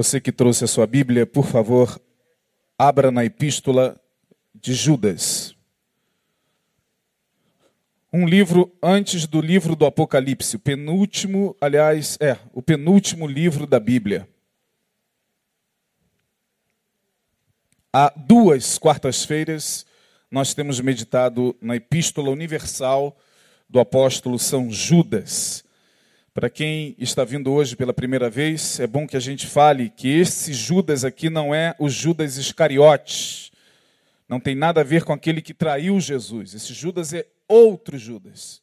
Você 0.00 0.18
que 0.18 0.32
trouxe 0.32 0.64
a 0.64 0.66
sua 0.66 0.86
Bíblia, 0.86 1.26
por 1.26 1.46
favor, 1.46 2.00
abra 2.78 3.10
na 3.10 3.22
epístola 3.22 4.00
de 4.54 4.72
Judas. 4.72 5.54
Um 8.10 8.26
livro 8.26 8.74
antes 8.82 9.26
do 9.26 9.42
livro 9.42 9.76
do 9.76 9.84
Apocalipse, 9.84 10.56
o 10.56 10.58
penúltimo, 10.58 11.54
aliás, 11.60 12.16
é, 12.18 12.38
o 12.54 12.62
penúltimo 12.62 13.26
livro 13.26 13.66
da 13.66 13.78
Bíblia. 13.78 14.26
Há 17.92 18.10
duas 18.16 18.78
quartas-feiras 18.78 19.84
nós 20.30 20.54
temos 20.54 20.80
meditado 20.80 21.54
na 21.60 21.76
Epístola 21.76 22.30
Universal 22.30 23.14
do 23.68 23.78
apóstolo 23.78 24.38
São 24.38 24.70
Judas. 24.70 25.62
Para 26.32 26.48
quem 26.48 26.94
está 26.96 27.24
vindo 27.24 27.52
hoje 27.52 27.74
pela 27.74 27.92
primeira 27.92 28.30
vez, 28.30 28.78
é 28.78 28.86
bom 28.86 29.04
que 29.04 29.16
a 29.16 29.20
gente 29.20 29.48
fale 29.48 29.90
que 29.90 30.08
esse 30.08 30.52
Judas 30.52 31.04
aqui 31.04 31.28
não 31.28 31.52
é 31.52 31.74
o 31.76 31.88
Judas 31.88 32.36
Iscariotes. 32.36 33.50
Não 34.28 34.38
tem 34.38 34.54
nada 34.54 34.80
a 34.80 34.84
ver 34.84 35.02
com 35.02 35.12
aquele 35.12 35.42
que 35.42 35.52
traiu 35.52 35.98
Jesus. 35.98 36.54
Esse 36.54 36.72
Judas 36.72 37.12
é 37.12 37.26
outro 37.48 37.98
Judas. 37.98 38.62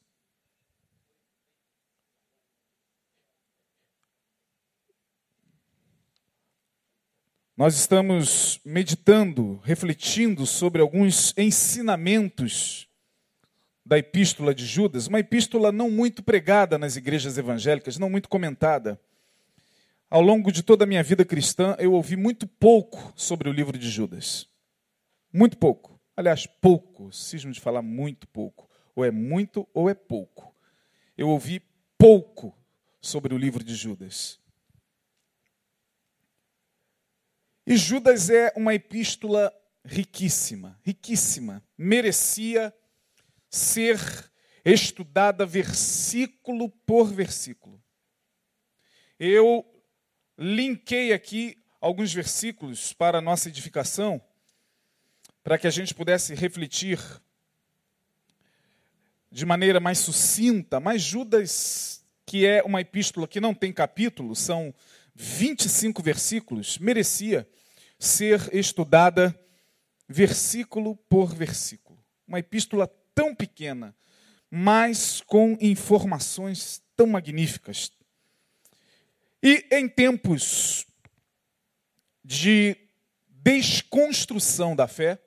Nós 7.58 7.76
estamos 7.76 8.62
meditando, 8.64 9.60
refletindo 9.62 10.46
sobre 10.46 10.82
alguns 10.82 11.34
ensinamentos 11.38 12.87
da 13.88 13.98
epístola 13.98 14.54
de 14.54 14.66
Judas, 14.66 15.08
uma 15.08 15.22
epístola 15.22 15.72
não 15.72 15.90
muito 15.90 16.22
pregada 16.22 16.78
nas 16.78 16.98
igrejas 16.98 17.38
evangélicas, 17.38 17.98
não 17.98 18.10
muito 18.10 18.28
comentada. 18.28 19.00
Ao 20.10 20.22
longo 20.22 20.52
de 20.52 20.62
toda 20.62 20.84
a 20.84 20.88
minha 20.88 21.02
vida 21.02 21.24
cristã, 21.24 21.74
eu 21.80 21.94
ouvi 21.94 22.18
muito 22.18 22.46
pouco 22.46 23.14
sobre 23.16 23.48
o 23.48 23.52
livro 23.54 23.78
de 23.78 23.90
Judas. 23.90 24.46
Muito 25.32 25.58
pouco. 25.58 25.98
Aliás, 26.18 26.46
pouco, 26.46 27.14
cismo 27.14 27.54
de 27.54 27.62
falar 27.62 27.82
muito 27.82 28.28
pouco. 28.28 28.70
Ou 28.94 29.06
é 29.06 29.12
muito 29.12 29.66
ou 29.74 29.90
é 29.90 29.94
pouco. 29.94 30.54
Eu 31.18 31.30
ouvi 31.30 31.62
pouco 31.98 32.54
sobre 33.00 33.34
o 33.34 33.38
livro 33.38 33.64
de 33.64 33.74
Judas. 33.74 34.38
E 37.66 37.78
Judas 37.78 38.30
é 38.30 38.52
uma 38.54 38.74
epístola 38.74 39.54
riquíssima, 39.86 40.78
riquíssima. 40.84 41.64
Merecia 41.78 42.74
ser 43.50 44.00
estudada 44.64 45.46
versículo 45.46 46.70
por 46.86 47.12
versículo. 47.14 47.82
Eu 49.20 49.66
linkei 50.38 51.14
aqui 51.14 51.58
alguns 51.80 52.14
versículos 52.14 52.94
para 52.94 53.20
a 53.20 53.22
nossa 53.22 53.50
edificação, 53.50 54.22
para 55.44 55.58
que 55.58 55.68
a 55.68 55.72
gente 55.72 55.94
pudesse 55.94 56.36
refletir 56.36 57.00
de 59.32 59.46
maneira 59.46 59.80
mais 59.80 60.00
sucinta, 60.00 60.80
mas 60.80 61.02
Judas, 61.02 62.06
que 62.26 62.46
é 62.46 62.62
uma 62.64 62.82
epístola 62.82 63.28
que 63.28 63.40
não 63.40 63.54
tem 63.54 63.72
capítulo, 63.72 64.36
são 64.36 64.74
25 65.16 66.04
versículos, 66.04 66.78
merecia 66.78 67.48
ser 68.00 68.54
estudada 68.54 69.38
versículo 70.08 70.96
por 71.10 71.34
versículo. 71.34 71.98
Uma 72.28 72.40
epístola 72.40 72.88
tão 73.18 73.34
pequena, 73.34 73.96
mas 74.48 75.22
com 75.22 75.58
informações 75.60 76.84
tão 76.96 77.08
magníficas. 77.08 77.92
E 79.42 79.66
em 79.72 79.90
tempos 79.90 80.86
de 82.24 82.78
desconstrução 83.28 84.76
da 84.76 84.88
fé, 84.88 85.20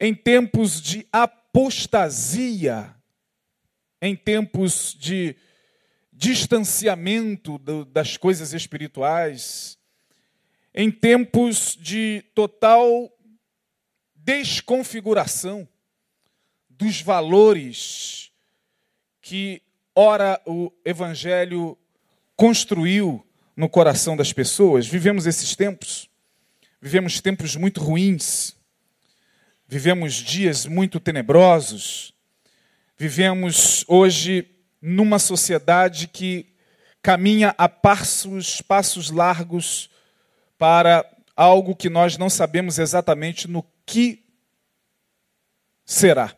em 0.00 0.12
tempos 0.12 0.82
de 0.82 1.06
apostasia, 1.12 2.92
em 4.02 4.16
tempos 4.16 4.96
de 4.98 5.36
distanciamento 6.12 7.56
das 7.84 8.16
coisas 8.16 8.52
espirituais, 8.52 9.78
em 10.74 10.90
tempos 10.90 11.76
de 11.80 12.24
total 12.34 13.16
desconfiguração 14.12 15.68
dos 16.78 17.00
valores 17.00 18.30
que, 19.20 19.62
ora, 19.94 20.40
o 20.46 20.72
Evangelho 20.84 21.76
construiu 22.36 23.26
no 23.56 23.68
coração 23.68 24.16
das 24.16 24.32
pessoas. 24.32 24.86
Vivemos 24.86 25.26
esses 25.26 25.56
tempos, 25.56 26.08
vivemos 26.80 27.20
tempos 27.20 27.56
muito 27.56 27.82
ruins, 27.82 28.54
vivemos 29.66 30.14
dias 30.14 30.66
muito 30.66 31.00
tenebrosos, 31.00 32.14
vivemos 32.98 33.84
hoje 33.88 34.48
numa 34.80 35.18
sociedade 35.18 36.06
que 36.06 36.54
caminha 37.00 37.54
a 37.56 37.68
passos, 37.68 38.60
passos 38.60 39.10
largos 39.10 39.88
para 40.58 41.04
algo 41.34 41.74
que 41.74 41.88
nós 41.88 42.18
não 42.18 42.28
sabemos 42.28 42.78
exatamente 42.78 43.48
no 43.48 43.64
que 43.84 44.24
será. 45.84 46.36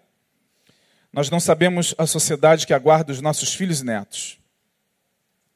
Nós 1.19 1.31
não 1.31 1.41
sabemos 1.41 1.97
a 1.99 2.07
sociedade 2.07 2.65
que 2.65 2.73
aguarda 2.73 3.11
os 3.11 3.21
nossos 3.21 3.53
filhos 3.53 3.81
e 3.81 3.85
netos. 3.85 4.39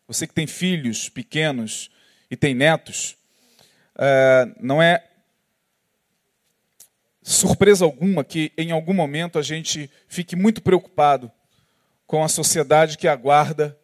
Você 0.09 0.27
que 0.27 0.35
tem 0.35 0.45
filhos 0.45 1.09
pequenos 1.09 1.89
e 2.29 2.37
tem 2.37 2.53
netos, 2.53 3.17
é, 3.97 4.53
não 4.61 4.83
é 4.83 5.07
surpresa 7.23 7.85
alguma 7.85 8.25
que 8.25 8.51
em 8.59 8.73
algum 8.73 8.93
momento 8.93 9.39
a 9.39 9.43
gente 9.43 9.89
fique 10.09 10.35
muito 10.35 10.61
preocupado 10.63 11.31
com 12.09 12.25
a 12.25 12.29
sociedade 12.29 12.99
que 12.99 13.07
aguarda 13.07 13.79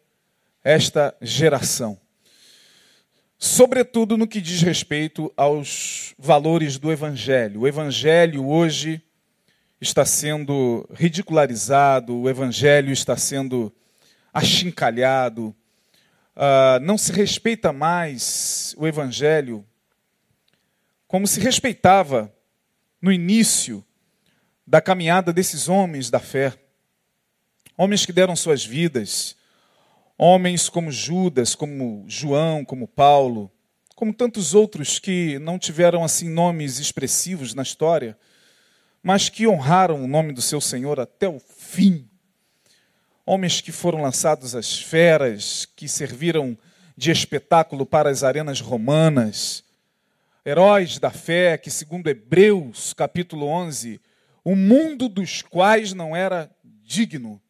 esta 0.61 1.15
geração 1.21 1.97
sobretudo 3.37 4.17
no 4.17 4.27
que 4.27 4.41
diz 4.41 4.61
respeito 4.61 5.31
aos 5.37 6.13
valores 6.19 6.77
do 6.77 6.91
Evangelho. 6.91 7.61
O 7.61 7.67
Evangelho 7.67 8.45
hoje 8.45 9.01
está 9.81 10.05
sendo 10.05 10.87
ridicularizado, 10.93 12.15
o 12.15 12.29
Evangelho 12.29 12.91
está 12.91 13.15
sendo 13.15 13.73
achincalhado, 14.33 15.55
uh, 16.35 16.79
não 16.81 16.97
se 16.97 17.11
respeita 17.11 17.71
mais 17.71 18.75
o 18.77 18.87
Evangelho 18.87 19.65
como 21.07 21.25
se 21.25 21.39
respeitava 21.39 22.31
no 23.01 23.11
início 23.11 23.83
da 24.65 24.79
caminhada 24.79 25.33
desses 25.33 25.67
homens 25.67 26.11
da 26.11 26.19
fé. 26.19 26.53
Homens 27.75 28.05
que 28.05 28.13
deram 28.13 28.35
suas 28.35 28.63
vidas. 28.63 29.35
Homens 30.15 30.69
como 30.69 30.91
Judas, 30.91 31.55
como 31.55 32.05
João, 32.07 32.63
como 32.63 32.87
Paulo, 32.87 33.51
como 33.95 34.13
tantos 34.13 34.53
outros 34.53 34.99
que 34.99 35.39
não 35.39 35.57
tiveram 35.57 36.03
assim 36.03 36.29
nomes 36.29 36.77
expressivos 36.77 37.55
na 37.55 37.63
história, 37.63 38.15
mas 39.01 39.29
que 39.29 39.47
honraram 39.47 40.03
o 40.03 40.07
nome 40.07 40.33
do 40.33 40.41
seu 40.41 40.59
Senhor 40.59 40.99
até 40.99 41.27
o 41.27 41.39
fim. 41.39 42.07
Homens 43.25 43.61
que 43.61 43.71
foram 43.71 44.01
lançados 44.01 44.55
às 44.55 44.79
feras, 44.79 45.65
que 45.75 45.87
serviram 45.87 46.57
de 46.97 47.11
espetáculo 47.11 47.85
para 47.85 48.09
as 48.09 48.23
arenas 48.23 48.59
romanas, 48.59 49.63
heróis 50.45 50.99
da 50.99 51.11
fé 51.11 51.57
que, 51.57 51.71
segundo 51.71 52.09
Hebreus, 52.09 52.93
capítulo 52.93 53.45
11, 53.45 54.01
o 54.43 54.55
mundo 54.55 55.07
dos 55.07 55.41
quais 55.41 55.93
não 55.93 56.15
era 56.15 56.49
digno. 56.83 57.41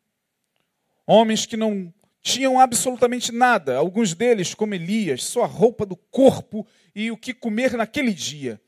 Homens 1.07 1.45
que 1.45 1.57
não 1.57 1.92
tinham 2.22 2.60
absolutamente 2.60 3.31
nada, 3.31 3.78
alguns 3.78 4.13
deles, 4.13 4.54
como 4.54 4.75
Elias, 4.75 5.24
só 5.24 5.44
a 5.44 5.48
roupa 5.48 5.86
do 5.86 5.95
corpo 5.95 6.68
e 6.94 7.10
o 7.10 7.18
que 7.18 7.34
comer 7.34 7.74
naquele 7.74 8.13
dia. 8.13 8.62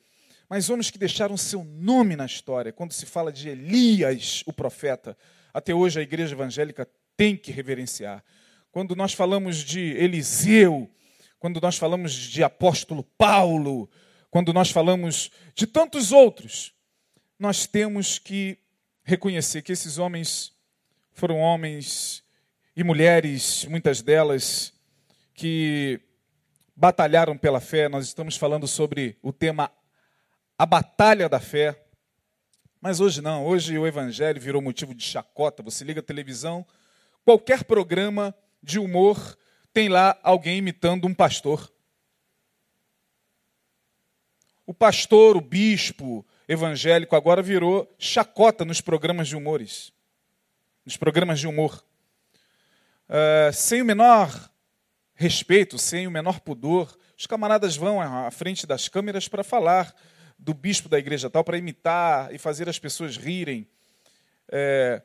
Mas 0.51 0.69
homens 0.69 0.91
que 0.91 0.97
deixaram 0.97 1.37
seu 1.37 1.63
nome 1.63 2.13
na 2.13 2.25
história, 2.25 2.73
quando 2.73 2.91
se 2.91 3.05
fala 3.05 3.31
de 3.31 3.47
Elias, 3.47 4.43
o 4.45 4.51
profeta, 4.51 5.17
até 5.53 5.73
hoje 5.73 5.97
a 5.97 6.03
igreja 6.03 6.35
evangélica 6.35 6.85
tem 7.15 7.37
que 7.37 7.53
reverenciar. 7.53 8.21
Quando 8.69 8.93
nós 8.93 9.13
falamos 9.13 9.59
de 9.59 9.79
Eliseu, 9.79 10.91
quando 11.39 11.61
nós 11.61 11.77
falamos 11.77 12.11
de 12.11 12.43
apóstolo 12.43 13.01
Paulo, 13.01 13.89
quando 14.29 14.51
nós 14.51 14.69
falamos 14.69 15.31
de 15.55 15.65
tantos 15.65 16.11
outros, 16.11 16.73
nós 17.39 17.65
temos 17.65 18.19
que 18.19 18.57
reconhecer 19.05 19.61
que 19.61 19.71
esses 19.71 19.97
homens 19.97 20.51
foram 21.13 21.39
homens 21.39 22.25
e 22.75 22.83
mulheres, 22.83 23.63
muitas 23.69 24.01
delas, 24.01 24.73
que 25.33 26.01
batalharam 26.75 27.37
pela 27.37 27.61
fé. 27.61 27.87
Nós 27.87 28.05
estamos 28.05 28.35
falando 28.35 28.67
sobre 28.67 29.17
o 29.23 29.31
tema 29.31 29.71
a 30.61 30.65
batalha 30.67 31.27
da 31.27 31.39
fé. 31.39 31.83
Mas 32.79 32.99
hoje 32.99 33.19
não, 33.19 33.43
hoje 33.43 33.79
o 33.79 33.87
evangelho 33.87 34.39
virou 34.39 34.61
motivo 34.61 34.93
de 34.93 35.03
chacota. 35.03 35.63
Você 35.63 35.83
liga 35.83 36.01
a 36.01 36.03
televisão, 36.03 36.63
qualquer 37.25 37.63
programa 37.63 38.31
de 38.61 38.77
humor 38.77 39.35
tem 39.73 39.89
lá 39.89 40.19
alguém 40.21 40.59
imitando 40.59 41.07
um 41.07 41.15
pastor. 41.15 41.67
O 44.63 44.71
pastor, 44.71 45.35
o 45.35 45.41
bispo 45.41 46.23
evangélico 46.47 47.15
agora 47.15 47.41
virou 47.41 47.91
chacota 47.97 48.63
nos 48.63 48.81
programas 48.81 49.27
de 49.27 49.35
humores, 49.35 49.91
nos 50.85 50.95
programas 50.95 51.39
de 51.39 51.47
humor. 51.47 51.83
Uh, 53.09 53.51
sem 53.51 53.81
o 53.81 53.85
menor 53.85 54.29
respeito, 55.15 55.79
sem 55.79 56.05
o 56.05 56.11
menor 56.11 56.39
pudor, 56.39 56.95
os 57.17 57.25
camaradas 57.25 57.75
vão 57.75 57.99
à 57.99 58.29
frente 58.29 58.67
das 58.67 58.87
câmeras 58.87 59.27
para 59.27 59.43
falar 59.43 59.91
do 60.41 60.55
bispo 60.55 60.89
da 60.89 60.97
igreja 60.97 61.29
tal, 61.29 61.43
para 61.43 61.57
imitar 61.57 62.33
e 62.33 62.39
fazer 62.39 62.67
as 62.67 62.79
pessoas 62.79 63.15
rirem 63.15 63.67
é, 64.51 64.99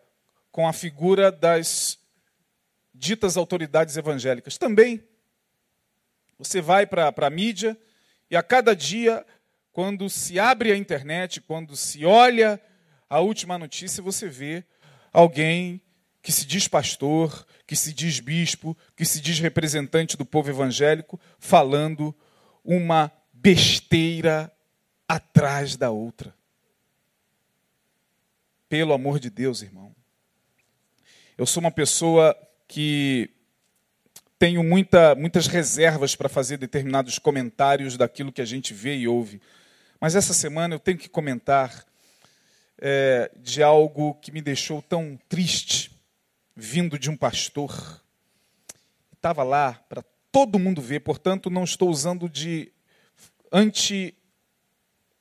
com 0.50 0.66
a 0.66 0.72
figura 0.72 1.30
das 1.30 1.98
ditas 2.94 3.36
autoridades 3.36 3.98
evangélicas. 3.98 4.56
Também, 4.56 5.04
você 6.38 6.62
vai 6.62 6.86
para 6.86 7.12
a 7.14 7.30
mídia 7.30 7.78
e 8.30 8.36
a 8.36 8.42
cada 8.42 8.74
dia, 8.74 9.24
quando 9.72 10.08
se 10.08 10.40
abre 10.40 10.72
a 10.72 10.76
internet, 10.76 11.42
quando 11.42 11.76
se 11.76 12.06
olha 12.06 12.58
a 13.08 13.20
última 13.20 13.58
notícia, 13.58 14.02
você 14.02 14.28
vê 14.28 14.64
alguém 15.12 15.82
que 16.22 16.32
se 16.32 16.46
diz 16.46 16.66
pastor, 16.66 17.46
que 17.66 17.76
se 17.76 17.92
diz 17.92 18.20
bispo, 18.20 18.76
que 18.96 19.04
se 19.04 19.20
diz 19.20 19.38
representante 19.38 20.16
do 20.16 20.24
povo 20.24 20.48
evangélico, 20.48 21.20
falando 21.38 22.16
uma 22.64 23.12
besteira 23.32 24.50
atrás 25.08 25.76
da 25.76 25.90
outra. 25.90 26.34
Pelo 28.68 28.92
amor 28.92 29.18
de 29.18 29.30
Deus, 29.30 29.62
irmão. 29.62 29.94
Eu 31.38 31.46
sou 31.46 31.60
uma 31.60 31.70
pessoa 31.70 32.36
que 32.66 33.30
tenho 34.38 34.62
muita, 34.62 35.14
muitas 35.14 35.46
reservas 35.46 36.14
para 36.14 36.28
fazer 36.28 36.56
determinados 36.56 37.18
comentários 37.18 37.96
daquilo 37.96 38.32
que 38.32 38.42
a 38.42 38.46
gente 38.46 38.74
vê 38.74 38.96
e 38.96 39.08
ouve. 39.08 39.40
Mas 40.00 40.14
essa 40.14 40.34
semana 40.34 40.74
eu 40.74 40.78
tenho 40.78 40.98
que 40.98 41.08
comentar 41.08 41.84
é, 42.78 43.30
de 43.36 43.62
algo 43.62 44.14
que 44.14 44.32
me 44.32 44.42
deixou 44.42 44.82
tão 44.82 45.18
triste, 45.28 45.90
vindo 46.54 46.98
de 46.98 47.10
um 47.10 47.16
pastor. 47.16 48.02
Estava 49.12 49.42
lá 49.42 49.74
para 49.88 50.04
todo 50.30 50.58
mundo 50.58 50.82
ver, 50.82 51.00
portanto, 51.00 51.48
não 51.48 51.64
estou 51.64 51.88
usando 51.88 52.28
de 52.28 52.70
anti 53.50 54.14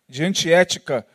de 0.07 0.23
antiética 0.23 1.05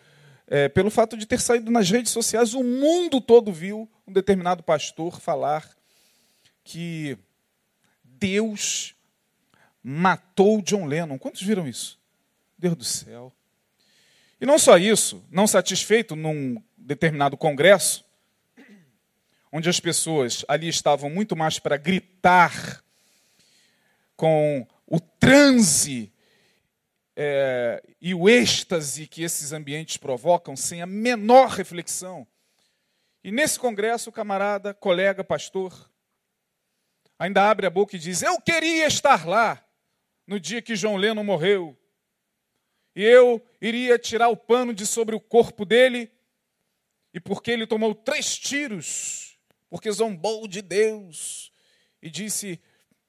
é, 0.47 0.69
pelo 0.69 0.91
fato 0.91 1.17
de 1.17 1.27
ter 1.27 1.41
saído 1.41 1.71
nas 1.71 1.89
redes 1.89 2.11
sociais, 2.11 2.55
o 2.55 2.65
mundo 2.65 3.21
todo 3.21 3.53
viu 3.53 3.89
um 4.05 4.13
determinado 4.13 4.65
pastor 4.65 5.21
falar 5.21 5.69
que 6.65 7.17
Deus 8.03 8.97
matou 9.83 10.61
John 10.61 10.87
Lennon. 10.87 11.19
Quantos 11.19 11.41
viram 11.41 11.69
isso? 11.69 11.99
Deus 12.59 12.75
do 12.75 12.85
céu. 12.85 13.33
E 14.41 14.45
não 14.45 14.59
só 14.59 14.77
isso, 14.77 15.25
não 15.31 15.47
satisfeito 15.47 16.17
num 16.17 16.61
determinado 16.77 17.37
congresso, 17.37 18.05
onde 19.53 19.69
as 19.69 19.79
pessoas 19.79 20.45
ali 20.49 20.69
estavam 20.69 21.09
muito 21.09 21.37
mais 21.37 21.59
para 21.59 21.77
gritar 21.77 22.83
com 24.17 24.67
o 24.87 24.99
transe 24.99 26.13
é, 27.17 27.83
e 28.01 28.15
o 28.15 28.29
êxtase 28.29 29.07
que 29.07 29.23
esses 29.23 29.53
ambientes 29.53 29.97
provocam 29.97 30.57
sem 30.57 30.83
a 30.83 30.87
menor 30.87 31.49
reflexão. 31.49 32.27
E 33.23 33.31
nesse 33.31 33.59
congresso, 33.59 34.11
o 34.11 34.13
camarada, 34.13 34.73
colega, 34.73 35.23
pastor, 35.23 35.91
ainda 37.19 37.51
abre 37.51 37.67
a 37.67 37.71
boca 37.71 37.97
e 37.97 37.99
diz: 37.99 38.23
Eu 38.23 38.41
queria 38.41 38.87
estar 38.87 39.27
lá 39.27 39.63
no 40.27 40.41
dia 40.41 40.63
que 40.63 40.77
João 40.77 40.97
Leno 40.97 41.23
morreu. 41.23 41.77
E 42.95 43.05
eu 43.05 43.45
iria 43.61 43.99
tirar 43.99 44.29
o 44.29 44.37
pano 44.37 44.73
de 44.73 44.87
sobre 44.87 45.15
o 45.15 45.21
corpo 45.21 45.65
dele, 45.65 46.11
e 47.13 47.21
porque 47.21 47.51
ele 47.51 47.67
tomou 47.67 47.95
três 47.95 48.39
tiros, 48.39 49.39
porque 49.69 49.91
zombou 49.93 50.49
de 50.49 50.63
Deus, 50.63 51.53
e 52.01 52.09
disse: 52.09 52.61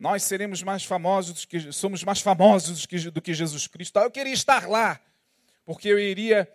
nós 0.01 0.23
seremos 0.23 0.63
mais 0.63 0.83
famosos, 0.83 1.45
que, 1.45 1.71
somos 1.71 2.03
mais 2.03 2.21
famosos 2.21 2.87
do 2.87 3.21
que 3.21 3.33
Jesus 3.35 3.67
Cristo. 3.67 3.99
Eu 3.99 4.09
queria 4.09 4.33
estar 4.33 4.67
lá, 4.67 4.99
porque 5.63 5.87
eu 5.87 5.99
iria 5.99 6.51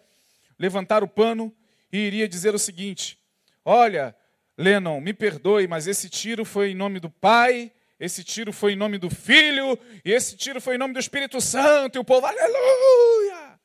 levantar 0.59 1.05
o 1.05 1.09
pano 1.09 1.55
e 1.93 1.97
iria 1.97 2.27
dizer 2.27 2.57
o 2.57 2.59
seguinte: 2.59 3.17
Olha, 3.65 4.17
Lennon, 4.59 5.01
me 5.01 5.15
perdoe, 5.15 5.69
mas 5.69 5.87
esse 5.87 6.11
tiro 6.11 6.45
foi 6.45 6.73
em 6.73 6.75
nome 6.75 6.99
do 6.99 7.09
Pai, 7.09 7.71
esse 8.01 8.25
tiro 8.25 8.53
foi 8.53 8.73
em 8.73 8.77
nome 8.77 8.99
do 8.99 9.09
Filho, 9.09 9.79
e 10.05 10.11
esse 10.11 10.37
tiro 10.37 10.61
foi 10.61 10.75
em 10.75 10.79
nome 10.79 10.93
do 10.93 10.99
Espírito 10.99 11.41
Santo, 11.41 11.95
e 11.95 12.01
o 12.01 12.05
povo, 12.05 12.27
aleluia! 12.27 13.61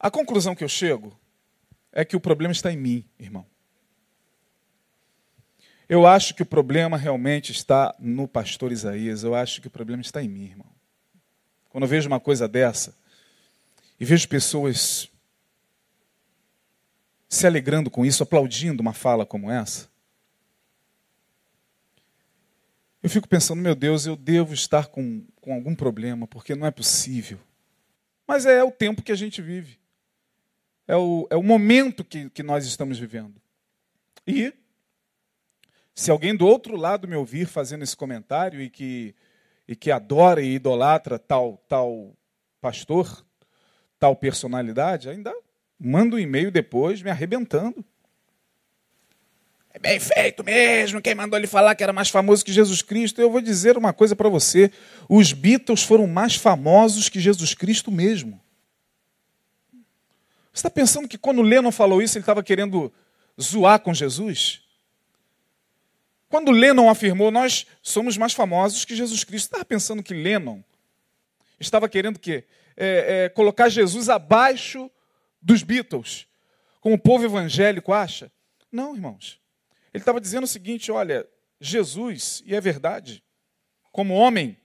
A 0.00 0.10
conclusão 0.10 0.54
que 0.54 0.64
eu 0.64 0.68
chego 0.68 1.14
é 1.92 2.06
que 2.06 2.16
o 2.16 2.20
problema 2.20 2.52
está 2.52 2.72
em 2.72 2.76
mim, 2.78 3.06
irmão. 3.18 3.46
Eu 5.88 6.06
acho 6.06 6.34
que 6.34 6.42
o 6.42 6.46
problema 6.46 6.96
realmente 6.96 7.52
está 7.52 7.94
no 7.98 8.26
pastor 8.26 8.72
Isaías. 8.72 9.22
Eu 9.22 9.34
acho 9.34 9.60
que 9.60 9.68
o 9.68 9.70
problema 9.70 10.02
está 10.02 10.22
em 10.22 10.28
mim, 10.28 10.44
irmão. 10.44 10.66
Quando 11.68 11.84
eu 11.84 11.88
vejo 11.88 12.08
uma 12.08 12.18
coisa 12.18 12.48
dessa 12.48 12.94
e 13.98 14.04
vejo 14.04 14.28
pessoas 14.28 15.08
se 17.28 17.46
alegrando 17.46 17.90
com 17.90 18.04
isso, 18.04 18.22
aplaudindo 18.22 18.80
uma 18.80 18.92
fala 18.92 19.24
como 19.24 19.50
essa, 19.50 19.88
eu 23.02 23.10
fico 23.10 23.28
pensando, 23.28 23.62
meu 23.62 23.74
Deus, 23.74 24.06
eu 24.06 24.16
devo 24.16 24.52
estar 24.52 24.88
com, 24.88 25.24
com 25.40 25.54
algum 25.54 25.76
problema, 25.76 26.26
porque 26.26 26.56
não 26.56 26.66
é 26.66 26.72
possível. 26.72 27.38
Mas 28.26 28.46
é 28.46 28.64
o 28.64 28.72
tempo 28.72 29.02
que 29.02 29.12
a 29.12 29.16
gente 29.16 29.40
vive. 29.40 29.78
É 30.88 30.96
o, 30.96 31.28
é 31.30 31.36
o 31.36 31.42
momento 31.42 32.02
que, 32.02 32.28
que 32.30 32.42
nós 32.42 32.66
estamos 32.66 32.98
vivendo. 32.98 33.40
E 34.26 34.52
se 35.96 36.10
alguém 36.10 36.36
do 36.36 36.46
outro 36.46 36.76
lado 36.76 37.08
me 37.08 37.16
ouvir 37.16 37.46
fazendo 37.46 37.82
esse 37.82 37.96
comentário 37.96 38.60
e 38.60 38.68
que, 38.68 39.14
e 39.66 39.74
que 39.74 39.90
adora 39.90 40.42
e 40.42 40.54
idolatra 40.56 41.18
tal, 41.18 41.58
tal 41.66 42.14
pastor, 42.60 43.26
tal 43.98 44.14
personalidade, 44.14 45.08
ainda 45.08 45.34
manda 45.80 46.16
um 46.16 46.18
e-mail 46.18 46.50
depois 46.50 47.00
me 47.00 47.10
arrebentando. 47.10 47.82
É 49.70 49.78
bem 49.78 49.98
feito 49.98 50.44
mesmo, 50.44 51.00
quem 51.00 51.14
mandou 51.14 51.38
ele 51.38 51.46
falar 51.46 51.74
que 51.74 51.82
era 51.82 51.94
mais 51.94 52.10
famoso 52.10 52.44
que 52.44 52.52
Jesus 52.52 52.82
Cristo. 52.82 53.18
Eu 53.18 53.30
vou 53.30 53.40
dizer 53.40 53.78
uma 53.78 53.94
coisa 53.94 54.14
para 54.14 54.28
você: 54.28 54.70
os 55.08 55.32
Beatles 55.32 55.82
foram 55.82 56.06
mais 56.06 56.34
famosos 56.34 57.08
que 57.08 57.20
Jesus 57.20 57.54
Cristo 57.54 57.90
mesmo. 57.90 58.38
Você 60.52 60.60
está 60.60 60.70
pensando 60.70 61.08
que 61.08 61.18
quando 61.18 61.40
Lennon 61.40 61.72
falou 61.72 62.02
isso, 62.02 62.18
ele 62.18 62.22
estava 62.22 62.42
querendo 62.42 62.92
zoar 63.40 63.80
com 63.80 63.94
Jesus? 63.94 64.65
Quando 66.28 66.50
Lennon 66.50 66.90
afirmou, 66.90 67.30
nós 67.30 67.66
somos 67.82 68.16
mais 68.16 68.32
famosos 68.32 68.84
que 68.84 68.96
Jesus 68.96 69.22
Cristo, 69.22 69.46
estava 69.46 69.64
pensando 69.64 70.02
que 70.02 70.12
Lennon 70.12 70.62
estava 71.60 71.88
querendo 71.88 72.18
que 72.18 72.44
é, 72.76 73.24
é, 73.24 73.28
colocar 73.28 73.68
Jesus 73.68 74.08
abaixo 74.08 74.90
dos 75.40 75.62
Beatles, 75.62 76.26
como 76.80 76.96
o 76.96 77.00
povo 77.00 77.24
evangélico 77.24 77.92
acha? 77.92 78.30
Não, 78.70 78.94
irmãos. 78.94 79.40
Ele 79.94 80.02
estava 80.02 80.20
dizendo 80.20 80.44
o 80.44 80.48
seguinte: 80.48 80.90
olha, 80.90 81.26
Jesus, 81.60 82.42
e 82.44 82.54
é 82.54 82.60
verdade, 82.60 83.22
como 83.92 84.14
homem, 84.14 84.58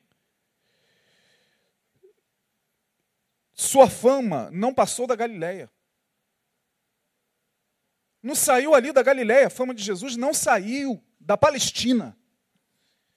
sua 3.53 3.89
fama 3.89 4.49
não 4.51 4.73
passou 4.73 5.05
da 5.05 5.15
Galileia. 5.15 5.69
Não 8.21 8.35
saiu 8.35 8.73
ali 8.75 8.91
da 8.91 9.01
Galileia, 9.01 9.47
a 9.47 9.51
fama 9.51 9.73
de 9.73 9.83
Jesus 9.83 10.15
não 10.15 10.33
saiu 10.33 11.01
da 11.21 11.37
Palestina, 11.37 12.17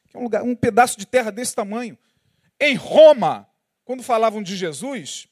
que 0.09 0.17
é 0.17 0.21
um, 0.21 0.25
lugar, 0.25 0.43
um 0.43 0.55
pedaço 0.55 0.99
de 0.99 1.07
terra 1.07 1.31
desse 1.31 1.55
tamanho. 1.55 1.99
Em 2.61 2.77
Roma, 2.77 3.49
quando 3.85 4.03
falavam 4.03 4.43
de 4.43 4.57
Jesus, 4.57 5.27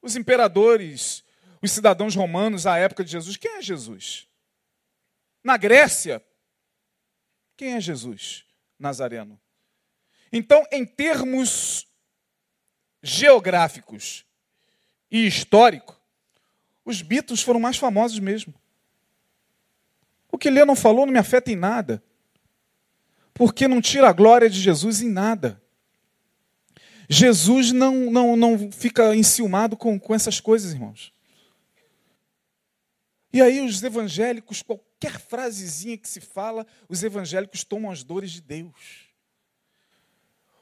os 0.00 0.16
imperadores, 0.16 1.24
os 1.60 1.72
cidadãos 1.72 2.14
romanos 2.14 2.66
à 2.66 2.78
época 2.78 3.04
de 3.04 3.10
Jesus, 3.10 3.36
quem 3.36 3.56
é 3.56 3.62
Jesus? 3.62 4.28
Na 5.42 5.56
Grécia, 5.56 6.24
quem 7.56 7.74
é 7.74 7.80
Jesus? 7.80 8.44
Nazareno. 8.78 9.40
Então, 10.32 10.66
em 10.72 10.84
termos 10.84 11.86
geográficos 13.02 14.24
e 15.10 15.26
históricos, 15.26 15.96
os 16.84 17.02
Beatles 17.02 17.42
foram 17.42 17.60
mais 17.60 17.76
famosos 17.76 18.18
mesmo. 18.18 18.54
O 20.34 20.36
que 20.36 20.50
Lê 20.50 20.64
não 20.64 20.74
falou 20.74 21.06
não 21.06 21.12
me 21.12 21.18
afeta 21.20 21.52
em 21.52 21.54
nada. 21.54 22.02
Porque 23.32 23.68
não 23.68 23.80
tira 23.80 24.08
a 24.08 24.12
glória 24.12 24.50
de 24.50 24.60
Jesus 24.60 25.00
em 25.00 25.08
nada. 25.08 25.62
Jesus 27.08 27.70
não, 27.70 28.10
não, 28.10 28.34
não 28.34 28.72
fica 28.72 29.14
enciumado 29.14 29.76
com, 29.76 29.96
com 29.96 30.12
essas 30.12 30.40
coisas, 30.40 30.72
irmãos. 30.72 31.12
E 33.32 33.40
aí 33.40 33.60
os 33.60 33.80
evangélicos, 33.80 34.60
qualquer 34.60 35.20
frasezinha 35.20 35.96
que 35.96 36.08
se 36.08 36.20
fala, 36.20 36.66
os 36.88 37.04
evangélicos 37.04 37.62
tomam 37.62 37.92
as 37.92 38.02
dores 38.02 38.32
de 38.32 38.40
Deus. 38.40 39.06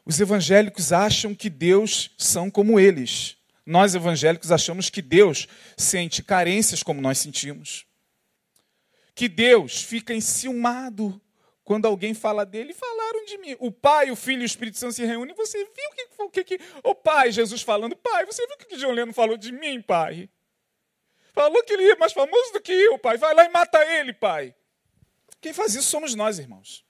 Os 0.04 0.20
evangélicos 0.20 0.92
acham 0.92 1.34
que 1.34 1.48
Deus 1.48 2.10
são 2.18 2.50
como 2.50 2.78
eles. 2.78 3.38
Nós 3.64 3.94
evangélicos 3.94 4.52
achamos 4.52 4.90
que 4.90 5.00
Deus 5.00 5.48
sente 5.78 6.22
carências 6.22 6.82
como 6.82 7.00
nós 7.00 7.16
sentimos. 7.16 7.90
Que 9.14 9.28
Deus 9.28 9.82
fica 9.82 10.14
enciumado 10.14 11.20
quando 11.64 11.86
alguém 11.86 12.12
fala 12.12 12.44
dele, 12.44 12.72
falaram 12.72 13.24
de 13.24 13.38
mim. 13.38 13.56
O 13.58 13.70
Pai, 13.70 14.10
o 14.10 14.16
Filho 14.16 14.40
e 14.40 14.44
o 14.44 14.46
Espírito 14.46 14.78
Santo 14.78 14.94
se 14.94 15.04
reúnem. 15.04 15.34
Você 15.34 15.58
viu 15.58 16.24
o 16.24 16.30
que, 16.30 16.40
o 16.40 16.44
que, 16.44 16.60
o 16.82 16.94
Pai, 16.94 17.30
Jesus 17.30 17.62
falando, 17.62 17.96
Pai, 17.96 18.26
você 18.26 18.46
viu 18.46 18.56
o 18.56 18.58
que, 18.58 18.66
que 18.66 18.76
John 18.76 18.92
Lennon 18.92 19.12
falou 19.12 19.36
de 19.36 19.52
mim, 19.52 19.80
Pai? 19.80 20.28
Falou 21.32 21.62
que 21.62 21.72
ele 21.72 21.90
é 21.90 21.96
mais 21.96 22.12
famoso 22.12 22.52
do 22.52 22.60
que 22.60 22.72
eu, 22.72 22.98
Pai. 22.98 23.16
Vai 23.16 23.34
lá 23.34 23.44
e 23.44 23.48
mata 23.48 23.82
ele, 23.84 24.12
Pai. 24.12 24.54
Quem 25.40 25.52
faz 25.52 25.74
isso 25.74 25.88
somos 25.88 26.14
nós, 26.14 26.38
irmãos. 26.38 26.84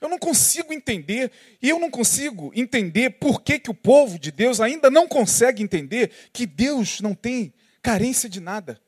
Eu 0.00 0.08
não 0.08 0.18
consigo 0.18 0.72
entender, 0.72 1.32
e 1.60 1.68
eu 1.68 1.78
não 1.78 1.90
consigo 1.90 2.52
entender 2.54 3.10
por 3.10 3.42
que, 3.42 3.58
que 3.58 3.70
o 3.70 3.74
povo 3.74 4.18
de 4.18 4.30
Deus 4.30 4.60
ainda 4.60 4.90
não 4.90 5.08
consegue 5.08 5.62
entender 5.62 6.10
que 6.32 6.44
Deus 6.44 7.00
não 7.00 7.14
tem 7.14 7.54
carência 7.80 8.28
de 8.28 8.40
nada. 8.40 8.80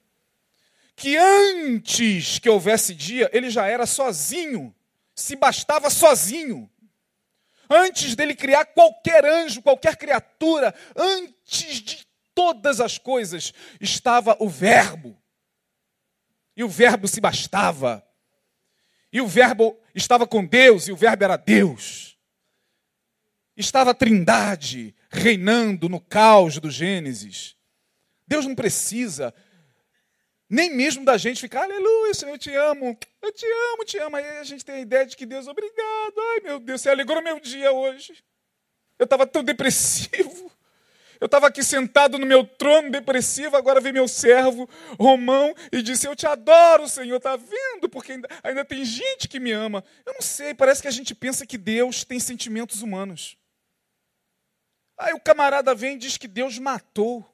Que 0.99 1.17
antes 1.17 2.41
que 2.41 2.51
houvesse 2.51 2.93
dia, 2.93 3.31
ele 3.33 3.51
já 3.51 3.69
era 3.69 3.87
sozinho, 3.87 4.75
se 5.15 5.37
bastava 5.37 5.91
sozinho. 5.91 6.69
Antes 7.71 8.17
dele 8.17 8.35
criar 8.35 8.65
qualquer 8.65 9.25
anjo, 9.25 9.63
qualquer 9.63 9.97
criatura, 9.97 10.75
antes 10.97 11.77
de 11.83 12.05
todas 12.35 12.81
as 12.81 12.99
coisas, 12.99 13.55
estava 13.81 14.37
o 14.41 14.49
Verbo. 14.49 15.17
E 16.57 16.65
o 16.65 16.69
Verbo 16.69 17.07
se 17.07 17.21
bastava. 17.21 18.05
E 19.13 19.21
o 19.21 19.27
Verbo 19.29 19.79
estava 19.95 20.27
com 20.27 20.45
Deus, 20.45 20.89
e 20.89 20.93
o 20.93 20.97
Verbo 20.97 21.23
era 21.23 21.37
Deus. 21.37 22.19
Estava 23.57 23.93
a 23.93 23.95
Trindade 23.95 24.97
reinando 25.09 25.89
no 25.89 26.01
caos 26.01 26.59
do 26.59 26.69
Gênesis. 26.69 27.55
Deus 28.27 28.45
não 28.45 28.57
precisa 28.57 29.33
nem 30.49 30.75
mesmo 30.75 31.05
da 31.05 31.17
gente 31.19 31.41
ficar, 31.41 31.65
aleluia, 31.65 32.15
Senhor, 32.15 32.33
eu 32.33 32.39
te 32.39 32.55
amo, 32.55 32.99
eu 33.21 33.33
te 33.33 33.47
amo, 33.47 33.85
te 33.85 33.99
amo. 33.99 34.17
Aí 34.17 34.39
a 34.39 34.45
gente 34.45 34.65
tem 34.65 34.77
a 34.77 34.81
ideia 34.81 35.05
de 35.05 35.17
que 35.17 35.27
Deus, 35.27 35.47
obrigado, 35.47 36.15
ai 36.33 36.41
meu 36.43 36.59
Deus, 36.59 36.81
você 36.81 36.91
alegrou 36.91 37.23
meu 37.23 37.39
dia 37.39 37.71
hoje. 37.73 38.25
Eu 38.99 39.05
estava 39.05 39.27
tão 39.27 39.45
depressivo. 39.45 40.51
Eu 41.21 41.27
estava 41.27 41.49
aqui 41.49 41.65
sentado 41.65 42.17
no 42.17 42.25
meu 42.25 42.45
trono 42.45 42.91
depressivo, 42.91 43.57
agora 43.57 43.81
vem 43.81 43.93
meu 43.93 44.07
servo 44.07 44.69
Romão 44.99 45.53
e 45.73 45.83
disse: 45.83 46.07
Eu 46.07 46.15
te 46.15 46.27
adoro, 46.27 46.87
Senhor, 46.87 47.17
está 47.17 47.35
vendo? 47.35 47.89
Porque 47.89 48.13
ainda, 48.13 48.29
ainda 48.43 48.65
tem 48.65 48.85
gente 48.85 49.27
que 49.27 49.41
me 49.41 49.51
ama. 49.51 49.83
Eu 50.07 50.15
não 50.15 50.23
sei, 50.23 50.55
parece 50.55 50.81
que 50.81 50.87
a 50.87 50.93
gente 50.93 51.15
pensa 51.15 51.45
que 51.45 51.59
Deus 51.59 52.05
tem 52.05 52.21
sentimentos 52.21 52.83
humanos. 52.83 53.37
Aí 54.97 55.13
o 55.13 55.21
camarada 55.21 55.75
vem 55.75 55.97
e 55.97 55.99
diz 55.99 56.17
que 56.17 56.29
Deus 56.29 56.59
matou. 56.59 57.27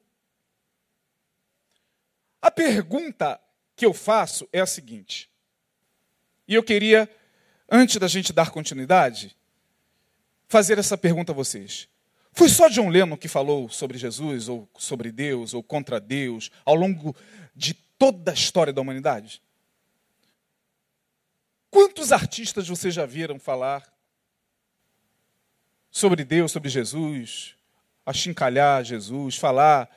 Pergunta 2.55 3.41
que 3.77 3.85
eu 3.85 3.93
faço 3.93 4.49
é 4.53 4.61
a 4.61 4.67
seguinte, 4.67 5.31
e 6.47 6.55
eu 6.55 6.63
queria, 6.63 7.11
antes 7.71 7.97
da 7.97 8.07
gente 8.07 8.33
dar 8.33 8.51
continuidade, 8.51 9.37
fazer 10.47 10.79
essa 10.79 10.97
pergunta 10.97 11.33
a 11.33 11.35
vocês. 11.35 11.89
Foi 12.33 12.49
só 12.49 12.69
John 12.69 12.89
Lennon 12.89 13.17
que 13.17 13.29
falou 13.29 13.69
sobre 13.69 13.97
Jesus, 13.97 14.49
ou 14.49 14.69
sobre 14.77 15.11
Deus, 15.11 15.55
ou 15.55 15.63
contra 15.63 16.01
Deus, 16.01 16.51
ao 16.65 16.75
longo 16.75 17.17
de 17.55 17.75
toda 17.75 18.33
a 18.33 18.35
história 18.35 18.73
da 18.73 18.81
humanidade? 18.81 19.41
Quantos 21.71 22.13
artistas 22.13 22.69
vocês 22.69 22.95
já 22.95 23.07
viram 23.07 23.39
falar 23.39 23.93
sobre 25.91 26.25
Deus, 26.25 26.51
sobre 26.51 26.69
Jesus, 26.69 27.55
achincalhar 28.05 28.85
Jesus, 28.85 29.37
falar. 29.37 29.89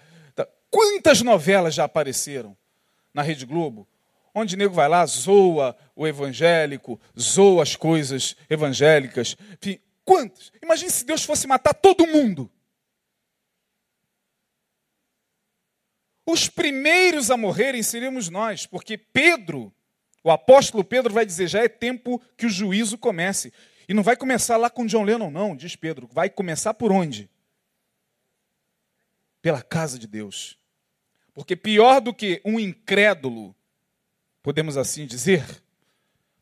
Quantas 0.69 1.21
novelas 1.21 1.73
já 1.75 1.85
apareceram 1.85 2.55
na 3.13 3.21
Rede 3.21 3.45
Globo? 3.45 3.87
Onde 4.33 4.55
o 4.55 4.57
nego 4.57 4.73
vai 4.73 4.87
lá, 4.87 5.05
zoa 5.05 5.75
o 5.95 6.07
evangélico, 6.07 6.99
zoa 7.19 7.63
as 7.63 7.75
coisas 7.75 8.35
evangélicas. 8.49 9.35
Enfim, 9.53 9.79
Quantos? 10.07 10.53
Imagine 10.63 10.89
se 10.89 11.05
Deus 11.05 11.25
fosse 11.25 11.45
matar 11.45 11.73
todo 11.73 12.07
mundo. 12.07 12.49
Os 16.25 16.47
primeiros 16.47 17.29
a 17.29 17.35
morrerem 17.35 17.83
seríamos 17.83 18.29
nós, 18.29 18.65
porque 18.65 18.97
Pedro, 18.97 19.73
o 20.23 20.31
apóstolo 20.31 20.81
Pedro, 20.81 21.13
vai 21.13 21.25
dizer: 21.25 21.47
já 21.47 21.61
é 21.61 21.67
tempo 21.67 22.21
que 22.37 22.45
o 22.45 22.49
juízo 22.49 22.97
comece. 22.97 23.51
E 23.85 23.93
não 23.93 24.01
vai 24.01 24.15
começar 24.15 24.55
lá 24.55 24.69
com 24.69 24.85
John 24.85 25.03
Lennon, 25.03 25.29
não, 25.29 25.53
diz 25.53 25.75
Pedro. 25.75 26.07
Vai 26.09 26.29
começar 26.29 26.73
por 26.73 26.89
onde? 26.89 27.29
Pela 29.41 29.61
casa 29.61 29.97
de 29.97 30.07
Deus. 30.07 30.57
Porque 31.33 31.55
pior 31.55 32.01
do 32.01 32.13
que 32.13 32.41
um 32.43 32.59
incrédulo, 32.59 33.55
podemos 34.41 34.75
assim 34.77 35.05
dizer, 35.05 35.45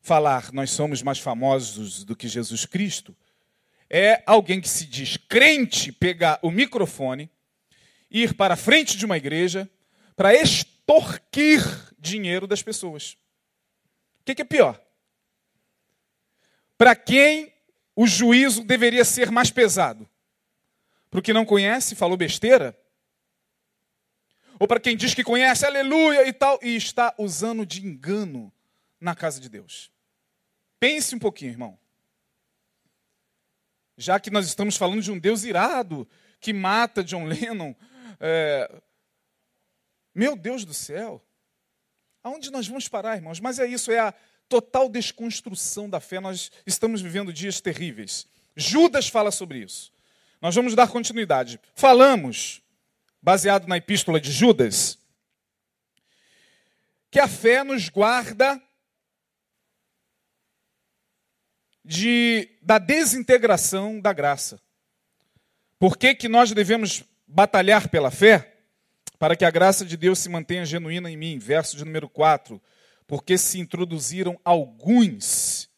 falar 0.00 0.52
nós 0.52 0.70
somos 0.70 1.02
mais 1.02 1.18
famosos 1.18 2.04
do 2.04 2.16
que 2.16 2.28
Jesus 2.28 2.64
Cristo, 2.64 3.14
é 3.90 4.22
alguém 4.26 4.60
que 4.60 4.68
se 4.68 4.86
diz 4.86 5.16
crente 5.16 5.92
pegar 5.92 6.38
o 6.42 6.50
microfone, 6.50 7.30
ir 8.10 8.34
para 8.34 8.54
a 8.54 8.56
frente 8.56 8.96
de 8.96 9.04
uma 9.04 9.16
igreja 9.16 9.70
para 10.16 10.34
extorquir 10.34 11.62
dinheiro 11.98 12.46
das 12.46 12.62
pessoas. 12.62 13.18
O 14.20 14.24
que, 14.24 14.34
que 14.34 14.42
é 14.42 14.46
pior? 14.46 14.80
Para 16.78 16.94
quem 16.94 17.52
o 17.94 18.06
juízo 18.06 18.64
deveria 18.64 19.04
ser 19.04 19.30
mais 19.30 19.50
pesado? 19.50 20.08
Para 21.10 21.20
o 21.20 21.22
que 21.22 21.32
não 21.32 21.44
conhece, 21.44 21.94
falou 21.94 22.16
besteira? 22.16 22.76
Ou 24.58 24.66
para 24.66 24.80
quem 24.80 24.96
diz 24.96 25.14
que 25.14 25.24
conhece, 25.24 25.64
aleluia 25.66 26.26
e 26.26 26.32
tal, 26.32 26.58
e 26.62 26.76
está 26.76 27.14
usando 27.18 27.66
de 27.66 27.86
engano 27.86 28.52
na 29.00 29.14
casa 29.14 29.40
de 29.40 29.48
Deus? 29.48 29.90
Pense 30.80 31.14
um 31.14 31.18
pouquinho, 31.18 31.52
irmão 31.52 31.78
já 33.96 34.20
que 34.20 34.30
nós 34.30 34.46
estamos 34.46 34.76
falando 34.76 35.02
de 35.02 35.10
um 35.10 35.18
Deus 35.18 35.44
irado 35.44 36.06
que 36.40 36.52
mata 36.52 37.02
John 37.02 37.24
Lennon. 37.24 37.74
É... 38.20 38.82
Meu 40.14 40.36
Deus 40.36 40.64
do 40.64 40.74
céu, 40.74 41.22
aonde 42.22 42.50
nós 42.50 42.66
vamos 42.66 42.88
parar, 42.88 43.16
irmãos? 43.16 43.40
Mas 43.40 43.58
é 43.58 43.66
isso, 43.66 43.90
é 43.90 43.98
a 43.98 44.14
total 44.48 44.88
desconstrução 44.88 45.88
da 45.88 46.00
fé. 46.00 46.20
Nós 46.20 46.50
estamos 46.66 47.00
vivendo 47.00 47.32
dias 47.32 47.60
terríveis. 47.60 48.26
Judas 48.54 49.08
fala 49.08 49.30
sobre 49.30 49.58
isso. 49.58 49.92
Nós 50.40 50.54
vamos 50.54 50.74
dar 50.74 50.88
continuidade. 50.88 51.60
Falamos, 51.74 52.62
baseado 53.26 53.66
na 53.66 53.76
epístola 53.76 54.20
de 54.20 54.30
Judas, 54.30 54.96
que 57.10 57.18
a 57.18 57.26
fé 57.26 57.64
nos 57.64 57.88
guarda 57.88 58.62
de, 61.84 62.48
da 62.62 62.78
desintegração 62.78 64.00
da 64.00 64.12
graça. 64.12 64.62
Por 65.76 65.98
que, 65.98 66.14
que 66.14 66.28
nós 66.28 66.52
devemos 66.52 67.02
batalhar 67.26 67.88
pela 67.88 68.12
fé? 68.12 68.60
Para 69.18 69.34
que 69.34 69.44
a 69.44 69.50
graça 69.50 69.84
de 69.84 69.96
Deus 69.96 70.20
se 70.20 70.28
mantenha 70.28 70.64
genuína 70.64 71.10
em 71.10 71.16
mim. 71.16 71.36
Verso 71.36 71.76
de 71.76 71.84
número 71.84 72.08
4. 72.08 72.62
Porque 73.08 73.36
se 73.36 73.58
introduziram 73.58 74.40
alguns 74.44 75.68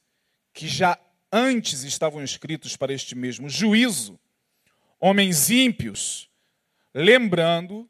que 0.53 0.69
já 0.69 1.01
antes 1.33 1.83
estavam 1.83 2.23
escritos 2.23 2.77
para 2.77 2.93
este 2.93 3.15
mesmo 3.15 3.49
juízo, 3.49 4.21
homens 5.01 5.49
ímpios, 5.49 6.28
lembrando 6.95 7.89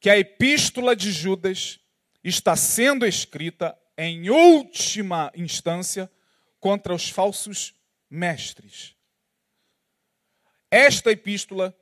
que 0.00 0.08
a 0.08 0.18
epístola 0.18 0.94
de 0.94 1.10
Judas 1.10 1.80
está 2.22 2.54
sendo 2.56 3.06
escrita 3.06 3.76
em 3.96 4.30
última 4.30 5.32
instância 5.34 6.10
contra 6.60 6.94
os 6.94 7.08
falsos 7.08 7.74
mestres. 8.08 8.94
Esta 10.70 11.10
epístola 11.10 11.76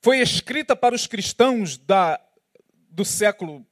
foi 0.00 0.18
escrita 0.18 0.74
para 0.74 0.94
os 0.94 1.06
cristãos 1.06 1.78
da, 1.78 2.20
do 2.90 3.04
século 3.04 3.64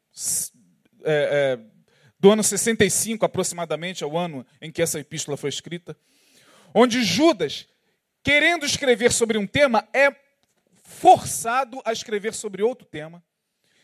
é, 1.05 1.59
é, 1.59 1.71
do 2.19 2.31
ano 2.31 2.43
65 2.43 3.25
aproximadamente, 3.25 4.05
ao 4.05 4.17
ano 4.17 4.47
em 4.61 4.71
que 4.71 4.83
essa 4.83 5.01
epístola 5.01 5.37
foi 5.37 5.49
escrita, 5.49 5.97
onde 6.75 7.03
Judas, 7.03 7.67
querendo 8.23 8.65
escrever 8.65 9.11
sobre 9.11 9.37
um 9.37 9.47
tema, 9.47 9.89
é 9.93 10.15
forçado 10.91 11.81
a 11.85 11.93
escrever 11.93 12.35
sobre 12.35 12.63
outro 12.63 12.85
tema. 12.85 13.23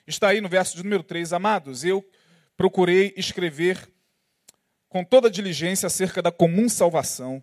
Está 0.06 0.28
aí 0.28 0.40
no 0.40 0.48
verso 0.48 0.76
de 0.76 0.82
número 0.82 1.02
3, 1.02 1.32
amados, 1.32 1.84
eu 1.84 2.04
procurei 2.56 3.14
escrever 3.16 3.88
com 4.88 5.04
toda 5.04 5.30
diligência 5.30 5.86
acerca 5.86 6.20
da 6.20 6.32
comum 6.32 6.68
salvação, 6.68 7.42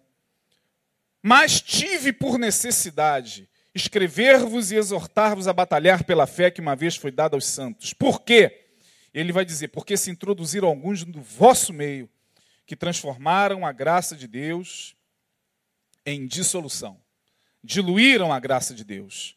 mas 1.22 1.62
tive 1.62 2.12
por 2.12 2.38
necessidade 2.38 3.50
escrever-vos 3.74 4.72
e 4.72 4.75
exortar-vos 4.75 5.48
a 5.48 5.53
batalhar 5.53 6.03
pela 6.03 6.27
fé 6.27 6.51
que 6.51 6.62
uma 6.62 6.75
vez 6.75 6.96
foi 6.96 7.12
dada 7.12 7.36
aos 7.36 7.46
santos. 7.46 7.93
Por 7.93 8.22
quê? 8.22 8.67
Ele 9.13 9.32
vai 9.32 9.46
dizer: 9.46 9.70
porque 9.70 9.96
se 9.96 10.12
introduziram 10.12 10.67
alguns 10.67 11.03
do 11.03 11.22
vosso 11.22 11.74
meio 11.74 12.10
que 12.65 12.75
transformaram 12.75 13.65
a 13.65 13.72
graça 13.72 14.15
de 14.15 14.27
Deus 14.27 14.96
em 16.05 16.27
dissolução. 16.27 17.00
Diluíram 17.63 18.32
a 18.32 18.39
graça 18.39 18.74
de 18.74 18.84
Deus. 18.84 19.36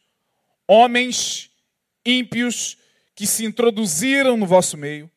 Homens 0.68 1.50
ímpios 2.04 2.76
que 3.14 3.26
se 3.26 3.44
introduziram 3.44 4.36
no 4.36 4.46
vosso 4.46 4.76
meio, 4.76 5.10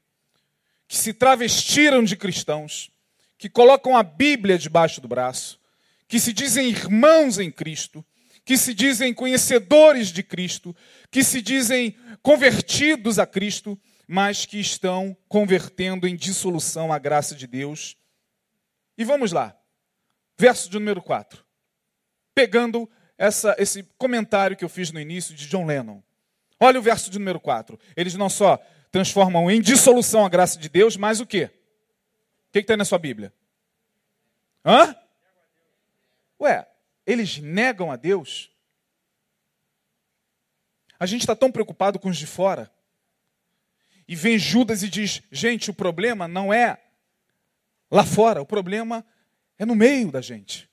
que 0.88 0.98
se 0.98 1.14
travestiram 1.14 2.04
de 2.04 2.16
cristãos, 2.16 2.90
que 3.38 3.50
colocam 3.50 3.96
a 3.96 4.04
Bíblia 4.04 4.58
debaixo 4.58 5.00
do 5.00 5.08
braço, 5.08 5.60
que 6.08 6.20
se 6.20 6.34
dizem 6.34 6.70
irmãos 6.70 7.38
em 7.40 7.52
Cristo, 7.52 8.04
que 8.44 8.58
se 8.58 8.74
dizem 8.74 9.14
conhecedores 9.14 10.08
de 10.08 10.24
Cristo, 10.24 10.76
que 11.12 11.24
se 11.24 11.42
dizem 11.42 11.96
convertidos 12.24 13.20
a 13.20 13.28
Cristo, 13.28 13.80
mas 14.08 14.46
que 14.46 14.60
estão 14.60 15.16
convertendo 15.28 16.08
em 16.08 16.16
dissolução 16.16 16.92
a 16.92 16.98
graça 16.98 17.36
de 17.36 17.46
Deus. 17.46 17.96
E 18.98 19.04
vamos 19.04 19.32
lá, 19.32 19.56
verso 20.38 20.68
de 20.68 20.80
número 20.80 21.02
4. 21.02 21.46
Pegando 22.34 22.90
essa, 23.20 23.54
esse 23.60 23.84
comentário 23.98 24.56
que 24.56 24.64
eu 24.64 24.70
fiz 24.70 24.92
no 24.92 25.00
início 25.00 25.36
de 25.36 25.46
John 25.50 25.66
Lennon. 25.66 26.02
Olha 26.58 26.80
o 26.80 26.82
verso 26.82 27.12
de 27.12 27.20
número 27.20 27.40
4. 27.40 27.78
Eles 27.96 28.16
não 28.16 28.30
só 28.30 28.58
transformam 28.90 29.52
em 29.52 29.62
dissolução 29.62 30.26
a 30.26 30.30
graça 30.30 30.58
de 30.58 30.70
Deus, 30.70 30.96
mas 30.96 31.20
o 31.20 31.28
quê? 31.28 31.52
O 32.48 32.52
que 32.54 32.60
está 32.60 32.78
na 32.78 32.86
sua 32.86 32.98
Bíblia? 32.98 33.34
Hã? 34.66 34.96
Ué, 36.40 36.66
eles 37.06 37.38
negam 37.40 37.92
a 37.92 37.98
Deus? 37.98 38.50
A 40.98 41.06
gente 41.06 41.22
está 41.22 41.36
tão 41.36 41.52
preocupado 41.52 42.00
com 42.00 42.08
os 42.08 42.18
de 42.18 42.26
fora. 42.26 42.72
E 44.08 44.16
vem 44.16 44.40
Judas 44.40 44.82
e 44.82 44.90
diz: 44.90 45.22
gente, 45.30 45.70
o 45.70 45.74
problema 45.74 46.26
não 46.26 46.54
é 46.54 46.82
lá 47.92 48.06
fora, 48.06 48.42
o 48.42 48.46
problema 48.46 49.06
é 49.58 49.66
no 49.66 49.76
meio 49.76 50.10
da 50.10 50.22
gente. 50.22 50.69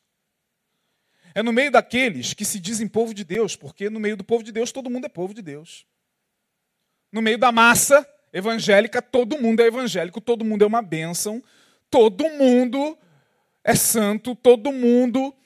É 1.36 1.42
no 1.42 1.52
meio 1.52 1.70
daqueles 1.70 2.32
que 2.32 2.46
se 2.46 2.58
dizem 2.58 2.88
povo 2.88 3.12
de 3.12 3.22
Deus, 3.22 3.54
porque 3.54 3.90
no 3.90 4.00
meio 4.00 4.16
do 4.16 4.24
povo 4.24 4.42
de 4.42 4.50
Deus 4.50 4.72
todo 4.72 4.88
mundo 4.88 5.04
é 5.04 5.08
povo 5.10 5.34
de 5.34 5.42
Deus. 5.42 5.84
No 7.12 7.20
meio 7.20 7.36
da 7.36 7.52
massa 7.52 8.08
evangélica, 8.32 9.02
todo 9.02 9.38
mundo 9.38 9.60
é 9.60 9.66
evangélico, 9.66 10.18
todo 10.18 10.46
mundo 10.46 10.64
é 10.64 10.66
uma 10.66 10.80
bênção, 10.80 11.44
todo 11.90 12.26
mundo 12.30 12.96
é 13.62 13.74
santo, 13.74 14.34
todo 14.34 14.72
mundo. 14.72 15.36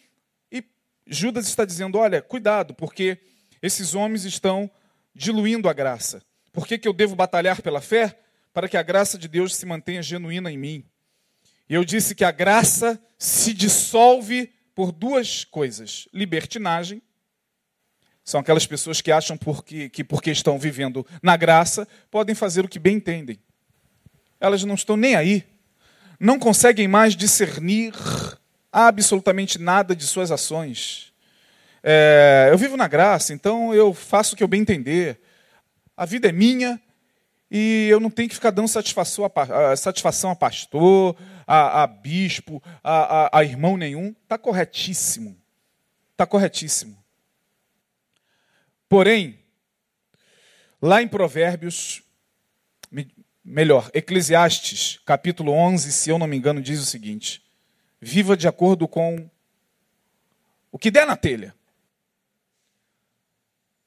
E 0.53 0.65
Judas 1.09 1.49
está 1.49 1.65
dizendo: 1.65 1.99
olha, 1.99 2.23
cuidado, 2.23 2.73
porque 2.73 3.19
esses 3.61 3.93
homens 3.93 4.25
estão 4.25 4.71
diluindo 5.13 5.69
a 5.69 5.73
graça. 5.73 6.23
Por 6.53 6.69
que, 6.69 6.79
que 6.79 6.87
eu 6.87 6.93
devo 6.93 7.17
batalhar 7.17 7.61
pela 7.63 7.81
fé? 7.81 8.17
Para 8.53 8.69
que 8.69 8.77
a 8.77 8.83
graça 8.85 9.19
de 9.19 9.27
Deus 9.27 9.57
se 9.57 9.67
mantenha 9.67 10.05
genuína 10.05 10.53
em 10.53 10.57
mim. 10.57 10.85
E 11.69 11.75
eu 11.75 11.85
disse 11.85 12.15
que 12.15 12.25
a 12.25 12.31
graça 12.31 13.03
se 13.19 13.53
dissolve 13.53 14.53
por 14.75 14.93
duas 14.93 15.45
coisas: 15.45 16.09
libertinagem. 16.13 17.03
São 18.23 18.41
aquelas 18.41 18.67
pessoas 18.67 19.01
que 19.01 19.11
acham 19.11 19.37
porque, 19.37 19.89
que, 19.89 20.05
porque 20.05 20.31
estão 20.31 20.59
vivendo 20.59 21.07
na 21.23 21.37
graça, 21.37 21.89
podem 22.11 22.35
fazer 22.35 22.65
o 22.65 22.69
que 22.69 22.79
bem 22.79 22.97
entendem. 22.97 23.41
Elas 24.39 24.63
não 24.63 24.75
estão 24.75 24.97
nem 24.97 25.17
aí. 25.17 25.45
Não 26.19 26.39
conseguem 26.39 26.87
mais 26.87 27.17
discernir 27.17 27.95
absolutamente 28.71 29.59
nada 29.59 29.97
de 29.97 30.07
suas 30.07 30.31
ações. 30.31 31.13
É, 31.83 32.49
eu 32.53 32.59
vivo 32.59 32.77
na 32.77 32.87
graça, 32.87 33.33
então 33.33 33.75
eu 33.75 33.95
faço 33.95 34.35
o 34.35 34.37
que 34.37 34.45
eu 34.45 34.49
bem 34.49 34.61
entender 34.61 35.19
a 36.01 36.07
vida 36.07 36.31
é 36.31 36.33
minha 36.33 36.81
e 37.51 37.87
eu 37.91 38.01
não 38.01 38.09
tenho 38.09 38.27
que 38.27 38.35
ficar 38.35 38.51
dando 38.51 38.69
satisfação 38.69 39.31
a, 39.35 39.77
satisfação 39.77 40.31
a 40.31 40.35
pastor, 40.35 41.15
a, 41.53 41.83
a 41.83 41.87
bispo, 41.87 42.63
a, 42.83 43.25
a, 43.25 43.39
a 43.39 43.45
irmão 43.45 43.77
nenhum. 43.77 44.15
Está 44.23 44.39
corretíssimo. 44.39 45.37
Está 46.13 46.27
corretíssimo. 46.27 47.03
Porém, 48.89 49.39
lá 50.81 51.03
em 51.03 51.09
Provérbios, 51.09 52.03
melhor, 53.45 53.91
Eclesiastes, 53.95 55.01
capítulo 55.05 55.53
11, 55.53 55.93
se 55.93 56.11
eu 56.11 56.19
não 56.19 56.27
me 56.27 56.37
engano, 56.37 56.61
diz 56.61 56.81
o 56.81 56.87
seguinte: 56.87 57.43
Viva 58.01 58.37
de 58.37 58.47
acordo 58.47 58.87
com 58.87 59.29
o 60.71 60.79
que 60.79 60.91
der 60.91 61.07
na 61.07 61.17
telha 61.17 61.55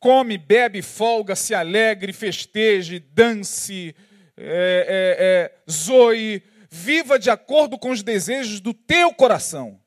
come, 0.04 0.38
bebe, 0.38 0.82
folga, 0.82 1.34
se 1.34 1.56
alegre, 1.56 2.12
festeje, 2.12 2.99
dance, 2.99 3.95
é, 4.36 4.36
é, 4.36 5.15
é, 5.17 5.71
zoe, 5.71 6.43
viva 6.74 7.20
de 7.20 7.30
acordo 7.30 7.78
com 7.78 7.92
os 7.92 8.02
desejos 8.02 8.60
do 8.60 8.74
teu 8.74 9.14
coração. 9.14 9.80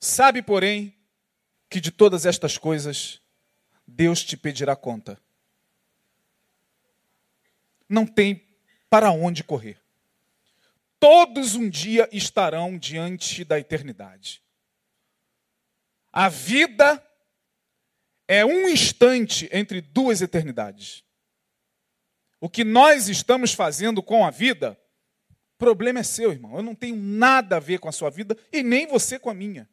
Sabe, 0.00 0.42
porém, 0.42 0.92
que 1.70 1.80
de 1.80 1.92
todas 1.92 2.26
estas 2.26 2.58
coisas 2.58 3.22
Deus 3.86 4.24
te 4.24 4.36
pedirá 4.36 4.74
conta. 4.74 5.20
Não 7.88 8.04
tem 8.04 8.44
para 8.90 9.12
onde 9.12 9.44
correr. 9.44 9.80
Todos 10.98 11.54
um 11.54 11.70
dia 11.70 12.08
estarão 12.10 12.76
diante 12.76 13.44
da 13.44 13.56
eternidade. 13.56 14.42
A 16.12 16.28
vida 16.28 17.00
é 18.26 18.44
um 18.44 18.68
instante 18.68 19.48
entre 19.52 19.80
duas 19.80 20.20
eternidades. 20.20 21.04
O 22.40 22.48
que 22.48 22.64
nós 22.64 23.08
estamos 23.08 23.52
fazendo 23.52 24.02
com 24.02 24.26
a 24.26 24.30
vida, 24.30 24.76
problema 25.58 26.00
é 26.00 26.02
seu, 26.02 26.30
irmão. 26.30 26.56
Eu 26.56 26.62
não 26.62 26.74
tenho 26.74 26.96
nada 26.96 27.56
a 27.56 27.60
ver 27.60 27.78
com 27.78 27.88
a 27.88 27.92
sua 27.92 28.10
vida 28.10 28.36
e 28.52 28.62
nem 28.62 28.86
você 28.86 29.18
com 29.18 29.28
a 29.28 29.34
minha. 29.34 29.68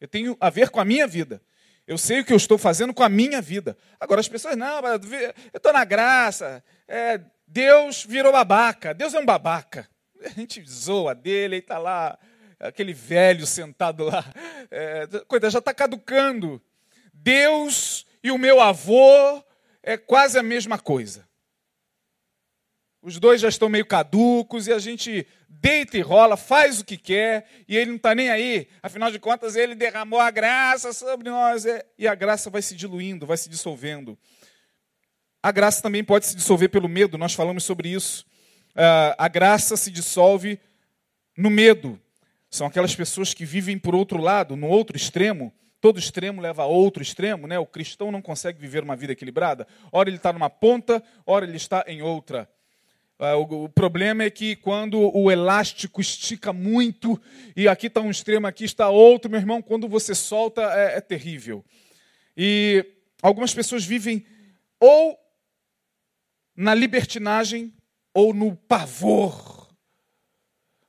Eu 0.00 0.08
tenho 0.08 0.36
a 0.40 0.48
ver 0.48 0.70
com 0.70 0.80
a 0.80 0.84
minha 0.84 1.06
vida. 1.06 1.42
Eu 1.86 1.98
sei 1.98 2.20
o 2.20 2.24
que 2.24 2.32
eu 2.32 2.36
estou 2.36 2.58
fazendo 2.58 2.92
com 2.94 3.02
a 3.02 3.08
minha 3.08 3.40
vida. 3.40 3.76
Agora 4.00 4.20
as 4.20 4.28
pessoas, 4.28 4.56
não, 4.56 4.80
eu 4.80 5.34
estou 5.54 5.72
na 5.72 5.84
graça. 5.84 6.62
É, 6.88 7.20
Deus 7.46 8.04
virou 8.04 8.32
babaca. 8.32 8.92
Deus 8.92 9.14
é 9.14 9.20
um 9.20 9.26
babaca. 9.26 9.88
A 10.24 10.28
gente 10.30 10.62
zoa 10.68 11.14
dele 11.14 11.56
e 11.56 11.58
está 11.60 11.78
lá, 11.78 12.18
aquele 12.58 12.92
velho 12.92 13.46
sentado 13.46 14.04
lá. 14.04 14.24
É, 14.70 15.06
coisa, 15.28 15.50
já 15.50 15.58
está 15.60 15.72
caducando. 15.72 16.60
Deus 17.12 18.06
e 18.22 18.30
o 18.30 18.38
meu 18.38 18.60
avô 18.60 19.42
é 19.82 19.96
quase 19.96 20.38
a 20.38 20.42
mesma 20.42 20.78
coisa. 20.78 21.26
Os 23.06 23.20
dois 23.20 23.40
já 23.40 23.48
estão 23.48 23.68
meio 23.68 23.86
caducos 23.86 24.66
e 24.66 24.72
a 24.72 24.80
gente 24.80 25.24
deita 25.48 25.96
e 25.96 26.00
rola, 26.00 26.36
faz 26.36 26.80
o 26.80 26.84
que 26.84 26.96
quer 26.96 27.46
e 27.68 27.76
ele 27.76 27.90
não 27.90 27.96
está 27.98 28.16
nem 28.16 28.30
aí. 28.30 28.66
Afinal 28.82 29.12
de 29.12 29.20
contas, 29.20 29.54
ele 29.54 29.76
derramou 29.76 30.18
a 30.18 30.28
graça 30.28 30.92
sobre 30.92 31.30
nós 31.30 31.64
é, 31.64 31.86
e 31.96 32.08
a 32.08 32.16
graça 32.16 32.50
vai 32.50 32.60
se 32.60 32.74
diluindo, 32.74 33.24
vai 33.24 33.36
se 33.36 33.48
dissolvendo. 33.48 34.18
A 35.40 35.52
graça 35.52 35.80
também 35.80 36.02
pode 36.02 36.26
se 36.26 36.34
dissolver 36.34 36.68
pelo 36.68 36.88
medo, 36.88 37.16
nós 37.16 37.32
falamos 37.32 37.62
sobre 37.62 37.90
isso. 37.90 38.26
Uh, 38.70 39.14
a 39.16 39.28
graça 39.28 39.76
se 39.76 39.92
dissolve 39.92 40.58
no 41.38 41.48
medo. 41.48 42.00
São 42.50 42.66
aquelas 42.66 42.96
pessoas 42.96 43.32
que 43.32 43.44
vivem 43.44 43.78
por 43.78 43.94
outro 43.94 44.20
lado, 44.20 44.56
no 44.56 44.66
outro 44.66 44.96
extremo, 44.96 45.54
Todo 45.80 46.00
extremo 46.00 46.40
leva 46.40 46.62
a 46.62 46.66
outro 46.66 47.02
extremo, 47.02 47.46
né? 47.46 47.58
O 47.58 47.66
cristão 47.66 48.10
não 48.10 48.22
consegue 48.22 48.58
viver 48.58 48.82
uma 48.82 48.96
vida 48.96 49.12
equilibrada. 49.12 49.68
Ora 49.92 50.08
ele 50.08 50.16
está 50.16 50.32
numa 50.32 50.50
ponta, 50.50 51.00
ora 51.24 51.44
ele 51.44 51.56
está 51.56 51.84
em 51.86 52.02
outra. 52.02 52.48
Ah, 53.18 53.36
o 53.36 53.68
problema 53.70 54.24
é 54.24 54.30
que 54.30 54.56
quando 54.56 55.00
o 55.16 55.30
elástico 55.30 56.02
estica 56.02 56.52
muito, 56.52 57.20
e 57.56 57.66
aqui 57.66 57.86
está 57.86 58.00
um 58.02 58.10
extremo, 58.10 58.46
aqui 58.46 58.64
está 58.64 58.90
outro, 58.90 59.30
meu 59.30 59.40
irmão, 59.40 59.62
quando 59.62 59.88
você 59.88 60.14
solta 60.14 60.60
é, 60.62 60.98
é 60.98 61.00
terrível. 61.00 61.64
E 62.36 62.84
algumas 63.22 63.54
pessoas 63.54 63.86
vivem 63.86 64.26
ou 64.78 65.18
na 66.54 66.74
libertinagem 66.74 67.72
ou 68.12 68.34
no 68.34 68.54
pavor, 68.54 69.74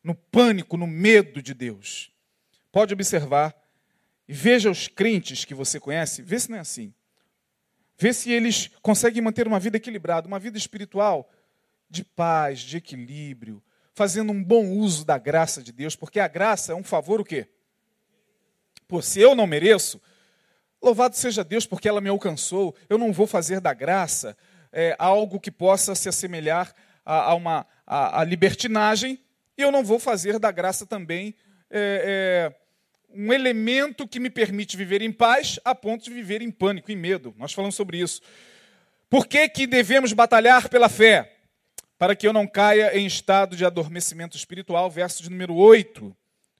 no 0.03 0.13
pânico, 0.13 0.75
no 0.75 0.87
medo 0.87 1.41
de 1.41 1.53
Deus. 1.53 2.11
Pode 2.73 2.93
observar 2.93 3.55
e 4.27 4.33
veja 4.33 4.69
os 4.69 4.89
crentes 4.89 5.45
que 5.45 5.53
você 5.53 5.79
conhece, 5.79 6.21
vê 6.21 6.37
se 6.37 6.49
não 6.49 6.57
é 6.57 6.61
assim. 6.61 6.93
Vê 7.97 8.11
se 8.11 8.31
eles 8.31 8.69
conseguem 8.81 9.21
manter 9.21 9.47
uma 9.47 9.59
vida 9.59 9.77
equilibrada, 9.77 10.27
uma 10.27 10.39
vida 10.39 10.57
espiritual 10.57 11.31
de 11.89 12.03
paz, 12.03 12.59
de 12.59 12.77
equilíbrio, 12.77 13.63
fazendo 13.93 14.31
um 14.31 14.43
bom 14.43 14.71
uso 14.71 15.05
da 15.05 15.17
graça 15.17 15.61
de 15.61 15.71
Deus, 15.71 15.95
porque 15.95 16.19
a 16.19 16.27
graça 16.27 16.71
é 16.71 16.75
um 16.75 16.83
favor 16.83 17.19
o 17.19 17.25
quê? 17.25 17.47
Pô, 18.87 19.01
se 19.01 19.19
eu 19.19 19.35
não 19.35 19.47
mereço, 19.47 20.01
louvado 20.81 21.15
seja 21.15 21.43
Deus 21.43 21.65
porque 21.65 21.89
ela 21.89 22.01
me 22.01 22.09
alcançou, 22.09 22.75
eu 22.89 22.97
não 22.97 23.11
vou 23.11 23.27
fazer 23.27 23.59
da 23.59 23.73
graça 23.73 24.37
é, 24.71 24.95
algo 24.99 25.39
que 25.39 25.51
possa 25.51 25.95
se 25.95 26.07
assemelhar 26.07 26.73
a, 27.05 27.31
a 27.31 27.33
uma 27.33 27.65
a, 27.85 28.21
a 28.21 28.23
libertinagem, 28.23 29.19
e 29.57 29.61
eu 29.61 29.71
não 29.71 29.83
vou 29.83 29.97
fazer 29.97 30.37
da 30.37 30.51
graça 30.51 30.85
também 30.85 31.33
é, 31.69 32.51
é, 32.51 32.55
um 33.09 33.31
elemento 33.33 34.07
que 34.07 34.19
me 34.19 34.29
permite 34.29 34.77
viver 34.77 35.01
em 35.01 35.11
paz 35.11 35.59
a 35.63 35.73
ponto 35.73 36.03
de 36.03 36.11
viver 36.11 36.41
em 36.41 36.51
pânico, 36.51 36.91
em 36.91 36.95
medo. 36.95 37.33
Nós 37.37 37.53
falamos 37.53 37.75
sobre 37.75 37.99
isso. 37.99 38.21
Por 39.09 39.25
que, 39.25 39.47
que 39.49 39.65
devemos 39.65 40.11
batalhar 40.13 40.69
pela 40.69 40.89
fé? 40.89 41.36
Para 41.97 42.15
que 42.15 42.27
eu 42.27 42.33
não 42.33 42.45
caia 42.45 42.97
em 42.97 43.05
estado 43.05 43.55
de 43.55 43.65
adormecimento 43.65 44.37
espiritual, 44.37 44.89
verso 44.89 45.23
de 45.23 45.29
número 45.29 45.55
8. 45.55 46.15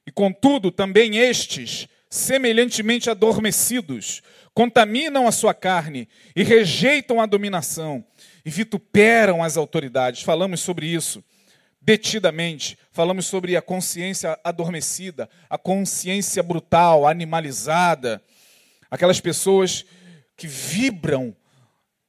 E 0.05 0.11
contudo, 0.11 0.71
também 0.71 1.17
estes 1.17 1.87
semelhantemente 2.09 3.09
adormecidos, 3.09 4.21
contaminam 4.53 5.27
a 5.27 5.31
sua 5.31 5.53
carne 5.53 6.07
e 6.35 6.41
rejeitam 6.41 7.21
a 7.21 7.25
dominação 7.25 8.03
e 8.45 8.49
vituperam 8.49 9.43
as 9.43 9.57
autoridades. 9.57 10.21
Falamos 10.23 10.61
sobre 10.61 10.87
isso 10.87 11.23
detidamente. 11.81 12.77
Falamos 12.91 13.25
sobre 13.25 13.55
a 13.55 13.61
consciência 13.61 14.39
adormecida, 14.43 15.29
a 15.49 15.57
consciência 15.57 16.41
brutal, 16.41 17.07
animalizada, 17.07 18.21
aquelas 18.89 19.21
pessoas 19.21 19.85
que 20.35 20.47
vibram 20.47 21.35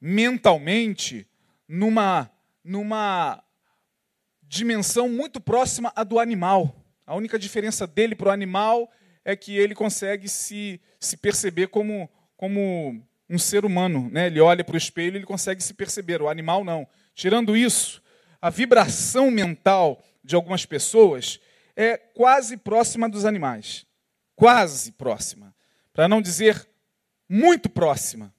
mentalmente 0.01 1.27
numa 1.69 2.31
numa 2.69 3.43
dimensão 4.43 5.09
muito 5.09 5.41
próxima 5.41 5.91
à 5.97 6.05
do 6.05 6.19
animal. 6.19 6.85
A 7.07 7.15
única 7.15 7.39
diferença 7.39 7.87
dele 7.87 8.15
para 8.15 8.29
o 8.29 8.33
animal 8.33 8.93
é 9.25 9.35
que 9.35 9.57
ele 9.57 9.75
consegue 9.75 10.29
se, 10.29 10.79
se 11.01 11.17
perceber 11.17 11.69
como, 11.69 12.11
como 12.37 13.03
um 13.29 13.39
ser 13.39 13.65
humano. 13.65 14.11
Né? 14.13 14.27
Ele 14.27 14.41
olha 14.41 14.63
para 14.63 14.75
o 14.75 14.79
espelho 14.79 15.15
e 15.15 15.19
ele 15.19 15.27
consegue 15.27 15.63
se 15.63 15.73
perceber. 15.73 16.21
O 16.21 16.29
animal 16.29 16.63
não. 16.63 16.87
Tirando 17.15 17.57
isso, 17.57 18.03
a 18.41 18.51
vibração 18.51 19.31
mental 19.31 20.05
de 20.23 20.35
algumas 20.35 20.67
pessoas 20.67 21.41
é 21.75 21.97
quase 21.97 22.59
próxima 22.59 23.09
dos 23.09 23.25
animais. 23.25 23.87
Quase 24.37 24.93
próxima. 24.93 25.55
Para 25.93 26.07
não 26.07 26.21
dizer 26.21 26.69
muito 27.27 27.71
próxima. 27.71 28.33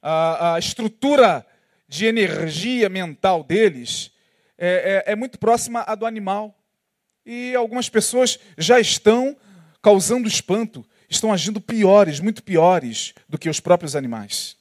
A, 0.00 0.54
a 0.54 0.58
estrutura 0.58 1.46
de 1.94 2.06
energia 2.06 2.88
mental 2.88 3.44
deles 3.44 4.10
é, 4.58 5.04
é, 5.06 5.12
é 5.12 5.16
muito 5.16 5.38
próxima 5.38 5.84
à 5.86 5.94
do 5.94 6.04
animal. 6.04 6.58
E 7.24 7.54
algumas 7.54 7.88
pessoas 7.88 8.38
já 8.58 8.80
estão 8.80 9.36
causando 9.80 10.26
espanto, 10.26 10.84
estão 11.08 11.32
agindo 11.32 11.60
piores, 11.60 12.18
muito 12.18 12.42
piores 12.42 13.14
do 13.28 13.38
que 13.38 13.48
os 13.48 13.60
próprios 13.60 13.94
animais. 13.94 14.56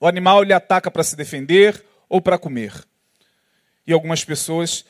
O 0.00 0.06
animal 0.06 0.42
lhe 0.42 0.54
ataca 0.54 0.90
para 0.90 1.04
se 1.04 1.14
defender 1.14 1.84
ou 2.08 2.20
para 2.20 2.38
comer. 2.38 2.72
E 3.86 3.92
algumas 3.92 4.24
pessoas 4.24 4.86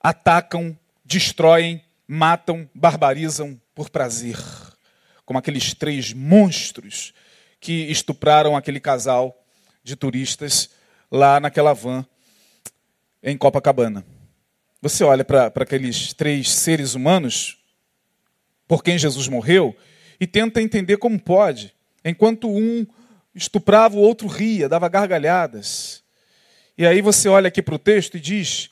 atacam, 0.00 0.76
destroem, 1.04 1.80
matam, 2.08 2.68
barbarizam 2.74 3.60
por 3.72 3.88
prazer. 3.88 4.38
Como 5.24 5.38
aqueles 5.38 5.74
três 5.74 6.12
monstros 6.12 7.14
que 7.60 7.90
estupraram 7.90 8.56
aquele 8.56 8.80
casal 8.80 9.43
de 9.84 9.94
turistas 9.94 10.70
lá 11.10 11.38
naquela 11.38 11.74
van 11.74 12.04
em 13.22 13.36
Copacabana. 13.36 14.04
Você 14.80 15.04
olha 15.04 15.24
para 15.24 15.46
aqueles 15.46 16.12
três 16.12 16.50
seres 16.50 16.94
humanos 16.94 17.58
por 18.66 18.82
quem 18.82 18.98
Jesus 18.98 19.28
morreu 19.28 19.76
e 20.18 20.26
tenta 20.26 20.60
entender 20.60 20.96
como 20.96 21.20
pode. 21.20 21.74
Enquanto 22.04 22.50
um 22.50 22.86
estuprava, 23.34 23.96
o 23.96 24.00
outro 24.00 24.26
ria, 24.26 24.68
dava 24.68 24.88
gargalhadas. 24.88 26.02
E 26.76 26.86
aí 26.86 27.00
você 27.00 27.28
olha 27.28 27.48
aqui 27.48 27.62
para 27.62 27.74
o 27.74 27.78
texto 27.78 28.16
e 28.16 28.20
diz: 28.20 28.70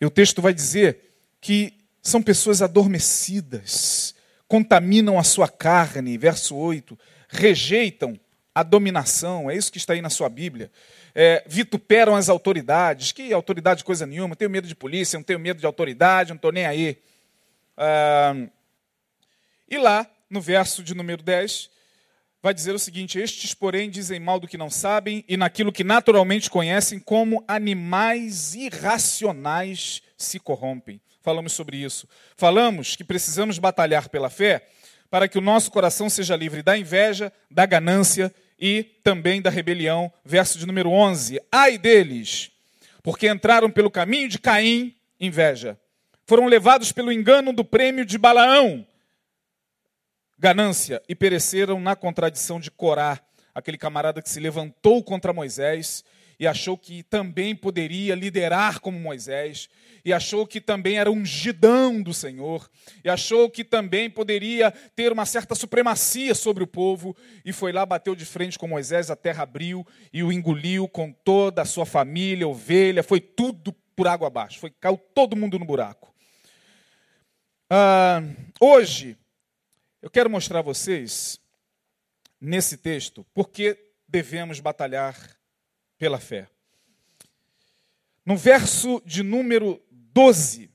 e 0.00 0.06
o 0.06 0.10
texto 0.10 0.40
vai 0.42 0.54
dizer 0.54 1.14
que 1.40 1.74
são 2.02 2.22
pessoas 2.22 2.62
adormecidas, 2.62 4.14
contaminam 4.48 5.18
a 5.18 5.22
sua 5.22 5.48
carne, 5.48 6.16
verso 6.16 6.56
8, 6.56 6.98
rejeitam 7.28 8.18
a 8.54 8.62
dominação, 8.62 9.50
é 9.50 9.56
isso 9.56 9.70
que 9.70 9.78
está 9.78 9.92
aí 9.92 10.02
na 10.02 10.10
sua 10.10 10.28
Bíblia 10.28 10.70
é, 11.14 11.42
vituperam 11.46 12.14
as 12.14 12.28
autoridades. 12.28 13.12
Que 13.12 13.32
autoridade 13.32 13.84
coisa 13.84 14.06
nenhuma, 14.06 14.36
tenho 14.36 14.50
medo 14.50 14.68
de 14.68 14.74
polícia, 14.74 15.18
não 15.18 15.24
tenho 15.24 15.38
medo 15.38 15.60
de 15.60 15.66
autoridade, 15.66 16.30
não 16.30 16.36
estou 16.36 16.52
nem 16.52 16.66
aí. 16.66 16.98
Ah, 17.76 18.34
e 19.68 19.78
lá, 19.78 20.06
no 20.28 20.40
verso 20.40 20.82
de 20.82 20.94
número 20.94 21.22
10, 21.22 21.70
vai 22.42 22.54
dizer 22.54 22.74
o 22.74 22.78
seguinte: 22.78 23.18
Estes, 23.18 23.54
porém, 23.54 23.90
dizem 23.90 24.20
mal 24.20 24.40
do 24.40 24.48
que 24.48 24.58
não 24.58 24.70
sabem, 24.70 25.24
e 25.28 25.36
naquilo 25.36 25.72
que 25.72 25.84
naturalmente 25.84 26.50
conhecem, 26.50 26.98
como 26.98 27.44
animais 27.46 28.54
irracionais 28.54 30.02
se 30.16 30.38
corrompem. 30.38 31.00
Falamos 31.22 31.52
sobre 31.52 31.76
isso. 31.76 32.08
Falamos 32.34 32.96
que 32.96 33.04
precisamos 33.04 33.58
batalhar 33.58 34.08
pela 34.08 34.30
fé 34.30 34.66
para 35.10 35.26
que 35.26 35.36
o 35.38 35.42
nosso 35.42 35.70
coração 35.70 36.08
seja 36.08 36.36
livre 36.36 36.62
da 36.62 36.78
inveja, 36.78 37.32
da 37.50 37.66
ganância 37.66 38.32
e 38.58 38.84
também 39.02 39.42
da 39.42 39.50
rebelião, 39.50 40.12
verso 40.24 40.58
de 40.58 40.66
número 40.66 40.90
11. 40.90 41.40
Ai 41.50 41.76
deles, 41.76 42.52
porque 43.02 43.28
entraram 43.28 43.70
pelo 43.70 43.90
caminho 43.90 44.28
de 44.28 44.38
Caim, 44.38 44.94
inveja. 45.18 45.78
Foram 46.26 46.46
levados 46.46 46.92
pelo 46.92 47.10
engano 47.10 47.52
do 47.52 47.64
prêmio 47.64 48.04
de 48.04 48.16
Balaão, 48.16 48.86
ganância, 50.38 51.02
e 51.08 51.14
pereceram 51.14 51.80
na 51.80 51.96
contradição 51.96 52.60
de 52.60 52.70
Corá, 52.70 53.20
aquele 53.52 53.76
camarada 53.76 54.22
que 54.22 54.30
se 54.30 54.38
levantou 54.38 55.02
contra 55.02 55.32
Moisés 55.32 56.04
e 56.40 56.46
achou 56.46 56.78
que 56.78 57.02
também 57.02 57.54
poderia 57.54 58.14
liderar 58.14 58.80
como 58.80 58.98
Moisés, 58.98 59.68
e 60.02 60.10
achou 60.10 60.46
que 60.46 60.58
também 60.58 60.98
era 60.98 61.10
ungidão 61.10 62.02
do 62.02 62.14
Senhor, 62.14 62.70
e 63.04 63.10
achou 63.10 63.50
que 63.50 63.62
também 63.62 64.08
poderia 64.08 64.70
ter 64.96 65.12
uma 65.12 65.26
certa 65.26 65.54
supremacia 65.54 66.34
sobre 66.34 66.64
o 66.64 66.66
povo, 66.66 67.14
e 67.44 67.52
foi 67.52 67.72
lá, 67.72 67.84
bateu 67.84 68.14
de 68.14 68.24
frente 68.24 68.58
com 68.58 68.66
Moisés, 68.66 69.10
a 69.10 69.16
terra 69.16 69.42
abriu 69.42 69.86
e 70.10 70.22
o 70.22 70.32
engoliu 70.32 70.88
com 70.88 71.12
toda 71.12 71.60
a 71.60 71.66
sua 71.66 71.84
família, 71.84 72.48
ovelha, 72.48 73.02
foi 73.02 73.20
tudo 73.20 73.74
por 73.94 74.08
água 74.08 74.28
abaixo, 74.28 74.58
foi, 74.60 74.70
caiu 74.70 74.96
todo 74.96 75.36
mundo 75.36 75.58
no 75.58 75.66
buraco. 75.66 76.14
Ah, 77.68 78.22
hoje, 78.58 79.14
eu 80.00 80.08
quero 80.08 80.30
mostrar 80.30 80.60
a 80.60 80.62
vocês, 80.62 81.38
nesse 82.40 82.78
texto, 82.78 83.26
porque 83.34 83.76
devemos 84.08 84.58
batalhar 84.58 85.38
pela 86.00 86.18
fé. 86.18 86.48
No 88.24 88.34
verso 88.34 89.02
de 89.04 89.22
número 89.22 89.84
12, 89.90 90.70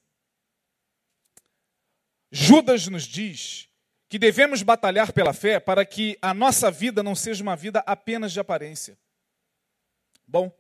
Judas 2.32 2.88
nos 2.88 3.04
diz 3.04 3.68
que 4.08 4.20
devemos 4.20 4.62
batalhar 4.62 5.12
pela 5.12 5.34
fé 5.34 5.60
para 5.60 5.84
que 5.84 6.16
a 6.22 6.32
nossa 6.32 6.70
vida 6.70 7.02
não 7.02 7.16
seja 7.16 7.42
uma 7.42 7.56
vida 7.56 7.84
apenas 7.88 8.32
de 8.32 8.40
aparência. 8.40 8.96
Bom, 10.28 10.56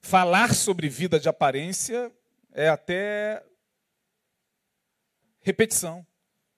falar 0.00 0.54
sobre 0.54 0.88
vida 0.88 1.18
de 1.18 1.28
aparência 1.28 2.12
é 2.52 2.68
até 2.68 3.44
repetição. 5.40 6.06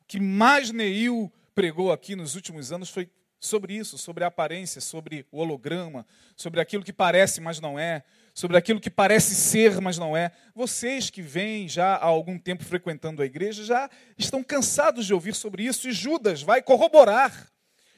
O 0.03 0.05
que 0.05 0.21
mais 0.21 0.71
Neil 0.71 1.33
pregou 1.55 1.91
aqui 1.91 2.15
nos 2.15 2.35
últimos 2.35 2.71
anos 2.71 2.91
foi 2.91 3.11
sobre 3.41 3.75
isso, 3.75 3.97
sobre 3.97 4.25
a 4.25 4.29
aparência, 4.29 4.81
sobre 4.81 5.27
o 5.31 5.39
holograma, 5.39 6.07
sobre 6.37 6.61
aquilo 6.61 6.83
que 6.83 6.93
parece, 6.93 7.41
mas 7.41 7.61
não 7.61 7.79
é, 7.79 8.03
sobre 8.35 8.57
aquilo 8.57 8.81
que 8.81 8.91
parece 8.91 9.35
ser, 9.35 9.81
mas 9.81 9.99
não 9.99 10.17
é. 10.17 10.33
Vocês 10.55 11.11
que 11.11 11.23
vêm 11.23 11.69
já 11.69 11.95
há 11.95 12.05
algum 12.05 12.39
tempo 12.39 12.65
frequentando 12.65 13.23
a 13.23 13.27
igreja 13.27 13.65
já 13.65 13.89
estão 14.17 14.43
cansados 14.43 15.07
de 15.07 15.15
ouvir 15.15 15.35
sobre 15.35 15.65
isso 15.65 15.89
e 15.89 15.93
Judas 15.93 16.43
vai 16.43 16.63
corroborar. 16.63 17.51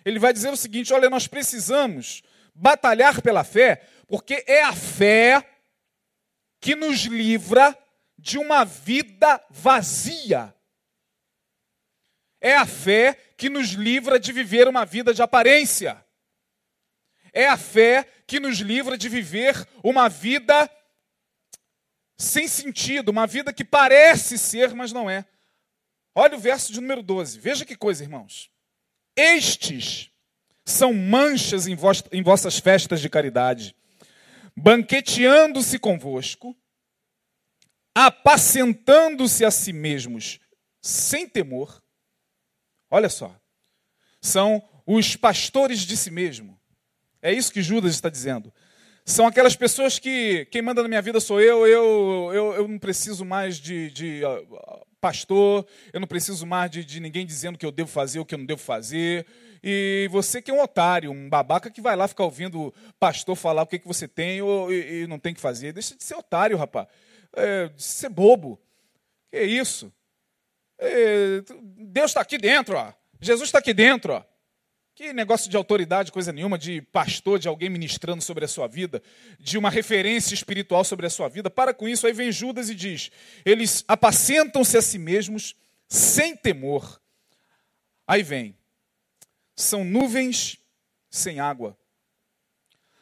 Ele 0.05 0.19
vai 0.19 0.33
dizer 0.33 0.51
o 0.51 0.57
seguinte: 0.57 0.93
olha, 0.93 1.11
nós 1.11 1.27
precisamos 1.27 2.23
batalhar 2.55 3.23
pela 3.23 3.45
fé, 3.45 3.83
porque 4.07 4.45
é 4.47 4.63
a 4.63 4.73
fé 4.75 5.47
que 6.61 6.75
nos 6.75 7.01
livra 7.01 7.77
de 8.19 8.39
uma 8.39 8.65
vida 8.65 9.43
vazia. 9.49 10.55
É 12.41 12.57
a 12.57 12.67
fé 12.67 13.19
que 13.41 13.49
nos 13.49 13.71
livra 13.71 14.21
de 14.21 14.35
viver 14.35 14.69
uma 14.69 14.85
vida 14.85 15.15
de 15.15 15.23
aparência. 15.23 16.05
É 17.33 17.49
a 17.49 17.57
fé 17.57 18.07
que 18.27 18.39
nos 18.39 18.59
livra 18.59 18.99
de 18.99 19.09
viver 19.09 19.67
uma 19.83 20.11
vida 20.11 20.71
sem 22.19 22.47
sentido, 22.47 23.09
uma 23.09 23.27
vida 23.27 23.51
que 23.51 23.65
parece 23.65 24.37
ser, 24.37 24.75
mas 24.75 24.93
não 24.93 25.09
é. 25.09 25.25
Olha 26.15 26.37
o 26.37 26.39
verso 26.39 26.71
de 26.71 26.83
número 26.83 27.03
12. 27.03 27.41
Veja 27.41 27.65
que 27.65 27.75
coisa, 27.75 28.05
irmãos. 28.05 28.51
Estes 29.17 30.11
são 30.63 30.93
manchas 30.93 31.67
em, 31.67 31.75
vos, 31.75 32.05
em 32.13 32.23
vossas 32.23 32.59
festas 32.59 33.01
de 33.01 33.09
caridade, 33.09 33.75
banqueteando-se 34.55 35.79
convosco, 35.79 36.55
apacentando-se 37.95 39.47
a 39.47 39.51
si 39.51 39.73
mesmos 39.73 40.39
sem 40.83 41.27
temor 41.27 41.83
Olha 42.91 43.09
só. 43.09 43.35
São 44.21 44.63
os 44.87 45.17
pastores 45.17 45.81
de 45.81 45.97
si 45.97 46.11
mesmo. 46.11 46.59
É 47.23 47.33
isso 47.33 47.53
que 47.53 47.63
Judas 47.63 47.93
está 47.95 48.09
dizendo. 48.09 48.53
São 49.05 49.27
aquelas 49.27 49.57
pessoas 49.57 49.99
que 49.99 50.47
quem 50.47 50.63
manda 50.63 50.83
na 50.83 50.89
minha 50.89 51.03
vida 51.03 51.21
sou 51.21 51.41
eu, 51.41 51.67
eu, 51.67 52.31
eu, 52.33 52.53
eu 52.55 52.69
não 52.69 52.79
preciso 52.79 53.25
mais 53.25 53.57
de, 53.57 53.91
de 53.91 54.23
uh, 54.25 54.87
pastor, 55.01 55.67
eu 55.93 56.01
não 56.01 56.07
preciso 56.07 56.47
mais 56.47 56.71
de, 56.71 56.85
de 56.85 57.01
ninguém 57.01 57.27
dizendo 57.27 57.55
o 57.55 57.59
que 57.59 57.67
eu 57.67 57.73
devo 57.73 57.89
fazer, 57.89 58.21
o 58.21 58.25
que 58.25 58.35
eu 58.35 58.39
não 58.39 58.47
devo 58.47 58.61
fazer. 58.61 59.27
E 59.63 60.09
você 60.11 60.41
que 60.41 60.51
é 60.51 60.55
um 60.55 60.63
otário, 60.63 61.11
um 61.11 61.29
babaca 61.29 61.71
que 61.71 61.81
vai 61.81 61.97
lá 61.97 62.07
ficar 62.09 62.25
ouvindo 62.25 62.73
pastor 62.99 63.37
falar 63.37 63.63
o 63.63 63.67
que, 63.67 63.79
que 63.79 63.89
você 63.89 64.07
tem 64.07 64.41
ou, 64.43 64.73
e, 64.73 65.03
e 65.03 65.07
não 65.07 65.19
tem 65.19 65.35
que 65.35 65.41
fazer. 65.41 65.73
Deixa 65.73 65.97
de 65.97 66.05
ser 66.05 66.15
otário, 66.15 66.57
rapaz. 66.57 66.87
É, 67.35 67.69
de 67.69 67.83
ser 67.83 68.09
bobo. 68.09 68.61
Que 69.31 69.43
isso? 69.43 69.93
Deus 71.77 72.11
está 72.11 72.21
aqui 72.21 72.39
dentro, 72.39 72.77
ó. 72.77 72.93
Jesus 73.21 73.49
está 73.49 73.59
aqui 73.59 73.75
dentro. 73.75 74.15
Ó. 74.15 74.25
Que 74.95 75.13
negócio 75.13 75.51
de 75.51 75.57
autoridade, 75.57 76.13
coisa 76.13 76.33
nenhuma, 76.33 76.59
de 76.59 76.83
pastor, 76.83 77.39
de 77.39 77.49
alguém 77.49 77.71
ministrando 77.71 78.23
sobre 78.23 78.45
a 78.45 78.49
sua 78.49 78.67
vida, 78.67 79.03
de 79.39 79.57
uma 79.57 79.71
referência 79.71 80.35
espiritual 80.35 80.85
sobre 80.85 81.07
a 81.07 81.11
sua 81.11 81.29
vida. 81.29 81.49
Para 81.49 81.73
com 81.73 81.89
isso. 81.89 82.07
Aí 82.07 82.13
vem 82.13 82.31
Judas 82.31 82.69
e 82.69 82.75
diz: 82.75 83.11
eles 83.45 83.85
apacentam-se 83.89 84.77
a 84.77 84.83
si 84.83 84.99
mesmos 84.99 85.55
sem 85.89 86.37
temor. 86.37 87.01
Aí 88.07 88.23
vem: 88.23 88.57
são 89.57 89.85
nuvens 89.85 90.59
sem 91.11 91.41
água, 91.41 91.79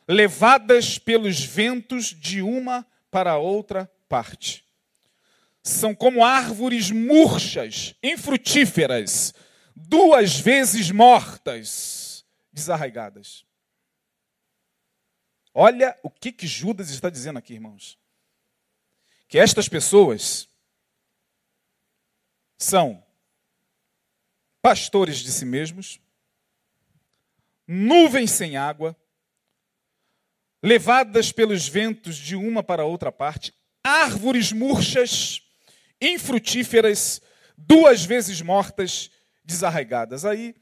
levadas 0.06 0.98
pelos 0.98 1.44
ventos 1.44 2.06
de 2.06 2.42
uma 2.42 2.86
para 3.10 3.38
outra 3.38 3.90
parte. 4.08 4.67
São 5.68 5.94
como 5.94 6.24
árvores 6.24 6.90
murchas, 6.90 7.94
infrutíferas, 8.02 9.34
duas 9.76 10.40
vezes 10.40 10.90
mortas, 10.90 12.24
desarraigadas. 12.50 13.44
Olha 15.52 15.94
o 16.02 16.08
que, 16.08 16.32
que 16.32 16.46
Judas 16.46 16.88
está 16.88 17.10
dizendo 17.10 17.38
aqui, 17.38 17.52
irmãos. 17.52 17.98
Que 19.28 19.38
estas 19.38 19.68
pessoas 19.68 20.48
são 22.56 23.04
pastores 24.62 25.18
de 25.18 25.30
si 25.30 25.44
mesmos, 25.44 26.00
nuvens 27.66 28.30
sem 28.30 28.56
água, 28.56 28.96
levadas 30.62 31.30
pelos 31.30 31.68
ventos 31.68 32.16
de 32.16 32.34
uma 32.34 32.62
para 32.62 32.86
outra 32.86 33.12
parte, 33.12 33.52
árvores 33.84 34.50
murchas, 34.50 35.42
infrutíferas, 36.00 37.20
duas 37.56 38.04
vezes 38.04 38.40
mortas, 38.40 39.10
desarraigadas. 39.44 40.24
Aí 40.24 40.54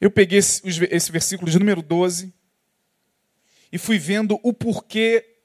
eu 0.00 0.10
peguei 0.10 0.38
esse, 0.38 0.62
esse 0.90 1.10
versículo 1.10 1.50
de 1.50 1.58
número 1.58 1.82
12 1.82 2.32
e 3.72 3.78
fui 3.78 3.98
vendo 3.98 4.38
o 4.42 4.52
porquê 4.52 5.36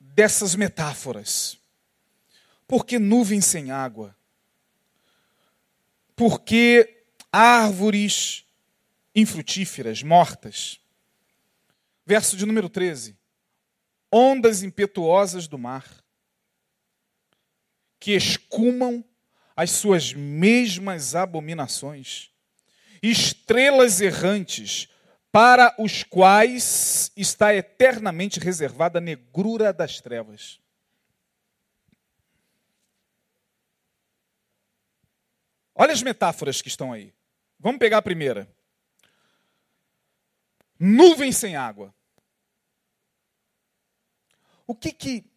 dessas 0.00 0.54
metáforas. 0.54 1.58
Por 2.66 2.86
que 2.86 2.98
nuvem 2.98 3.40
sem 3.40 3.70
água? 3.70 4.16
Por 6.14 6.40
que 6.40 7.04
árvores 7.30 8.44
infrutíferas, 9.14 10.02
mortas? 10.02 10.80
Verso 12.06 12.36
de 12.36 12.46
número 12.46 12.68
13. 12.68 13.16
Ondas 14.10 14.62
impetuosas 14.62 15.48
do 15.48 15.58
mar, 15.58 16.01
que 18.02 18.16
escumam 18.16 19.04
as 19.54 19.70
suas 19.70 20.12
mesmas 20.12 21.14
abominações, 21.14 22.32
estrelas 23.00 24.00
errantes, 24.00 24.88
para 25.30 25.72
os 25.78 26.02
quais 26.02 27.12
está 27.16 27.54
eternamente 27.54 28.40
reservada 28.40 28.98
a 28.98 29.00
negrura 29.00 29.72
das 29.72 30.00
trevas. 30.00 30.60
Olha 35.72 35.92
as 35.92 36.02
metáforas 36.02 36.60
que 36.60 36.66
estão 36.66 36.92
aí. 36.92 37.14
Vamos 37.56 37.78
pegar 37.78 37.98
a 37.98 38.02
primeira. 38.02 38.52
Nuvem 40.76 41.30
sem 41.30 41.54
água. 41.54 41.94
O 44.66 44.74
que, 44.74 44.92
que 44.92 45.31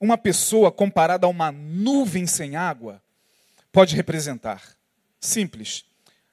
uma 0.00 0.16
pessoa 0.16 0.70
comparada 0.70 1.26
a 1.26 1.30
uma 1.30 1.50
nuvem 1.50 2.26
sem 2.26 2.56
água 2.56 3.02
pode 3.72 3.96
representar? 3.96 4.62
Simples. 5.20 5.84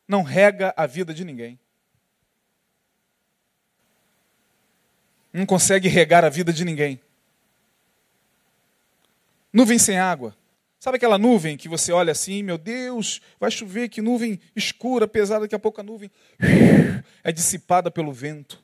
Não 0.08 0.22
rega 0.22 0.74
a 0.78 0.86
vida 0.86 1.14
de 1.14 1.26
ninguém. 1.26 1.60
Não 5.34 5.46
consegue 5.46 5.88
regar 5.88 6.24
a 6.24 6.30
vida 6.30 6.54
de 6.54 6.64
ninguém. 6.64 7.00
Nuvem 9.52 9.80
sem 9.80 9.98
água. 9.98 10.36
Sabe 10.80 10.98
aquela 10.98 11.18
nuvem 11.18 11.58
que 11.58 11.68
você 11.68 11.92
olha 11.92 12.12
assim, 12.12 12.44
meu 12.44 12.58
Deus, 12.58 13.20
vai 13.40 13.50
chover, 13.50 13.90
que 13.90 14.02
nuvem 14.02 14.40
escura, 14.56 15.08
pesada, 15.08 15.42
daqui 15.42 15.56
a 15.56 15.60
pouco 15.60 15.82
a 15.82 15.84
nuvem 15.84 16.12
é 17.24 17.32
dissipada 17.32 17.90
pelo 17.90 18.14
vento 18.14 18.64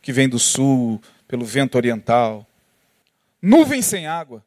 que 0.00 0.12
vem 0.12 0.28
do 0.28 0.38
sul, 0.38 1.00
pelo 1.26 1.44
vento 1.44 1.76
oriental. 1.76 2.46
Nuvem 3.44 3.82
sem 3.82 4.06
água 4.06 4.42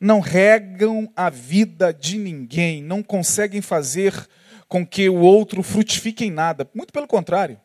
não 0.00 0.18
regam 0.18 1.12
a 1.14 1.28
vida 1.28 1.92
de 1.92 2.16
ninguém, 2.16 2.82
não 2.82 3.02
conseguem 3.02 3.60
fazer 3.60 4.28
com 4.66 4.84
que 4.86 5.08
o 5.08 5.20
outro 5.20 5.62
frutifique 5.62 6.24
em 6.24 6.30
nada. 6.30 6.68
Muito 6.74 6.92
pelo 6.92 7.06
contrário. 7.06 7.60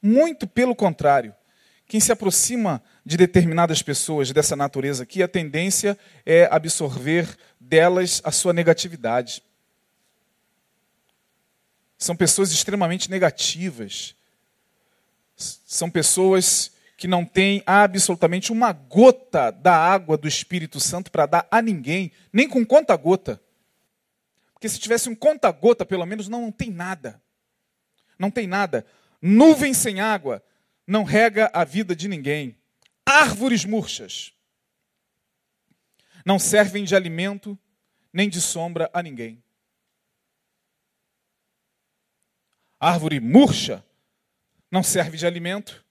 Muito 0.00 0.46
pelo 0.46 0.74
contrário. 0.74 1.34
Quem 1.86 2.00
se 2.00 2.10
aproxima 2.10 2.82
de 3.04 3.16
determinadas 3.16 3.82
pessoas 3.82 4.32
dessa 4.32 4.56
natureza 4.56 5.02
aqui, 5.02 5.22
a 5.22 5.28
tendência 5.28 5.96
é 6.24 6.48
absorver 6.50 7.36
delas 7.60 8.20
a 8.24 8.32
sua 8.32 8.52
negatividade. 8.52 9.42
São 11.96 12.16
pessoas 12.16 12.50
extremamente 12.50 13.10
negativas. 13.10 14.16
São 15.36 15.88
pessoas 15.88 16.72
que 16.96 17.06
não 17.06 17.24
tem 17.24 17.62
absolutamente 17.66 18.50
uma 18.50 18.72
gota 18.72 19.50
da 19.50 19.76
água 19.76 20.16
do 20.16 20.26
Espírito 20.26 20.80
Santo 20.80 21.10
para 21.10 21.26
dar 21.26 21.48
a 21.50 21.60
ninguém, 21.60 22.10
nem 22.32 22.48
com 22.48 22.64
conta-gota. 22.64 23.40
Porque 24.54 24.68
se 24.68 24.78
tivesse 24.78 25.08
um 25.08 25.14
conta-gota, 25.14 25.84
pelo 25.84 26.06
menos, 26.06 26.28
não, 26.28 26.42
não 26.42 26.52
tem 26.52 26.70
nada. 26.70 27.22
Não 28.18 28.30
tem 28.30 28.46
nada. 28.46 28.86
Nuvem 29.20 29.74
sem 29.74 30.00
água 30.00 30.42
não 30.86 31.04
rega 31.04 31.50
a 31.52 31.64
vida 31.64 31.94
de 31.94 32.08
ninguém. 32.08 32.56
Árvores 33.04 33.64
murchas 33.64 34.32
não 36.24 36.38
servem 36.38 36.84
de 36.84 36.96
alimento 36.96 37.58
nem 38.12 38.28
de 38.28 38.40
sombra 38.40 38.90
a 38.92 39.02
ninguém. 39.02 39.42
Árvore 42.80 43.20
murcha 43.20 43.84
não 44.70 44.82
serve 44.82 45.16
de 45.18 45.26
alimento 45.26 45.85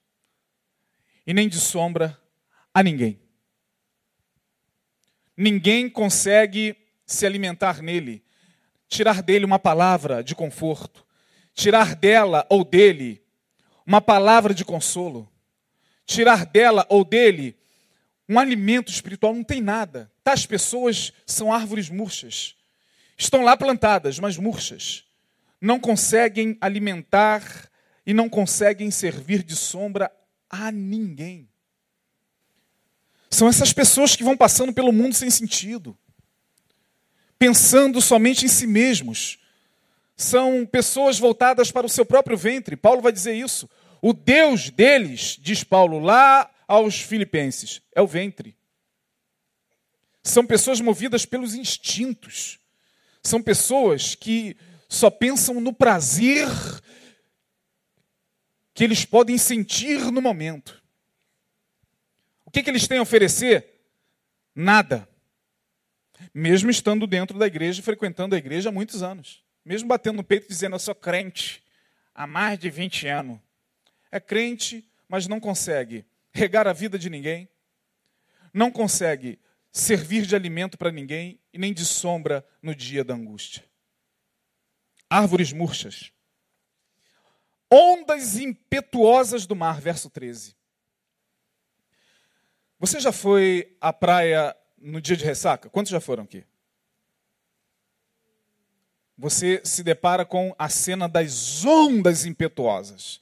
e 1.26 1.34
nem 1.34 1.48
de 1.48 1.58
sombra 1.58 2.18
a 2.72 2.82
ninguém. 2.82 3.20
Ninguém 5.36 5.88
consegue 5.90 6.76
se 7.04 7.26
alimentar 7.26 7.82
nele, 7.82 8.24
tirar 8.88 9.22
dele 9.22 9.44
uma 9.44 9.58
palavra 9.58 10.22
de 10.22 10.34
conforto, 10.34 11.04
tirar 11.54 11.94
dela 11.94 12.46
ou 12.48 12.64
dele 12.64 13.22
uma 13.86 14.00
palavra 14.00 14.54
de 14.54 14.64
consolo, 14.64 15.30
tirar 16.04 16.46
dela 16.46 16.86
ou 16.88 17.04
dele 17.04 17.56
um 18.28 18.38
alimento 18.38 18.90
espiritual, 18.90 19.34
não 19.34 19.44
tem 19.44 19.60
nada. 19.60 20.10
Tais 20.24 20.44
pessoas 20.44 21.12
são 21.24 21.52
árvores 21.52 21.88
murchas. 21.88 22.56
Estão 23.16 23.44
lá 23.44 23.56
plantadas, 23.56 24.18
mas 24.18 24.36
murchas. 24.36 25.04
Não 25.60 25.78
conseguem 25.78 26.58
alimentar 26.60 27.70
e 28.04 28.12
não 28.12 28.28
conseguem 28.28 28.90
servir 28.90 29.42
de 29.42 29.54
sombra 29.54 30.10
a 30.50 30.70
ninguém. 30.70 31.48
São 33.30 33.48
essas 33.48 33.72
pessoas 33.72 34.16
que 34.16 34.24
vão 34.24 34.36
passando 34.36 34.72
pelo 34.72 34.92
mundo 34.92 35.14
sem 35.14 35.30
sentido, 35.30 35.96
pensando 37.38 38.00
somente 38.00 38.44
em 38.44 38.48
si 38.48 38.66
mesmos. 38.66 39.38
São 40.16 40.64
pessoas 40.64 41.18
voltadas 41.18 41.70
para 41.70 41.86
o 41.86 41.90
seu 41.90 42.06
próprio 42.06 42.36
ventre. 42.36 42.76
Paulo 42.76 43.02
vai 43.02 43.12
dizer 43.12 43.34
isso. 43.34 43.68
O 44.00 44.12
Deus 44.12 44.70
deles, 44.70 45.36
diz 45.40 45.62
Paulo 45.62 45.98
lá 45.98 46.50
aos 46.66 47.00
Filipenses, 47.00 47.82
é 47.94 48.00
o 48.00 48.06
ventre. 48.06 48.56
São 50.22 50.46
pessoas 50.46 50.80
movidas 50.80 51.26
pelos 51.26 51.54
instintos. 51.54 52.58
São 53.22 53.42
pessoas 53.42 54.14
que 54.14 54.56
só 54.88 55.10
pensam 55.10 55.60
no 55.60 55.72
prazer 55.72 56.48
que 58.76 58.84
eles 58.84 59.06
podem 59.06 59.38
sentir 59.38 60.12
no 60.12 60.20
momento. 60.20 60.82
O 62.44 62.50
que, 62.50 62.62
que 62.62 62.68
eles 62.68 62.86
têm 62.86 62.98
a 62.98 63.02
oferecer? 63.02 63.80
Nada. 64.54 65.08
Mesmo 66.32 66.70
estando 66.70 67.06
dentro 67.06 67.38
da 67.38 67.46
igreja, 67.46 67.82
frequentando 67.82 68.34
a 68.34 68.38
igreja 68.38 68.68
há 68.68 68.72
muitos 68.72 69.02
anos. 69.02 69.42
Mesmo 69.64 69.88
batendo 69.88 70.16
no 70.16 70.24
peito 70.24 70.46
dizendo, 70.46 70.74
eu 70.74 70.78
sou 70.78 70.94
crente 70.94 71.64
há 72.14 72.26
mais 72.26 72.58
de 72.58 72.68
20 72.68 73.08
anos. 73.08 73.40
É 74.12 74.20
crente, 74.20 74.86
mas 75.08 75.26
não 75.26 75.40
consegue 75.40 76.04
regar 76.30 76.68
a 76.68 76.74
vida 76.74 76.98
de 76.98 77.08
ninguém, 77.08 77.48
não 78.52 78.70
consegue 78.70 79.38
servir 79.72 80.26
de 80.26 80.36
alimento 80.36 80.76
para 80.76 80.92
ninguém 80.92 81.40
e 81.50 81.56
nem 81.56 81.72
de 81.72 81.84
sombra 81.86 82.46
no 82.60 82.74
dia 82.74 83.02
da 83.02 83.14
angústia. 83.14 83.64
Árvores 85.08 85.50
murchas 85.50 86.12
ondas 87.70 88.36
impetuosas 88.36 89.46
do 89.46 89.56
mar, 89.56 89.80
verso 89.80 90.10
13. 90.10 90.56
Você 92.78 93.00
já 93.00 93.12
foi 93.12 93.76
à 93.80 93.92
praia 93.92 94.56
no 94.76 95.00
dia 95.00 95.16
de 95.16 95.24
ressaca? 95.24 95.68
Quantos 95.70 95.90
já 95.90 96.00
foram 96.00 96.24
aqui? 96.24 96.44
você 99.16 99.62
se 99.64 99.82
depara 99.82 100.24
com 100.24 100.54
a 100.58 100.68
cena 100.68 101.08
das 101.08 101.64
ondas 101.64 102.26
impetuosas. 102.26 103.20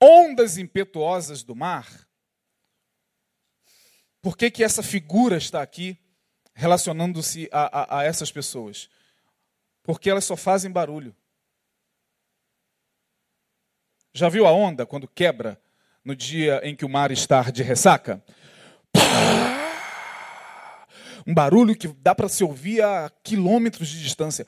Ondas 0.00 0.58
impetuosas 0.58 1.42
do 1.42 1.54
mar. 1.54 1.86
Por 4.20 4.36
que, 4.36 4.50
que 4.50 4.64
essa 4.64 4.82
figura 4.82 5.36
está 5.36 5.62
aqui 5.62 5.96
relacionando-se 6.52 7.48
a, 7.52 7.96
a, 7.96 8.00
a 8.00 8.04
essas 8.04 8.32
pessoas? 8.32 8.90
Porque 9.82 10.10
elas 10.10 10.24
só 10.24 10.36
fazem 10.36 10.70
barulho. 10.70 11.14
Já 14.18 14.28
viu 14.28 14.48
a 14.48 14.52
onda 14.52 14.84
quando 14.84 15.06
quebra 15.06 15.56
no 16.04 16.12
dia 16.12 16.60
em 16.64 16.74
que 16.74 16.84
o 16.84 16.88
mar 16.88 17.12
está 17.12 17.52
de 17.52 17.62
ressaca? 17.62 18.20
Um 21.24 21.32
barulho 21.32 21.76
que 21.76 21.86
dá 21.86 22.16
para 22.16 22.28
se 22.28 22.42
ouvir 22.42 22.82
a 22.82 23.12
quilômetros 23.22 23.88
de 23.88 24.02
distância. 24.02 24.44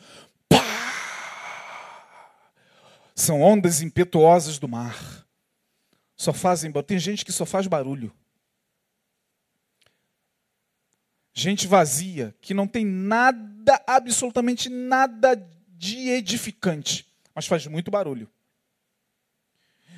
São 3.15 3.41
ondas 3.41 3.81
impetuosas 3.81 4.59
do 4.59 4.67
mar. 4.67 5.25
Só 6.17 6.33
fazem 6.33 6.73
barulho. 6.73 6.89
Tem 6.89 6.99
gente 6.99 7.25
que 7.25 7.31
só 7.31 7.47
faz 7.47 7.69
barulho. 7.69 8.13
Gente 11.33 11.69
vazia, 11.69 12.35
que 12.41 12.53
não 12.53 12.67
tem 12.67 12.85
nada, 12.85 13.81
absolutamente 13.87 14.69
nada 14.69 15.37
de 15.69 16.09
edificante, 16.09 17.07
mas 17.33 17.47
faz 17.47 17.69
muito 17.69 17.89
barulho. 17.89 18.29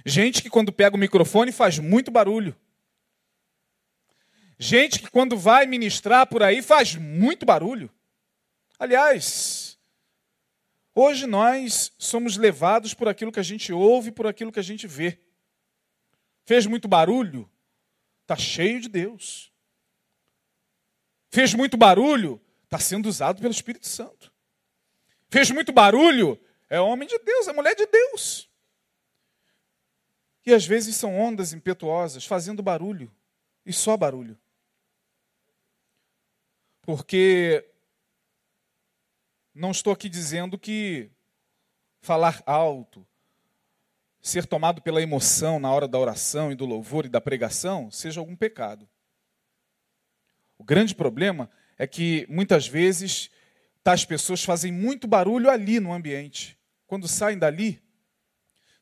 Gente 0.05 0.43
que 0.43 0.51
quando 0.51 0.73
pega 0.73 0.97
o 0.97 0.99
microfone 0.99 1.53
faz 1.53 1.79
muito 1.79 2.11
barulho. 2.11 2.57
Gente 4.59 5.01
que 5.01 5.11
quando 5.11 5.37
vai 5.37 5.67
ministrar 5.67 6.27
por 6.27 6.43
aí 6.43 6.63
faz 6.63 6.95
muito 6.95 7.45
barulho. 7.45 7.91
Aliás, 8.79 9.79
hoje 10.95 11.27
nós 11.27 11.93
somos 11.99 12.37
levados 12.37 12.95
por 12.95 13.09
aquilo 13.09 13.33
que 13.33 13.41
a 13.41 13.45
gente 13.45 13.73
ouve, 13.73 14.13
por 14.13 14.27
aquilo 14.27 14.53
que 14.53 14.61
a 14.61 14.63
gente 14.63 14.87
vê. 14.87 15.19
Fez 16.45 16.67
muito 16.67 16.89
barulho? 16.89 17.51
Está 18.23 18.37
cheio 18.37 18.81
de 18.81 18.89
Deus. 18.89 19.53
Fez 21.31 21.55
muito 21.55 21.77
barulho? 21.77 22.41
Está 22.65 22.79
sendo 22.79 23.09
usado 23.09 23.41
pelo 23.41 23.53
Espírito 23.53 23.87
Santo. 23.87 24.33
Fez 25.29 25.51
muito 25.51 25.73
barulho? 25.73 26.41
É 26.69 26.81
homem 26.81 27.09
de 27.09 27.19
Deus, 27.19 27.49
é 27.49 27.53
mulher 27.53 27.75
de 27.75 27.87
Deus. 27.87 28.52
E 30.45 30.53
às 30.53 30.67
vezes 30.67 30.97
são 30.97 31.19
ondas 31.19 31.53
impetuosas, 31.53 32.25
fazendo 32.25 32.63
barulho, 32.63 33.13
e 33.65 33.73
só 33.73 33.97
barulho. 33.97 34.39
Porque 36.83 37.65
não 39.55 39.71
estou 39.71 39.93
aqui 39.93 40.09
dizendo 40.09 40.59
que 40.59 41.11
falar 42.01 42.43
alto, 42.45 43.07
ser 44.21 44.47
tomado 44.47 44.83
pela 44.83 45.03
emoção 45.03 45.61
na 45.61 45.73
hora 45.73 45.87
da 45.87 45.99
oração 45.99 46.51
e 46.51 46.57
do 46.57 46.65
louvor 46.65 47.05
e 47.07 47.09
da 47.09 47.21
pregação 47.21 47.91
seja 47.91 48.21
algum 48.21 48.35
pecado. 48.35 48.89
O 50.59 50.65
grande 50.65 50.95
problema 50.95 51.51
é 51.77 51.87
que 51.87 52.27
muitas 52.29 52.67
vezes 52.67 53.31
tais 53.83 54.05
pessoas 54.05 54.45
fazem 54.45 54.73
muito 54.73 55.09
barulho 55.09 55.51
ali 55.51 55.81
no 55.81 55.93
ambiente. 55.93 56.59
Quando 56.87 57.09
saem 57.09 57.39
dali, 57.39 57.83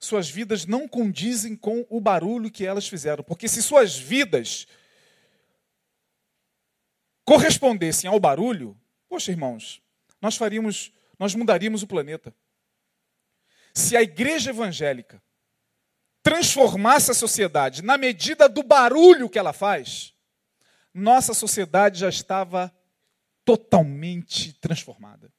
suas 0.01 0.31
vidas 0.31 0.65
não 0.65 0.89
condizem 0.89 1.55
com 1.55 1.87
o 1.91 2.01
barulho 2.01 2.51
que 2.51 2.65
elas 2.65 2.89
fizeram. 2.89 3.23
Porque 3.23 3.47
se 3.47 3.63
suas 3.63 3.97
vidas 3.97 4.67
correspondessem 7.23 8.09
ao 8.09 8.19
barulho, 8.19 8.77
poxa, 9.09 9.31
irmãos, 9.31 9.83
nós 10.21 10.37
faríamos, 10.37 10.91
nós 11.19 11.35
mudaríamos 11.35 11.83
o 11.83 11.87
planeta. 11.87 12.35
Se 13.75 13.95
a 13.95 14.03
igreja 14.03 14.51
evangélica 14.51 15.23
transformasse 16.23 17.11
a 17.11 17.15
sociedade 17.15 17.83
na 17.83 17.99
medida 17.99 18.49
do 18.49 18.63
barulho 18.63 19.29
que 19.29 19.39
ela 19.39 19.53
faz, 19.53 20.15
nossa 20.95 21.35
sociedade 21.35 22.01
já 22.01 22.09
estava 22.09 22.75
totalmente 23.45 24.55
transformada. 24.55 25.31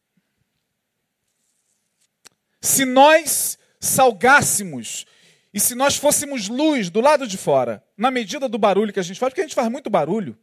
Se 2.61 2.85
nós 2.85 3.57
salgássemos 3.81 5.05
e 5.53 5.59
se 5.59 5.75
nós 5.75 5.97
fôssemos 5.97 6.47
luz 6.47 6.89
do 6.89 7.01
lado 7.01 7.27
de 7.27 7.37
fora, 7.37 7.83
na 7.97 8.09
medida 8.09 8.47
do 8.47 8.57
barulho 8.57 8.93
que 8.93 8.99
a 8.99 9.03
gente 9.03 9.19
faz, 9.19 9.31
porque 9.31 9.41
a 9.41 9.43
gente 9.43 9.55
faz 9.55 9.67
muito 9.67 9.89
barulho. 9.89 10.37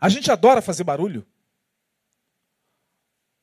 A 0.00 0.08
gente 0.08 0.30
adora 0.30 0.62
fazer 0.62 0.84
barulho. 0.84 1.26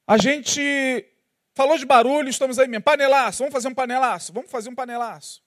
A 0.07 0.17
gente 0.17 1.05
falou 1.53 1.77
de 1.77 1.85
barulho, 1.85 2.29
estamos 2.29 2.57
aí 2.57 2.67
mesmo. 2.67 2.83
Panelaço, 2.83 3.39
vamos 3.39 3.53
fazer 3.53 3.67
um 3.67 3.75
panelaço, 3.75 4.33
vamos 4.33 4.49
fazer 4.49 4.69
um 4.69 4.75
panelaço. 4.75 5.43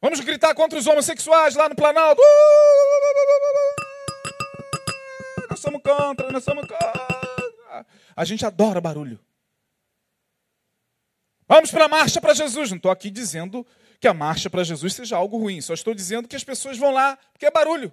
Vamos 0.00 0.20
gritar 0.20 0.54
contra 0.54 0.78
os 0.78 0.86
homossexuais 0.86 1.54
lá 1.54 1.68
no 1.68 1.74
Planalto. 1.74 2.22
Nós 5.50 5.60
somos 5.60 5.82
contra, 5.82 6.30
nós 6.30 6.44
somos 6.44 6.66
contra. 6.66 7.86
A 8.16 8.24
gente 8.24 8.44
adora 8.44 8.80
barulho. 8.80 9.23
Vamos 11.46 11.70
para 11.70 11.84
a 11.84 11.88
marcha 11.88 12.20
para 12.20 12.34
Jesus. 12.34 12.70
Não 12.70 12.76
estou 12.76 12.90
aqui 12.90 13.10
dizendo 13.10 13.66
que 14.00 14.08
a 14.08 14.14
marcha 14.14 14.48
para 14.48 14.64
Jesus 14.64 14.94
seja 14.94 15.16
algo 15.16 15.38
ruim. 15.38 15.60
Só 15.60 15.74
estou 15.74 15.94
dizendo 15.94 16.26
que 16.26 16.36
as 16.36 16.44
pessoas 16.44 16.78
vão 16.78 16.90
lá 16.90 17.18
porque 17.32 17.46
é 17.46 17.50
barulho. 17.50 17.92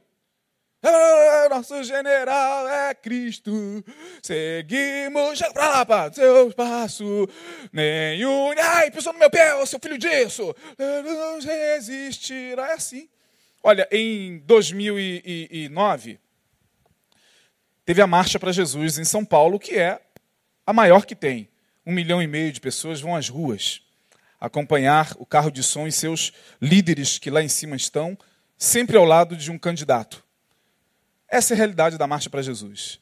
Nosso 1.49 1.83
general 1.83 2.67
é 2.67 2.93
Cristo. 2.95 3.51
Seguimos 4.23 5.39
para 5.53 6.11
seu 6.11 6.51
passo. 6.53 7.27
Nenhum. 7.71 8.51
Ai, 8.57 8.89
pisou 8.89 9.13
no 9.13 9.19
meu 9.19 9.29
pé, 9.29 9.63
seu 9.65 9.79
filho 9.79 9.97
disso. 9.97 10.55
Não 10.77 11.39
resistirá. 11.39 12.71
É 12.71 12.73
assim. 12.73 13.07
Olha, 13.63 13.87
em 13.91 14.39
2009, 14.39 16.19
teve 17.85 18.01
a 18.01 18.07
Marcha 18.07 18.39
para 18.39 18.51
Jesus 18.51 18.97
em 18.97 19.05
São 19.05 19.23
Paulo, 19.23 19.59
que 19.59 19.77
é 19.77 20.01
a 20.65 20.73
maior 20.73 21.05
que 21.05 21.15
tem 21.15 21.50
um 21.91 21.93
milhão 21.93 22.23
e 22.23 22.27
meio 22.27 22.51
de 22.53 22.61
pessoas 22.61 23.01
vão 23.01 23.15
às 23.15 23.27
ruas 23.27 23.81
acompanhar 24.39 25.13
o 25.19 25.25
carro 25.25 25.51
de 25.51 25.61
som 25.61 25.85
e 25.85 25.91
seus 25.91 26.31
líderes 26.59 27.19
que 27.19 27.29
lá 27.29 27.43
em 27.43 27.49
cima 27.49 27.75
estão, 27.75 28.17
sempre 28.57 28.97
ao 28.97 29.05
lado 29.05 29.35
de 29.35 29.51
um 29.51 29.57
candidato. 29.59 30.23
Essa 31.27 31.53
é 31.53 31.55
a 31.55 31.57
realidade 31.57 31.97
da 31.97 32.07
Marcha 32.07 32.29
para 32.29 32.41
Jesus. 32.41 32.99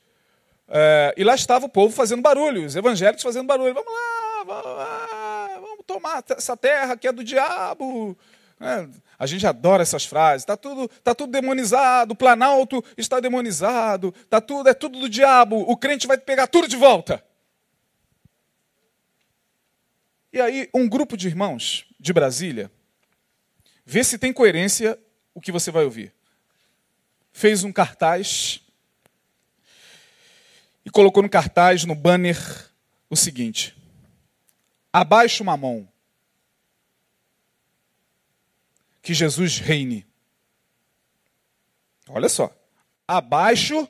É, 0.68 1.14
e 1.16 1.24
lá 1.24 1.36
estava 1.36 1.66
o 1.66 1.70
povo 1.70 1.96
fazendo 1.96 2.22
barulho, 2.22 2.66
os 2.66 2.76
evangélicos 2.76 3.24
fazendo 3.24 3.48
barulho. 3.48 3.74
Vamos 3.74 3.94
lá, 3.94 4.44
vamos 4.44 4.78
lá, 4.78 5.60
vamos 5.62 5.86
tomar 5.86 6.24
essa 6.30 6.58
terra 6.58 6.98
que 6.98 7.08
é 7.08 7.12
do 7.12 7.24
diabo. 7.24 8.18
É, 8.60 8.88
a 9.18 9.26
gente 9.26 9.48
adora 9.48 9.84
essas 9.84 10.04
frases. 10.04 10.42
Está 10.42 10.58
tudo, 10.58 10.90
tá 11.04 11.16
tudo 11.16 11.32
demonizado, 11.32 12.14
o 12.14 12.18
Planalto 12.18 12.84
está 12.98 13.20
demonizado, 13.20 14.14
tá 14.30 14.42
tudo, 14.42 14.68
é 14.68 14.74
tudo 14.74 15.00
do 15.00 15.10
diabo, 15.10 15.58
o 15.58 15.78
crente 15.78 16.06
vai 16.06 16.18
pegar 16.18 16.48
tudo 16.48 16.68
de 16.68 16.76
volta. 16.76 17.24
E 20.32 20.40
aí, 20.40 20.70
um 20.74 20.88
grupo 20.88 21.18
de 21.18 21.28
irmãos 21.28 21.86
de 22.00 22.14
Brasília, 22.14 22.72
vê 23.86 24.04
se 24.04 24.18
tem 24.18 24.32
coerência 24.32 25.00
o 25.34 25.42
que 25.42 25.52
você 25.52 25.72
vai 25.72 25.84
ouvir. 25.84 26.14
Fez 27.32 27.64
um 27.64 27.72
cartaz 27.72 28.62
e 30.86 30.90
colocou 30.90 31.24
no 31.24 31.30
cartaz, 31.30 31.84
no 31.86 31.96
banner, 31.96 32.38
o 33.10 33.16
seguinte: 33.16 33.76
Abaixo 34.94 35.44
mamão. 35.44 35.88
Que 39.02 39.14
Jesus 39.14 39.60
reine. 39.60 40.06
Olha 42.08 42.30
só. 42.30 42.56
Abaixo 43.08 43.90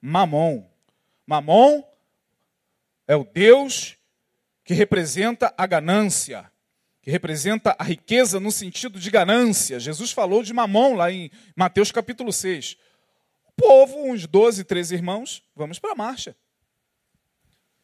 mamão. 0.00 0.70
Mamon 1.26 1.82
é 3.08 3.16
o 3.16 3.24
Deus 3.24 3.96
que 4.66 4.74
representa 4.74 5.54
a 5.56 5.64
ganância, 5.64 6.50
que 7.00 7.08
representa 7.08 7.76
a 7.78 7.84
riqueza 7.84 8.40
no 8.40 8.50
sentido 8.50 8.98
de 8.98 9.10
ganância. 9.12 9.78
Jesus 9.78 10.10
falou 10.10 10.42
de 10.42 10.52
mamão 10.52 10.94
lá 10.94 11.10
em 11.10 11.30
Mateus 11.54 11.92
capítulo 11.92 12.32
6. 12.32 12.76
O 13.46 13.52
povo, 13.52 14.10
uns 14.10 14.26
12, 14.26 14.64
13 14.64 14.96
irmãos, 14.96 15.42
vamos 15.54 15.78
para 15.78 15.92
a 15.92 15.94
marcha. 15.94 16.36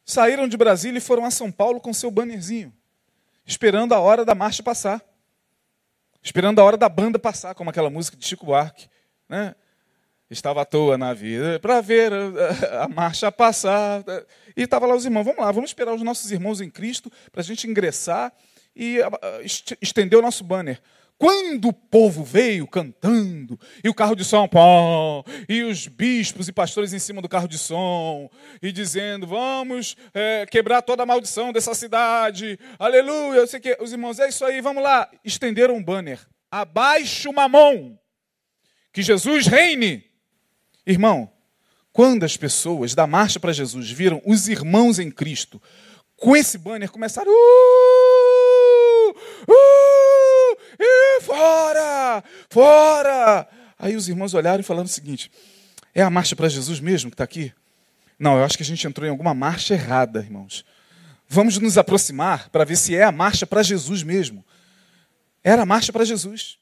Saíram 0.05 0.45
de 0.45 0.57
Brasília 0.57 0.97
e 0.97 1.01
foram 1.01 1.23
a 1.23 1.31
São 1.31 1.49
Paulo 1.49 1.79
com 1.79 1.93
seu 1.93 2.11
bannerzinho, 2.11 2.73
esperando 3.45 3.93
a 3.93 3.99
hora 3.99 4.25
da 4.25 4.35
marcha 4.35 4.61
passar. 4.61 5.01
Esperando 6.21 6.59
a 6.59 6.65
hora 6.65 6.75
da 6.75 6.89
banda 6.89 7.17
passar, 7.17 7.55
como 7.55 7.69
aquela 7.69 7.89
música 7.89 8.17
de 8.17 8.25
Chico 8.25 8.45
Buarque. 8.45 8.89
Né? 9.27 9.55
Estava 10.29 10.61
à 10.61 10.65
toa 10.65 10.97
na 10.97 11.13
vida 11.13 11.59
para 11.59 11.79
ver 11.79 12.11
a, 12.11 12.83
a, 12.83 12.87
marcha 12.87 13.31
passar. 13.31 14.03
E 14.55 14.63
estava 14.63 14.85
lá 14.85 14.95
os 14.95 15.05
irmãos. 15.05 15.23
Vamos 15.23 15.39
lá, 15.39 15.51
vamos 15.51 15.69
esperar 15.69 15.93
os 15.93 16.01
nossos 16.01 16.31
irmãos 16.31 16.61
em 16.61 16.69
Cristo 16.69 17.11
para 17.31 17.41
a 17.41 17.43
gente 17.43 17.67
ingressar 17.67 18.33
e 18.75 18.99
estender 19.81 20.17
o 20.17 20.21
nosso 20.21 20.43
banner. 20.43 20.81
Quando 21.17 21.69
o 21.69 21.73
povo 21.73 22.23
veio 22.23 22.67
cantando, 22.67 23.57
e 23.83 23.87
o 23.87 23.93
carro 23.93 24.15
de 24.15 24.25
som, 24.25 24.47
pão, 24.47 25.23
e 25.47 25.63
os 25.63 25.87
bispos 25.87 26.47
e 26.47 26.51
pastores 26.51 26.91
em 26.91 26.99
cima 26.99 27.21
do 27.21 27.29
carro 27.29 27.47
de 27.47 27.57
som, 27.57 28.29
e 28.61 28.71
dizendo: 28.71 29.25
Vamos 29.27 29.95
é, 30.13 30.45
quebrar 30.45 30.81
toda 30.81 31.03
a 31.03 31.05
maldição 31.05 31.53
dessa 31.53 31.73
cidade, 31.73 32.59
aleluia, 32.77 33.37
eu 33.39 33.47
sei 33.47 33.59
que, 33.59 33.77
os 33.79 33.93
irmãos, 33.93 34.19
é 34.19 34.27
isso 34.27 34.43
aí, 34.43 34.59
vamos 34.59 34.83
lá. 34.83 35.09
Estenderam 35.23 35.75
um 35.75 35.83
banner: 35.83 36.19
Abaixo 36.51 37.31
mamão, 37.31 37.97
que 38.91 39.01
Jesus 39.01 39.47
reine. 39.47 40.03
Irmão, 40.85 41.31
quando 41.93 42.23
as 42.23 42.35
pessoas 42.35 42.95
da 42.95 43.05
Marcha 43.05 43.39
para 43.39 43.53
Jesus 43.53 43.91
viram 43.91 44.19
os 44.25 44.47
irmãos 44.47 44.97
em 44.97 45.11
Cristo 45.11 45.61
com 46.17 46.35
esse 46.35 46.57
banner, 46.57 46.89
começaram. 46.89 47.31
Uh, 47.31 49.09
uh, 49.47 50.53
uh, 50.53 51.21
fora! 51.21 52.23
Fora! 52.49 53.47
Aí 53.77 53.95
os 53.95 54.09
irmãos 54.09 54.33
olharam 54.33 54.61
e 54.61 54.63
falaram 54.63 54.85
o 54.85 54.89
seguinte: 54.89 55.29
é 55.93 56.01
a 56.01 56.09
marcha 56.09 56.35
para 56.35 56.49
Jesus 56.49 56.79
mesmo 56.79 57.11
que 57.11 57.15
está 57.15 57.23
aqui? 57.23 57.53
Não, 58.17 58.37
eu 58.37 58.43
acho 58.43 58.57
que 58.57 58.63
a 58.63 58.65
gente 58.65 58.87
entrou 58.87 59.05
em 59.05 59.11
alguma 59.11 59.33
marcha 59.33 59.73
errada, 59.73 60.19
irmãos. 60.19 60.65
Vamos 61.27 61.57
nos 61.57 61.77
aproximar 61.77 62.49
para 62.49 62.63
ver 62.63 62.77
se 62.77 62.95
é 62.95 63.03
a 63.03 63.11
marcha 63.11 63.45
para 63.45 63.61
Jesus 63.61 64.01
mesmo. 64.01 64.45
Era 65.43 65.63
a 65.63 65.65
marcha 65.65 65.91
para 65.91 66.05
Jesus. 66.05 66.57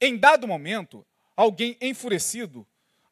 Em 0.00 0.16
dado 0.16 0.48
momento, 0.48 1.04
alguém 1.36 1.76
enfurecido 1.80 2.66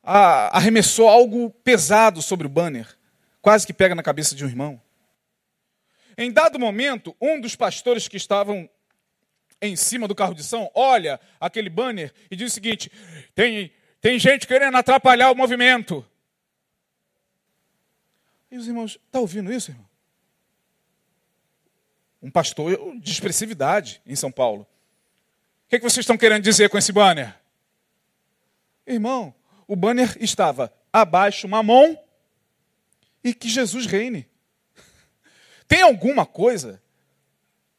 arremessou 0.07 1.09
algo 1.09 1.51
pesado 1.51 2.23
sobre 2.23 2.47
o 2.47 2.51
banner, 2.51 2.97
quase 3.43 3.67
que 3.67 3.73
pega 3.73 3.95
na 3.95 4.03
cabeça 4.03 4.35
de 4.35 4.45
um 4.45 4.49
irmão. 4.49 4.81
Em 6.17 6.31
dado 6.31 6.59
momento, 6.59 7.15
um 7.21 7.41
dos 7.41 7.57
pastores 7.57 8.07
que 8.07 8.17
estavam 8.17 8.71
em 9.61 9.75
cima 9.75 10.07
do 10.07 10.15
carro 10.15 10.35
de 10.35 10.45
som 10.45 10.71
olha 10.75 11.21
aquele 11.41 11.69
banner 11.69 12.13
e 12.31 12.37
diz 12.37 12.53
o 12.53 12.55
seguinte: 12.55 12.91
tem, 13.35 13.73
tem 14.01 14.19
gente 14.19 14.47
querendo 14.47 14.77
atrapalhar 14.77 15.31
o 15.31 15.35
movimento. 15.35 16.07
E 18.51 18.57
os 18.57 18.69
irmãos, 18.69 18.99
está 19.07 19.19
ouvindo 19.19 19.53
isso, 19.53 19.73
irmão? 19.73 19.87
Um 22.23 22.31
pastor 22.31 22.97
de 22.99 23.11
expressividade 23.11 24.01
em 24.07 24.15
São 24.15 24.31
Paulo. 24.31 24.63
O 25.67 25.69
que, 25.69 25.77
é 25.77 25.79
que 25.79 25.85
vocês 25.85 26.05
estão 26.05 26.17
querendo 26.17 26.45
dizer 26.45 26.71
com 26.71 26.79
esse 26.79 26.93
banner? 26.93 27.35
Irmão, 28.87 29.35
o 29.67 29.75
banner 29.75 30.17
estava 30.21 30.73
abaixo 30.93 31.49
mamon 31.49 31.97
e 33.23 33.35
que 33.35 33.49
Jesus 33.49 33.87
reine. 33.87 34.29
Tem 35.67 35.83
alguma 35.83 36.25
coisa 36.25 36.83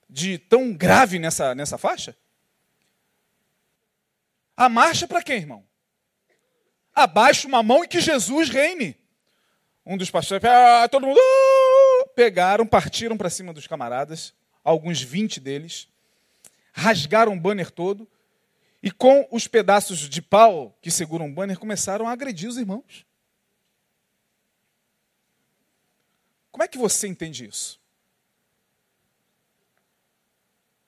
de 0.09 0.38
tão 0.38 0.73
grave 0.73 1.19
nessa, 1.19 1.55
nessa 1.55 1.77
faixa? 1.77 2.15
A 4.55 4.67
marcha 4.67 5.07
para 5.07 5.21
quem, 5.21 5.38
irmão? 5.38 5.63
Abaixo 6.93 7.47
mamão 7.47 7.83
e 7.83 7.88
que 7.88 8.01
Jesus 8.01 8.49
reine. 8.49 8.97
Um 9.85 9.95
dos 9.95 10.11
pastores, 10.11 10.43
ah, 10.43 10.88
todo 10.89 11.07
mundo, 11.07 11.17
uh, 11.17 12.09
pegaram, 12.15 12.65
partiram 12.65 13.15
para 13.15 13.29
cima 13.29 13.53
dos 13.53 13.67
camaradas, 13.67 14.33
alguns 14.63 15.01
20 15.01 15.39
deles, 15.39 15.88
rasgaram 16.73 17.33
o 17.33 17.39
banner 17.39 17.71
todo 17.71 18.09
e 18.88 18.91
com 18.91 19.27
os 19.29 19.49
pedaços 19.49 19.99
de 20.07 20.21
pau 20.21 20.79
que 20.81 20.89
seguram 20.89 21.27
o 21.27 21.33
banner, 21.33 21.59
começaram 21.59 22.07
a 22.07 22.13
agredir 22.13 22.47
os 22.47 22.55
irmãos. 22.55 23.05
Como 26.49 26.63
é 26.63 26.69
que 26.69 26.77
você 26.77 27.05
entende 27.05 27.45
isso? 27.45 27.81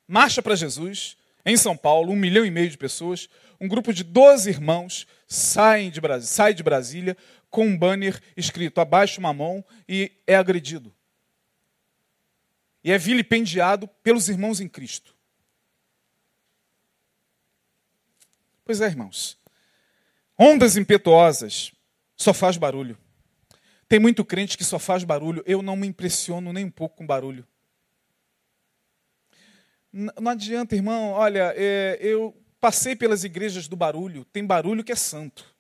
Marcha 0.08 0.42
para 0.42 0.56
Jesus, 0.56 1.18
em 1.46 1.58
São 1.58 1.76
Paulo, 1.76 2.14
um 2.14 2.16
milhão 2.16 2.46
e 2.46 2.50
meio 2.50 2.70
de 2.70 2.78
pessoas, 2.78 3.28
um 3.60 3.68
grupo 3.68 3.92
de 3.92 4.06
12 4.06 4.50
irmãos 4.50 5.06
saem 5.28 5.92
de 5.92 6.00
Brasília, 6.00 6.34
sai 6.34 6.54
de 6.54 6.64
Brasília 6.64 7.18
com 7.50 7.66
um 7.66 7.78
banner 7.78 8.22
escrito 8.38 8.80
abaixo 8.80 9.20
uma 9.20 9.34
mão 9.34 9.62
e 9.90 10.10
é 10.26 10.38
agredido. 10.38 10.96
E 12.82 12.94
é 12.94 12.98
vilipendiado 12.98 13.90
pelos 14.02 14.30
irmãos 14.30 14.62
em 14.62 14.70
Cristo. 14.70 15.19
Pois 18.70 18.82
é, 18.82 18.86
irmãos. 18.86 19.36
Ondas 20.38 20.78
impetuosas 20.78 21.72
só 22.16 22.36
faz 22.36 22.56
barulho. 22.56 22.96
Tem 23.88 23.98
muito 24.00 24.24
crente 24.24 24.56
que 24.56 24.64
só 24.64 24.78
faz 24.78 25.04
barulho. 25.04 25.42
Eu 25.48 25.64
não 25.64 25.76
me 25.76 25.88
impressiono 25.88 26.54
nem 26.54 26.66
um 26.66 26.70
pouco 26.70 26.98
com 26.98 27.08
barulho. 27.08 27.48
Não 29.92 30.30
adianta, 30.30 30.76
irmão. 30.76 31.14
Olha, 31.14 31.52
é, 31.58 31.98
eu 32.00 32.40
passei 32.62 32.96
pelas 32.96 33.24
igrejas 33.24 33.68
do 33.68 33.76
barulho. 33.76 34.24
Tem 34.26 34.46
barulho 34.46 34.84
que 34.84 34.92
é 34.92 34.96
santo. 34.96 35.52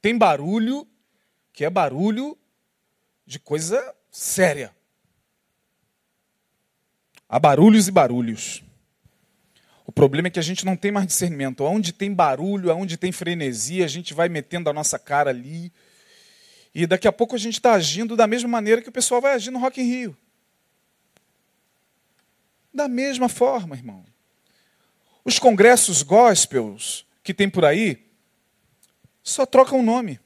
Tem 0.00 0.16
barulho 0.16 0.86
que 1.52 1.64
é 1.64 1.70
barulho 1.70 2.38
de 3.26 3.40
coisa 3.40 3.96
séria. 4.12 4.72
Há 7.28 7.40
barulhos 7.40 7.88
e 7.88 7.90
barulhos. 7.90 8.62
Problema 9.96 10.28
é 10.28 10.30
que 10.30 10.38
a 10.38 10.42
gente 10.42 10.66
não 10.66 10.76
tem 10.76 10.92
mais 10.92 11.06
discernimento. 11.06 11.64
Onde 11.64 11.90
tem 11.90 12.12
barulho, 12.12 12.70
onde 12.76 12.98
tem 12.98 13.10
frenesia, 13.10 13.82
a 13.82 13.88
gente 13.88 14.12
vai 14.12 14.28
metendo 14.28 14.68
a 14.68 14.72
nossa 14.74 14.98
cara 14.98 15.30
ali. 15.30 15.72
E 16.74 16.86
daqui 16.86 17.08
a 17.08 17.12
pouco 17.12 17.34
a 17.34 17.38
gente 17.38 17.54
está 17.54 17.72
agindo 17.72 18.14
da 18.14 18.26
mesma 18.26 18.46
maneira 18.46 18.82
que 18.82 18.90
o 18.90 18.92
pessoal 18.92 19.22
vai 19.22 19.32
agir 19.32 19.50
no 19.50 19.58
Rock 19.58 19.80
in 19.80 19.84
Rio. 19.84 20.16
Da 22.74 22.88
mesma 22.88 23.26
forma, 23.26 23.74
irmão. 23.74 24.04
Os 25.24 25.38
congressos 25.38 26.02
gospels 26.02 27.06
que 27.22 27.32
tem 27.32 27.48
por 27.48 27.64
aí 27.64 28.06
só 29.22 29.46
trocam 29.46 29.80
o 29.80 29.82
nome. 29.82 30.20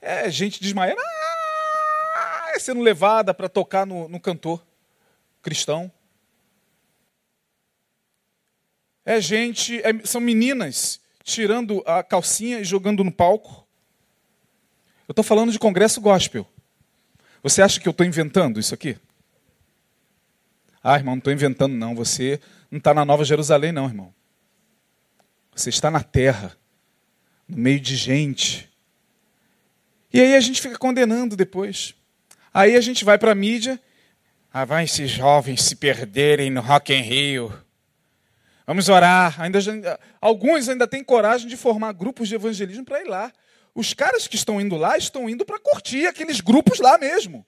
É 0.00 0.30
gente 0.30 0.62
desmaiando, 0.62 1.02
ah, 1.02 2.54
sendo 2.58 2.80
levada 2.80 3.34
para 3.34 3.46
tocar 3.46 3.84
no, 3.84 4.08
no 4.08 4.18
cantor 4.18 4.64
cristão. 5.42 5.92
É 9.10 9.20
gente, 9.20 9.80
é, 9.82 9.90
são 10.04 10.20
meninas 10.20 11.00
tirando 11.24 11.82
a 11.84 12.00
calcinha 12.00 12.60
e 12.60 12.64
jogando 12.64 13.02
no 13.02 13.10
palco. 13.10 13.66
Eu 15.08 15.10
estou 15.10 15.24
falando 15.24 15.50
de 15.50 15.58
congresso 15.58 16.00
gospel. 16.00 16.46
Você 17.42 17.60
acha 17.60 17.80
que 17.80 17.88
eu 17.88 17.90
estou 17.90 18.06
inventando 18.06 18.60
isso 18.60 18.72
aqui? 18.72 18.96
Ah, 20.80 20.94
irmão, 20.94 21.16
não 21.16 21.18
estou 21.18 21.32
inventando, 21.32 21.74
não. 21.74 21.92
Você 21.96 22.40
não 22.70 22.78
está 22.78 22.94
na 22.94 23.04
Nova 23.04 23.24
Jerusalém, 23.24 23.72
não, 23.72 23.86
irmão. 23.86 24.14
Você 25.56 25.70
está 25.70 25.90
na 25.90 26.04
terra, 26.04 26.56
no 27.48 27.56
meio 27.56 27.80
de 27.80 27.96
gente. 27.96 28.70
E 30.12 30.20
aí 30.20 30.36
a 30.36 30.40
gente 30.40 30.62
fica 30.62 30.78
condenando 30.78 31.34
depois. 31.34 31.96
Aí 32.54 32.76
a 32.76 32.80
gente 32.80 33.04
vai 33.04 33.18
para 33.18 33.32
a 33.32 33.34
mídia. 33.34 33.80
Ah, 34.52 34.64
vai 34.64 34.84
esses 34.84 35.10
jovens 35.10 35.62
se 35.64 35.74
perderem 35.74 36.48
no 36.48 36.60
Rock 36.60 36.94
in 36.94 37.00
Rio. 37.00 37.52
Vamos 38.70 38.88
orar. 38.88 39.42
Ainda, 39.42 39.98
alguns 40.20 40.68
ainda 40.68 40.86
têm 40.86 41.02
coragem 41.02 41.48
de 41.48 41.56
formar 41.56 41.90
grupos 41.90 42.28
de 42.28 42.36
evangelismo 42.36 42.84
para 42.84 43.00
ir 43.00 43.08
lá. 43.08 43.32
Os 43.74 43.92
caras 43.92 44.28
que 44.28 44.36
estão 44.36 44.60
indo 44.60 44.76
lá 44.76 44.96
estão 44.96 45.28
indo 45.28 45.44
para 45.44 45.58
curtir 45.58 46.06
aqueles 46.06 46.40
grupos 46.40 46.78
lá 46.78 46.96
mesmo. 46.96 47.44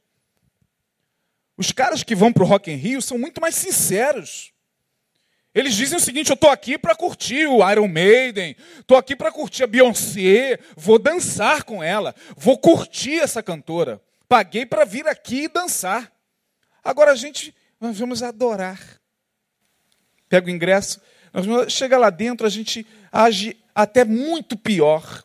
Os 1.57 1.71
caras 1.71 2.03
que 2.03 2.17
vão 2.17 2.33
para 2.33 2.43
o 2.43 2.47
Rock 2.47 2.73
in 2.73 2.75
Rio 2.75 3.01
são 3.01 3.17
muito 3.17 3.41
mais 3.41 3.55
sinceros. 3.55 4.53
Eles 5.55 5.77
dizem 5.77 5.97
o 5.97 6.01
seguinte: 6.01 6.31
eu 6.31 6.35
estou 6.35 6.51
aqui 6.51 6.77
para 6.77 6.93
curtir 6.97 7.47
o 7.47 7.71
Iron 7.71 7.87
Maiden, 7.87 8.57
estou 8.81 8.97
aqui 8.97 9.15
para 9.15 9.31
curtir 9.31 9.63
a 9.63 9.69
Beyoncé, 9.69 10.59
vou 10.77 10.99
dançar 10.99 11.63
com 11.63 11.81
ela, 11.85 12.17
vou 12.37 12.59
curtir 12.59 13.21
essa 13.21 13.41
cantora. 13.41 14.03
Paguei 14.29 14.67
para 14.67 14.85
vir 14.85 15.07
aqui 15.07 15.45
e 15.45 15.49
dançar. 15.49 16.13
Agora 16.83 17.13
a 17.13 17.15
gente, 17.15 17.55
nós 17.81 17.97
vamos 17.97 18.25
adorar. 18.25 19.01
Pega 20.29 20.49
o 20.49 20.51
ingresso, 20.51 20.99
chega 21.69 21.99
lá 21.99 22.11
dentro, 22.11 22.47
a 22.47 22.51
gente 22.51 22.87
age 23.11 23.57
até 23.75 24.05
muito 24.05 24.57
pior 24.57 25.25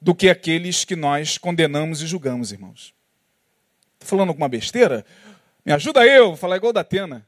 do 0.00 0.14
que 0.14 0.28
aqueles 0.28 0.84
que 0.84 0.94
nós 0.94 1.38
condenamos 1.38 2.02
e 2.02 2.06
julgamos, 2.06 2.52
irmãos. 2.52 2.94
Estou 3.94 4.08
falando 4.08 4.28
alguma 4.28 4.48
besteira? 4.48 5.04
Me 5.64 5.72
ajuda 5.72 6.06
eu, 6.06 6.28
vou 6.28 6.36
falar 6.36 6.56
igual 6.56 6.72
da 6.72 6.82
Atena. 6.82 7.26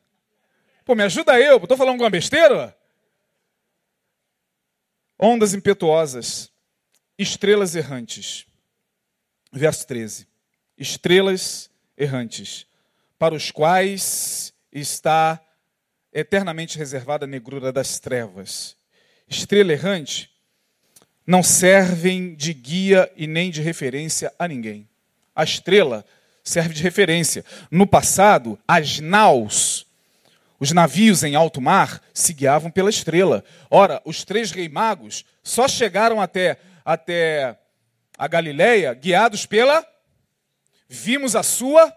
Pô, 0.84 0.94
me 0.94 1.02
ajuda 1.02 1.40
eu, 1.40 1.57
estou 1.57 1.76
falando 1.76 1.94
alguma 1.94 2.11
besteira? 2.11 2.76
Ondas 5.18 5.54
impetuosas, 5.54 6.52
estrelas 7.18 7.74
errantes. 7.74 8.46
Verso 9.50 9.86
13. 9.86 10.28
Estrelas 10.76 11.70
errantes, 11.96 12.66
para 13.18 13.34
os 13.34 13.50
quais 13.50 14.52
está 14.70 15.40
eternamente 16.19 16.79
reservada 16.79 17.27
a 17.27 17.29
negrura 17.29 17.71
das 17.71 17.99
trevas. 18.01 18.75
Estrela 19.29 19.73
errante 19.73 20.31
não 21.27 21.43
servem 21.43 22.35
de 22.35 22.55
guia 22.55 23.12
e 23.14 23.27
nem 23.27 23.51
de 23.51 23.61
referência 23.61 24.33
a 24.39 24.49
ninguém. 24.49 24.89
A 25.35 25.45
estrela 25.45 26.07
serve 26.43 26.73
de 26.73 26.83
referência. 26.83 27.45
No 27.71 27.87
passado, 27.87 28.59
as 28.67 28.99
naus, 28.99 29.87
Os 30.59 30.73
navios 30.73 31.23
em 31.23 31.35
alto 31.35 31.61
mar 31.61 32.03
se 32.14 32.33
guiavam 32.33 32.71
pela 32.71 32.89
estrela. 32.89 33.45
Ora, 33.71 34.01
os 34.05 34.25
três 34.25 34.51
reis 34.51 34.71
magos 34.71 35.25
só 35.43 35.69
chegaram 35.69 36.19
até, 36.19 36.59
até 36.83 37.59
a 38.17 38.27
Galileia 38.27 38.95
guiados 38.95 39.45
pela. 39.45 39.87
Vimos 40.89 41.37
a 41.37 41.43
sua 41.43 41.95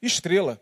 estrela. 0.00 0.58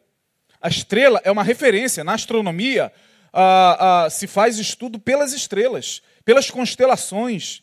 A 0.65 0.69
estrela 0.69 1.21
é 1.25 1.31
uma 1.31 1.43
referência. 1.43 2.03
Na 2.03 2.15
astronomia, 2.15 2.91
ah, 3.31 4.05
ah, 4.07 4.11
se 4.11 4.27
faz 4.27 4.59
estudo 4.59 4.99
pelas 4.99 5.35
estrelas, 5.35 6.01
pelas 6.25 6.51
constelações. 6.51 7.63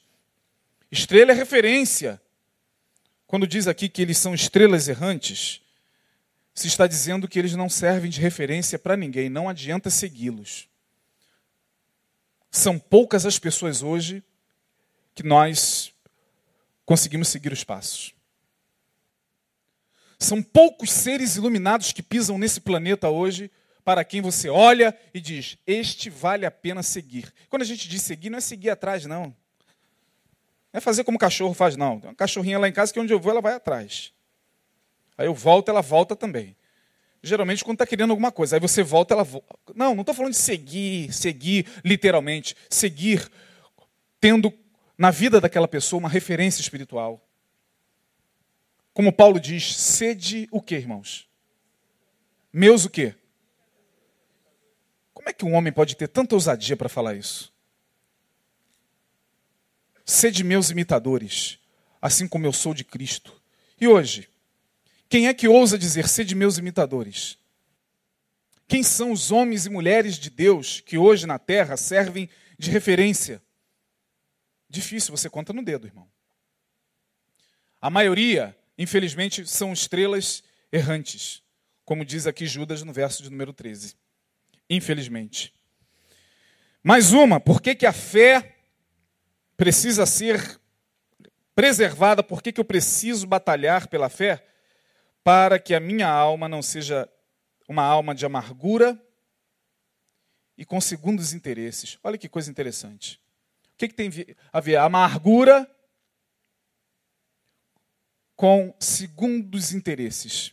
Estrela 0.92 1.32
é 1.32 1.34
referência. 1.34 2.22
Quando 3.26 3.48
diz 3.48 3.68
aqui 3.68 3.90
que 3.90 4.04
eles 4.04 4.20
são 4.20 4.36
estrelas 4.36 4.88
errantes, 4.88 5.62
se 6.54 6.68
está 6.68 6.86
dizendo 6.86 7.28
que 7.28 7.40
eles 7.40 7.56
não 7.56 7.68
servem 7.68 8.12
de 8.12 8.22
referência 8.22 8.78
para 8.78 8.96
ninguém, 8.96 9.30
não 9.30 9.50
adianta 9.50 9.90
segui-los. 9.90 10.70
São 12.52 12.78
poucas 12.78 13.26
as 13.26 13.40
pessoas 13.40 13.82
hoje 13.82 14.24
que 15.16 15.24
nós 15.24 15.92
conseguimos 16.86 17.30
seguir 17.30 17.52
os 17.52 17.64
passos. 17.64 18.14
São 20.22 20.44
poucos 20.44 20.92
seres 20.92 21.36
iluminados 21.36 21.92
que 21.92 22.04
pisam 22.04 22.38
nesse 22.38 22.62
planeta 22.62 23.10
hoje 23.10 23.50
para 23.84 24.04
quem 24.04 24.22
você 24.22 24.50
olha 24.50 24.96
e 25.12 25.20
diz: 25.20 25.58
Este 25.66 26.12
vale 26.12 26.46
a 26.46 26.52
pena 26.52 26.84
seguir. 26.84 27.34
Quando 27.50 27.64
a 27.64 27.66
gente 27.66 27.90
diz 27.90 28.04
seguir, 28.04 28.30
não 28.30 28.38
é 28.38 28.42
seguir 28.42 28.70
atrás, 28.70 29.08
não. 29.08 29.24
Não 29.24 30.78
é 30.78 30.80
fazer 30.80 31.04
como 31.04 31.16
o 31.16 31.20
cachorro 31.20 31.56
faz, 31.56 31.76
não. 31.76 32.00
Tem 32.00 32.08
uma 32.08 32.16
cachorrinha 32.16 32.60
lá 32.60 32.70
em 32.70 32.72
casa 32.72 32.94
que 32.94 33.00
onde 33.00 33.12
eu 33.12 33.20
vou, 33.20 33.32
ela 33.32 33.42
vai 33.42 33.56
atrás. 33.56 34.14
Aí 35.18 35.26
eu 35.26 35.34
volto, 35.34 35.70
ela 35.70 35.82
volta 35.82 36.16
também. 36.16 36.56
Geralmente 37.24 37.64
quando 37.64 37.78
está 37.78 37.88
querendo 37.88 38.12
alguma 38.12 38.32
coisa. 38.32 38.56
Aí 38.56 38.60
você 38.60 38.84
volta, 38.84 39.16
ela 39.16 39.24
volta. 39.24 39.48
Não, 39.74 39.96
não 39.96 40.02
estou 40.02 40.14
falando 40.14 40.34
de 40.34 40.40
seguir, 40.40 41.12
seguir 41.12 41.66
literalmente. 41.84 42.56
Seguir 42.70 43.28
tendo 44.20 44.54
na 44.96 45.10
vida 45.10 45.42
daquela 45.42 45.68
pessoa 45.68 45.98
uma 45.98 46.10
referência 46.10 46.62
espiritual. 46.62 47.28
Como 48.94 49.14
Paulo 49.14 49.40
diz, 49.40 49.76
sede 49.76 50.48
o 50.52 50.62
que, 50.62 50.76
irmãos? 50.76 51.30
Meus 52.52 52.86
o 52.86 52.90
quê? 52.90 53.16
Como 55.14 55.30
é 55.30 55.34
que 55.34 55.46
um 55.46 55.54
homem 55.54 55.72
pode 55.72 55.96
ter 55.96 56.08
tanta 56.08 56.36
ousadia 56.36 56.76
para 56.76 56.90
falar 56.90 57.16
isso? 57.16 57.54
Sede 60.04 60.44
meus 60.44 60.70
imitadores, 60.70 61.60
assim 62.02 62.28
como 62.28 62.46
eu 62.46 62.52
sou 62.52 62.74
de 62.74 62.84
Cristo. 62.84 63.42
E 63.80 63.88
hoje, 63.88 64.28
quem 65.08 65.28
é 65.28 65.34
que 65.34 65.48
ousa 65.48 65.78
dizer 65.78 66.08
sede 66.08 66.36
meus 66.36 66.58
imitadores? 66.58 67.38
Quem 68.68 68.84
são 68.84 69.12
os 69.12 69.32
homens 69.32 69.66
e 69.66 69.70
mulheres 69.70 70.18
de 70.18 70.30
Deus 70.30 70.80
que 70.80 70.98
hoje 70.98 71.28
na 71.28 71.38
terra 71.38 71.78
servem 71.78 72.30
de 72.58 72.72
referência? 72.72 73.42
Difícil, 74.70 75.16
você 75.16 75.30
conta 75.30 75.52
no 75.54 75.64
dedo, 75.64 75.86
irmão. 75.86 76.10
A 77.82 77.90
maioria, 77.90 78.58
infelizmente, 78.82 79.46
são 79.46 79.72
estrelas 79.72 80.44
errantes, 80.72 81.44
como 81.86 82.04
diz 82.06 82.26
aqui 82.26 82.46
Judas 82.48 82.84
no 82.84 82.92
verso 82.92 83.22
de 83.22 83.30
número 83.30 83.54
13. 83.54 83.96
Infelizmente. 84.70 85.54
Mais 86.84 87.12
uma, 87.12 87.40
por 87.40 87.62
que, 87.62 87.76
que 87.76 87.86
a 87.86 87.94
fé 87.94 88.56
precisa 89.56 90.06
ser 90.06 90.60
preservada, 91.54 92.24
por 92.24 92.42
que, 92.42 92.52
que 92.52 92.60
eu 92.60 92.66
preciso 92.66 93.28
batalhar 93.28 93.88
pela 93.88 94.10
fé? 94.10 94.44
Para 95.24 95.60
que 95.60 95.76
a 95.76 95.80
minha 95.80 96.08
alma 96.08 96.50
não 96.50 96.64
seja 96.64 97.08
uma 97.70 97.84
alma 97.84 98.16
de 98.16 98.26
amargura 98.26 99.00
e 100.58 100.66
com 100.66 100.82
segundos 100.82 101.34
interesses. 101.34 102.00
Olha 102.04 102.18
que 102.18 102.28
coisa 102.28 102.50
interessante. 102.50 103.22
O 103.74 103.78
que, 103.78 103.88
que 103.88 103.94
tem 103.94 104.10
a 104.52 104.60
ver? 104.60 104.78
Amargura 104.78 105.70
com 108.42 108.74
segundos 108.80 109.72
interesses. 109.72 110.52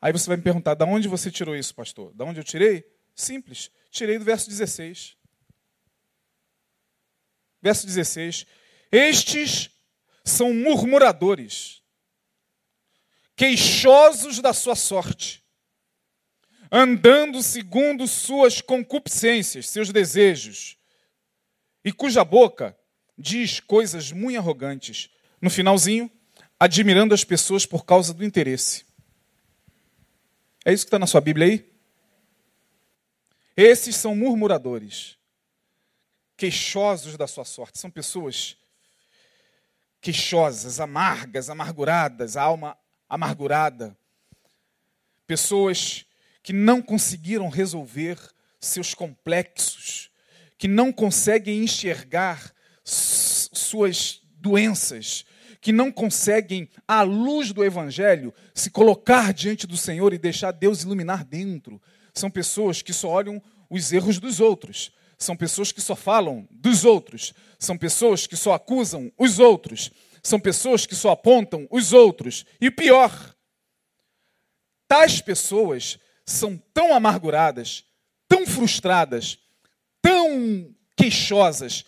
Aí 0.00 0.12
você 0.12 0.28
vai 0.28 0.36
me 0.36 0.42
perguntar, 0.44 0.74
da 0.74 0.84
onde 0.84 1.08
você 1.08 1.32
tirou 1.32 1.56
isso, 1.56 1.74
pastor? 1.74 2.14
Da 2.14 2.24
onde 2.24 2.38
eu 2.38 2.44
tirei? 2.44 2.88
Simples. 3.12 3.72
Tirei 3.90 4.16
do 4.16 4.24
verso 4.24 4.48
16. 4.48 5.16
Verso 7.60 7.84
16: 7.88 8.46
Estes 8.92 9.68
são 10.24 10.54
murmuradores, 10.54 11.82
queixosos 13.34 14.40
da 14.40 14.52
sua 14.52 14.76
sorte, 14.76 15.42
andando 16.70 17.42
segundo 17.42 18.06
suas 18.06 18.60
concupiscências, 18.60 19.68
seus 19.68 19.90
desejos, 19.90 20.78
e 21.84 21.90
cuja 21.90 22.24
boca 22.24 22.78
diz 23.18 23.58
coisas 23.58 24.12
muito 24.12 24.38
arrogantes. 24.38 25.10
No 25.40 25.50
finalzinho, 25.50 26.10
admirando 26.58 27.14
as 27.14 27.24
pessoas 27.24 27.66
por 27.66 27.84
causa 27.84 28.14
do 28.14 28.24
interesse. 28.24 28.84
É 30.64 30.72
isso 30.72 30.84
que 30.84 30.88
está 30.88 30.98
na 30.98 31.06
sua 31.06 31.20
Bíblia 31.20 31.46
aí? 31.46 31.72
Esses 33.56 33.96
são 33.96 34.14
murmuradores 34.14 35.16
queixosos 36.36 37.16
da 37.16 37.26
sua 37.26 37.44
sorte. 37.44 37.78
São 37.78 37.90
pessoas 37.90 38.56
queixosas, 40.00 40.78
amargas, 40.78 41.48
amarguradas, 41.50 42.36
a 42.36 42.42
alma 42.42 42.76
amargurada. 43.08 43.96
Pessoas 45.26 46.04
que 46.42 46.52
não 46.52 46.80
conseguiram 46.80 47.48
resolver 47.48 48.18
seus 48.60 48.94
complexos, 48.94 50.10
que 50.56 50.68
não 50.68 50.92
conseguem 50.92 51.62
enxergar 51.62 52.54
suas 52.84 54.22
doenças, 54.36 55.25
que 55.66 55.72
não 55.72 55.90
conseguem, 55.90 56.70
à 56.86 57.02
luz 57.02 57.52
do 57.52 57.64
Evangelho, 57.64 58.32
se 58.54 58.70
colocar 58.70 59.34
diante 59.34 59.66
do 59.66 59.76
Senhor 59.76 60.14
e 60.14 60.18
deixar 60.18 60.52
Deus 60.52 60.84
iluminar 60.84 61.24
dentro. 61.24 61.82
São 62.14 62.30
pessoas 62.30 62.82
que 62.82 62.92
só 62.92 63.08
olham 63.08 63.42
os 63.68 63.92
erros 63.92 64.20
dos 64.20 64.38
outros, 64.38 64.92
são 65.18 65.36
pessoas 65.36 65.72
que 65.72 65.80
só 65.80 65.96
falam 65.96 66.46
dos 66.52 66.84
outros, 66.84 67.34
são 67.58 67.76
pessoas 67.76 68.28
que 68.28 68.36
só 68.36 68.52
acusam 68.52 69.10
os 69.18 69.40
outros, 69.40 69.90
são 70.22 70.38
pessoas 70.38 70.86
que 70.86 70.94
só 70.94 71.10
apontam 71.10 71.66
os 71.68 71.92
outros. 71.92 72.46
E 72.60 72.70
pior, 72.70 73.34
tais 74.86 75.20
pessoas 75.20 75.98
são 76.24 76.56
tão 76.72 76.94
amarguradas, 76.94 77.84
tão 78.28 78.46
frustradas, 78.46 79.36
tão 80.00 80.72
queixosas, 80.96 81.84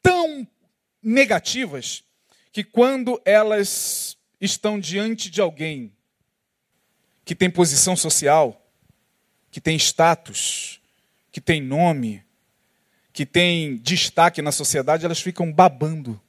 tão 0.00 0.46
negativas, 1.02 2.04
que 2.58 2.64
quando 2.64 3.22
elas 3.24 4.18
estão 4.40 4.80
diante 4.80 5.30
de 5.30 5.40
alguém 5.40 5.92
que 7.24 7.32
tem 7.32 7.48
posição 7.48 7.94
social, 7.94 8.68
que 9.48 9.60
tem 9.60 9.76
status, 9.76 10.80
que 11.30 11.40
tem 11.40 11.62
nome, 11.62 12.24
que 13.12 13.24
têm 13.24 13.76
destaque 13.76 14.42
na 14.42 14.50
sociedade, 14.50 15.04
elas 15.04 15.20
ficam 15.20 15.52
babando. 15.52 16.20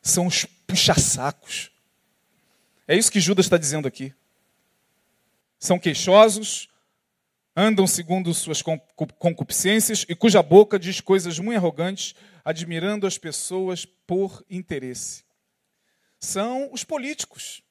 São 0.00 0.28
os 0.28 0.46
puxa-sacos. 0.66 1.70
É 2.88 2.96
isso 2.96 3.12
que 3.12 3.20
Judas 3.20 3.44
está 3.44 3.58
dizendo 3.58 3.86
aqui. 3.86 4.14
São 5.58 5.78
queixosos, 5.78 6.70
andam 7.54 7.86
segundo 7.86 8.32
suas 8.32 8.62
concupiscências 8.62 10.06
e 10.08 10.14
cuja 10.14 10.42
boca 10.42 10.78
diz 10.78 11.02
coisas 11.02 11.38
muito 11.38 11.58
arrogantes, 11.58 12.14
admirando 12.42 13.06
as 13.06 13.18
pessoas 13.18 13.84
por 13.84 14.42
interesse. 14.48 15.28
São 16.20 16.68
os 16.70 16.84
políticos. 16.84 17.62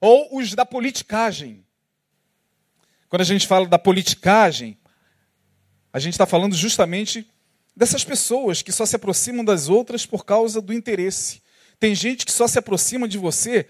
Ou 0.00 0.38
os 0.38 0.54
da 0.54 0.64
politicagem. 0.64 1.64
Quando 3.08 3.20
a 3.20 3.26
gente 3.26 3.46
fala 3.46 3.68
da 3.68 3.78
politicagem, 3.78 4.78
a 5.92 5.98
gente 5.98 6.14
está 6.14 6.26
falando 6.26 6.56
justamente 6.56 7.30
dessas 7.76 8.04
pessoas 8.04 8.62
que 8.62 8.72
só 8.72 8.86
se 8.86 8.96
aproximam 8.96 9.44
das 9.44 9.68
outras 9.68 10.06
por 10.06 10.24
causa 10.24 10.60
do 10.60 10.72
interesse. 10.72 11.42
Tem 11.78 11.94
gente 11.94 12.24
que 12.24 12.32
só 12.32 12.48
se 12.48 12.58
aproxima 12.58 13.06
de 13.06 13.18
você 13.18 13.68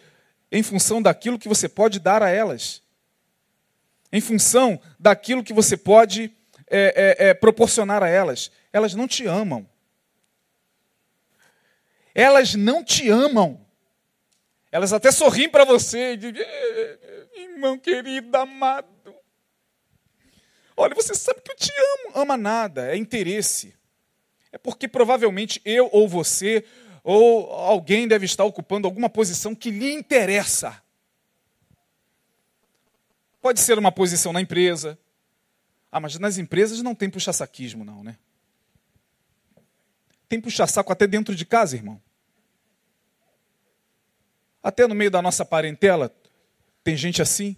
em 0.50 0.62
função 0.62 1.02
daquilo 1.02 1.38
que 1.38 1.48
você 1.48 1.68
pode 1.68 1.98
dar 1.98 2.22
a 2.22 2.30
elas, 2.30 2.82
em 4.12 4.20
função 4.20 4.80
daquilo 4.98 5.42
que 5.42 5.52
você 5.52 5.76
pode 5.76 6.32
é, 6.70 7.16
é, 7.18 7.28
é, 7.28 7.34
proporcionar 7.34 8.02
a 8.02 8.08
elas. 8.08 8.50
Elas 8.72 8.94
não 8.94 9.08
te 9.08 9.26
amam. 9.26 9.68
Elas 12.14 12.54
não 12.54 12.84
te 12.84 13.08
amam. 13.08 13.60
Elas 14.70 14.92
até 14.92 15.10
sorriem 15.10 15.48
para 15.48 15.64
você 15.64 16.12
e 16.12 16.16
dizem, 16.16 16.46
irmão 17.36 17.78
querido, 17.78 18.36
amado, 18.36 18.94
Olha, 20.76 20.94
você 20.94 21.14
sabe 21.14 21.40
que 21.40 21.52
eu 21.52 21.56
te 21.56 21.72
amo. 21.72 22.18
Ama 22.20 22.36
nada, 22.36 22.92
é 22.92 22.96
interesse. 22.96 23.74
É 24.50 24.58
porque 24.58 24.88
provavelmente 24.88 25.60
eu 25.64 25.88
ou 25.92 26.08
você 26.08 26.64
ou 27.02 27.50
alguém 27.52 28.08
deve 28.08 28.24
estar 28.24 28.44
ocupando 28.44 28.88
alguma 28.88 29.10
posição 29.10 29.54
que 29.54 29.70
lhe 29.70 29.92
interessa. 29.92 30.82
Pode 33.40 33.60
ser 33.60 33.78
uma 33.78 33.92
posição 33.92 34.32
na 34.32 34.40
empresa. 34.40 34.98
Ah, 35.92 36.00
mas 36.00 36.18
nas 36.18 36.38
empresas 36.38 36.82
não 36.82 36.94
tem 36.94 37.10
puxa-saquismo, 37.10 37.84
não, 37.84 38.02
né? 38.02 38.16
Tem 40.34 40.40
puxa-saco 40.40 40.92
até 40.92 41.06
dentro 41.06 41.32
de 41.32 41.46
casa, 41.46 41.76
irmão. 41.76 42.02
Até 44.60 44.84
no 44.84 44.92
meio 44.92 45.08
da 45.08 45.22
nossa 45.22 45.44
parentela 45.44 46.12
tem 46.82 46.96
gente 46.96 47.22
assim. 47.22 47.56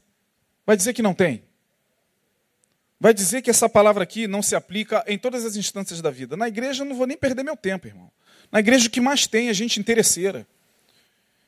Vai 0.67 0.77
dizer 0.77 0.93
que 0.93 1.01
não 1.01 1.15
tem. 1.15 1.43
Vai 3.01 3.15
dizer 3.15 3.41
que 3.41 3.49
essa 3.49 3.67
palavra 3.67 4.03
aqui 4.03 4.27
não 4.29 4.43
se 4.43 4.55
aplica 4.55 5.03
em 5.07 5.17
todas 5.17 5.47
as 5.47 5.57
instâncias 5.57 6.03
da 6.03 6.11
vida. 6.11 6.37
Na 6.37 6.49
igreja 6.49 6.83
eu 6.83 6.87
não 6.87 6.95
vou 6.95 7.07
nem 7.07 7.17
perder 7.17 7.43
meu 7.43 7.57
tempo, 7.57 7.87
irmão. 7.87 8.13
Na 8.53 8.61
igreja 8.61 8.89
o 8.89 8.91
que 8.91 9.01
mais 9.01 9.27
tem 9.27 9.49
é 9.49 9.55
gente 9.55 9.81
interesseira. 9.81 10.47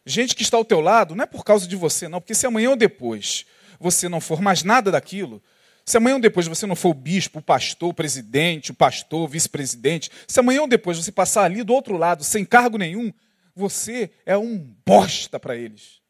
Gente 0.06 0.34
que 0.34 0.42
está 0.42 0.56
ao 0.56 0.64
teu 0.64 0.80
lado, 0.80 1.14
não 1.14 1.24
é 1.24 1.26
por 1.26 1.44
causa 1.44 1.68
de 1.68 1.76
você, 1.76 2.08
não, 2.08 2.22
porque 2.22 2.34
se 2.34 2.46
amanhã 2.46 2.70
ou 2.70 2.76
depois 2.76 3.44
você 3.78 4.08
não 4.08 4.18
for 4.18 4.40
mais 4.40 4.62
nada 4.62 4.90
daquilo, 4.90 5.42
se 5.88 5.96
amanhã 5.96 6.16
ou 6.16 6.20
depois 6.20 6.46
você 6.46 6.66
não 6.66 6.76
for 6.76 6.90
o 6.90 6.94
bispo, 6.94 7.38
o 7.38 7.42
pastor, 7.42 7.88
o 7.88 7.94
presidente, 7.94 8.72
o 8.72 8.74
pastor, 8.74 9.22
o 9.22 9.28
vice-presidente, 9.28 10.10
se 10.26 10.38
amanhã 10.38 10.60
ou 10.60 10.68
depois 10.68 10.98
você 10.98 11.10
passar 11.10 11.44
ali 11.44 11.62
do 11.62 11.72
outro 11.72 11.96
lado 11.96 12.22
sem 12.22 12.44
cargo 12.44 12.76
nenhum, 12.76 13.10
você 13.56 14.10
é 14.26 14.36
um 14.36 14.58
bosta 14.84 15.40
para 15.40 15.56
eles. 15.56 16.02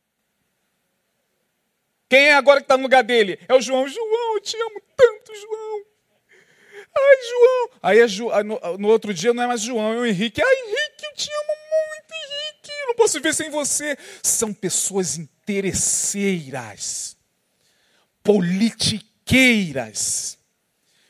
Quem 2.09 2.27
é 2.27 2.35
agora 2.35 2.59
que 2.59 2.65
está 2.65 2.77
no 2.77 2.83
lugar 2.83 3.05
dele? 3.05 3.39
É 3.47 3.55
o 3.55 3.61
João. 3.61 3.87
João, 3.87 4.35
eu 4.35 4.41
te 4.41 4.57
amo 4.57 4.83
tanto, 4.97 5.33
João. 5.37 5.85
Ai, 6.97 7.17
João. 7.31 7.71
Aí 7.81 8.01
é 8.01 8.09
Ju, 8.09 8.31
no, 8.45 8.79
no, 8.79 8.89
outro 8.89 9.15
dia 9.15 9.33
não 9.33 9.45
é 9.45 9.47
mais 9.47 9.61
João, 9.61 9.93
é 9.93 9.99
o 9.99 10.07
Henrique. 10.07 10.43
Ai, 10.43 10.55
Henrique, 10.55 11.05
eu 11.05 11.15
te 11.15 11.31
amo 11.31 11.53
muito, 11.71 12.15
Henrique. 12.15 12.73
Eu 12.81 12.87
não 12.89 12.95
posso 12.97 13.13
viver 13.15 13.33
sem 13.33 13.49
você. 13.49 13.97
São 14.25 14.53
pessoas 14.53 15.17
interesseiras, 15.19 17.17
politiqueiras, 19.29 20.39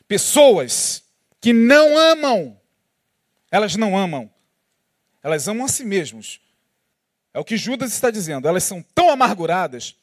pessoas 0.07 1.03
que 1.39 1.53
não 1.53 1.97
amam. 1.97 2.59
Elas 3.49 3.75
não 3.75 3.97
amam. 3.97 4.29
Elas 5.23 5.47
amam 5.47 5.65
a 5.65 5.69
si 5.69 5.83
mesmos. 5.83 6.39
É 7.33 7.39
o 7.39 7.45
que 7.45 7.57
Judas 7.57 7.93
está 7.93 8.11
dizendo. 8.11 8.47
Elas 8.47 8.63
são 8.63 8.83
tão 8.93 9.09
amarguradas 9.09 9.95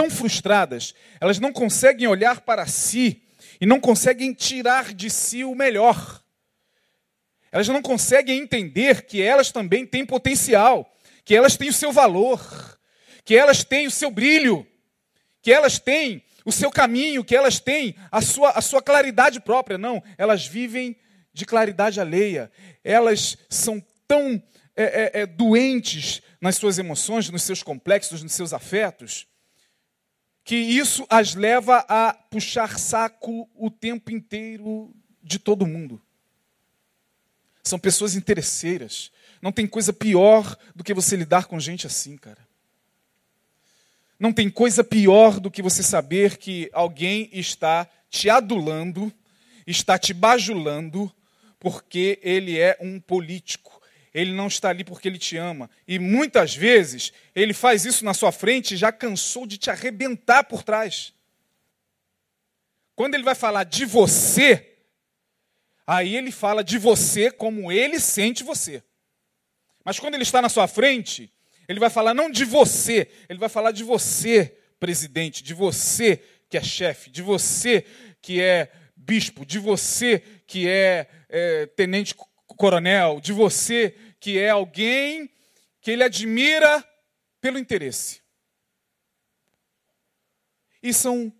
tão 0.00 0.08
frustradas, 0.08 0.94
elas 1.20 1.38
não 1.38 1.52
conseguem 1.52 2.06
olhar 2.08 2.40
para 2.40 2.66
si 2.66 3.22
e 3.60 3.66
não 3.66 3.78
conseguem 3.78 4.32
tirar 4.32 4.94
de 4.94 5.10
si 5.10 5.44
o 5.44 5.54
melhor. 5.54 6.22
Elas 7.52 7.68
não 7.68 7.82
conseguem 7.82 8.40
entender 8.40 9.02
que 9.02 9.20
elas 9.20 9.52
também 9.52 9.84
têm 9.84 10.06
potencial, 10.06 10.90
que 11.22 11.34
elas 11.34 11.54
têm 11.54 11.68
o 11.68 11.72
seu 11.72 11.92
valor, 11.92 12.40
que 13.26 13.36
elas 13.36 13.62
têm 13.62 13.86
o 13.86 13.90
seu 13.90 14.10
brilho, 14.10 14.66
que 15.42 15.52
elas 15.52 15.78
têm 15.78 16.22
o 16.44 16.52
seu 16.52 16.70
caminho, 16.70 17.24
que 17.24 17.36
elas 17.36 17.60
têm 17.60 17.94
a 18.10 18.20
sua, 18.20 18.50
a 18.50 18.60
sua 18.60 18.82
claridade 18.82 19.40
própria. 19.40 19.78
Não, 19.78 20.02
elas 20.16 20.46
vivem 20.46 20.96
de 21.32 21.44
claridade 21.44 22.00
alheia. 22.00 22.50
Elas 22.82 23.36
são 23.48 23.82
tão 24.06 24.42
é, 24.76 24.84
é, 24.84 25.20
é, 25.20 25.26
doentes 25.26 26.22
nas 26.40 26.56
suas 26.56 26.78
emoções, 26.78 27.28
nos 27.28 27.42
seus 27.42 27.62
complexos, 27.62 28.22
nos 28.22 28.32
seus 28.32 28.52
afetos, 28.52 29.26
que 30.42 30.56
isso 30.56 31.06
as 31.08 31.34
leva 31.34 31.84
a 31.88 32.12
puxar 32.12 32.78
saco 32.78 33.48
o 33.54 33.70
tempo 33.70 34.10
inteiro 34.10 34.94
de 35.22 35.38
todo 35.38 35.66
mundo. 35.66 36.00
São 37.62 37.78
pessoas 37.78 38.14
interesseiras. 38.14 39.12
Não 39.42 39.52
tem 39.52 39.66
coisa 39.66 39.92
pior 39.92 40.56
do 40.74 40.82
que 40.82 40.94
você 40.94 41.14
lidar 41.14 41.44
com 41.44 41.60
gente 41.60 41.86
assim, 41.86 42.16
cara. 42.16 42.49
Não 44.20 44.32
tem 44.32 44.48
coisa 44.48 44.84
pior 44.84 45.40
do 45.40 45.50
que 45.50 45.62
você 45.62 45.82
saber 45.82 46.36
que 46.36 46.70
alguém 46.72 47.28
está 47.32 47.88
te 48.08 48.30
adulando, 48.30 49.12
está 49.66 49.98
te 49.98 50.14
bajulando, 50.14 51.12
porque 51.58 52.20
ele 52.22 52.56
é 52.56 52.76
um 52.80 53.00
político 53.00 53.80
ele 54.12 54.32
não 54.32 54.48
está 54.48 54.70
ali 54.70 54.84
porque 54.84 55.08
ele 55.08 55.18
te 55.18 55.36
ama. 55.36 55.70
E 55.86 55.98
muitas 55.98 56.54
vezes 56.54 57.12
ele 57.34 57.54
faz 57.54 57.84
isso 57.84 58.04
na 58.04 58.12
sua 58.12 58.32
frente 58.32 58.74
e 58.74 58.76
já 58.76 58.90
cansou 58.90 59.46
de 59.46 59.56
te 59.56 59.70
arrebentar 59.70 60.44
por 60.44 60.62
trás. 60.62 61.12
Quando 62.96 63.14
ele 63.14 63.22
vai 63.22 63.34
falar 63.34 63.64
de 63.64 63.84
você, 63.84 64.78
aí 65.86 66.16
ele 66.16 66.32
fala 66.32 66.62
de 66.64 66.76
você 66.76 67.30
como 67.30 67.70
ele 67.70 68.00
sente 68.00 68.42
você. 68.42 68.82
Mas 69.84 69.98
quando 69.98 70.14
ele 70.14 70.24
está 70.24 70.42
na 70.42 70.48
sua 70.48 70.66
frente, 70.66 71.32
ele 71.70 71.78
vai 71.78 71.88
falar 71.88 72.12
não 72.14 72.28
de 72.28 72.44
você, 72.44 73.08
ele 73.28 73.38
vai 73.38 73.48
falar 73.48 73.70
de 73.70 73.84
você, 73.84 74.58
presidente, 74.80 75.40
de 75.40 75.54
você 75.54 76.16
que 76.48 76.56
é 76.58 76.62
chefe, 76.62 77.08
de 77.10 77.22
você 77.22 77.86
que 78.20 78.40
é 78.40 78.72
bispo, 78.96 79.46
de 79.46 79.60
você 79.60 80.18
que 80.48 80.68
é, 80.68 81.08
é 81.28 81.66
tenente 81.66 82.12
coronel, 82.56 83.20
de 83.20 83.32
você 83.32 83.94
que 84.18 84.36
é 84.36 84.50
alguém 84.50 85.30
que 85.80 85.92
ele 85.92 86.02
admira 86.02 86.84
pelo 87.40 87.56
interesse. 87.56 88.20
E 90.82 90.92
são 90.92 91.32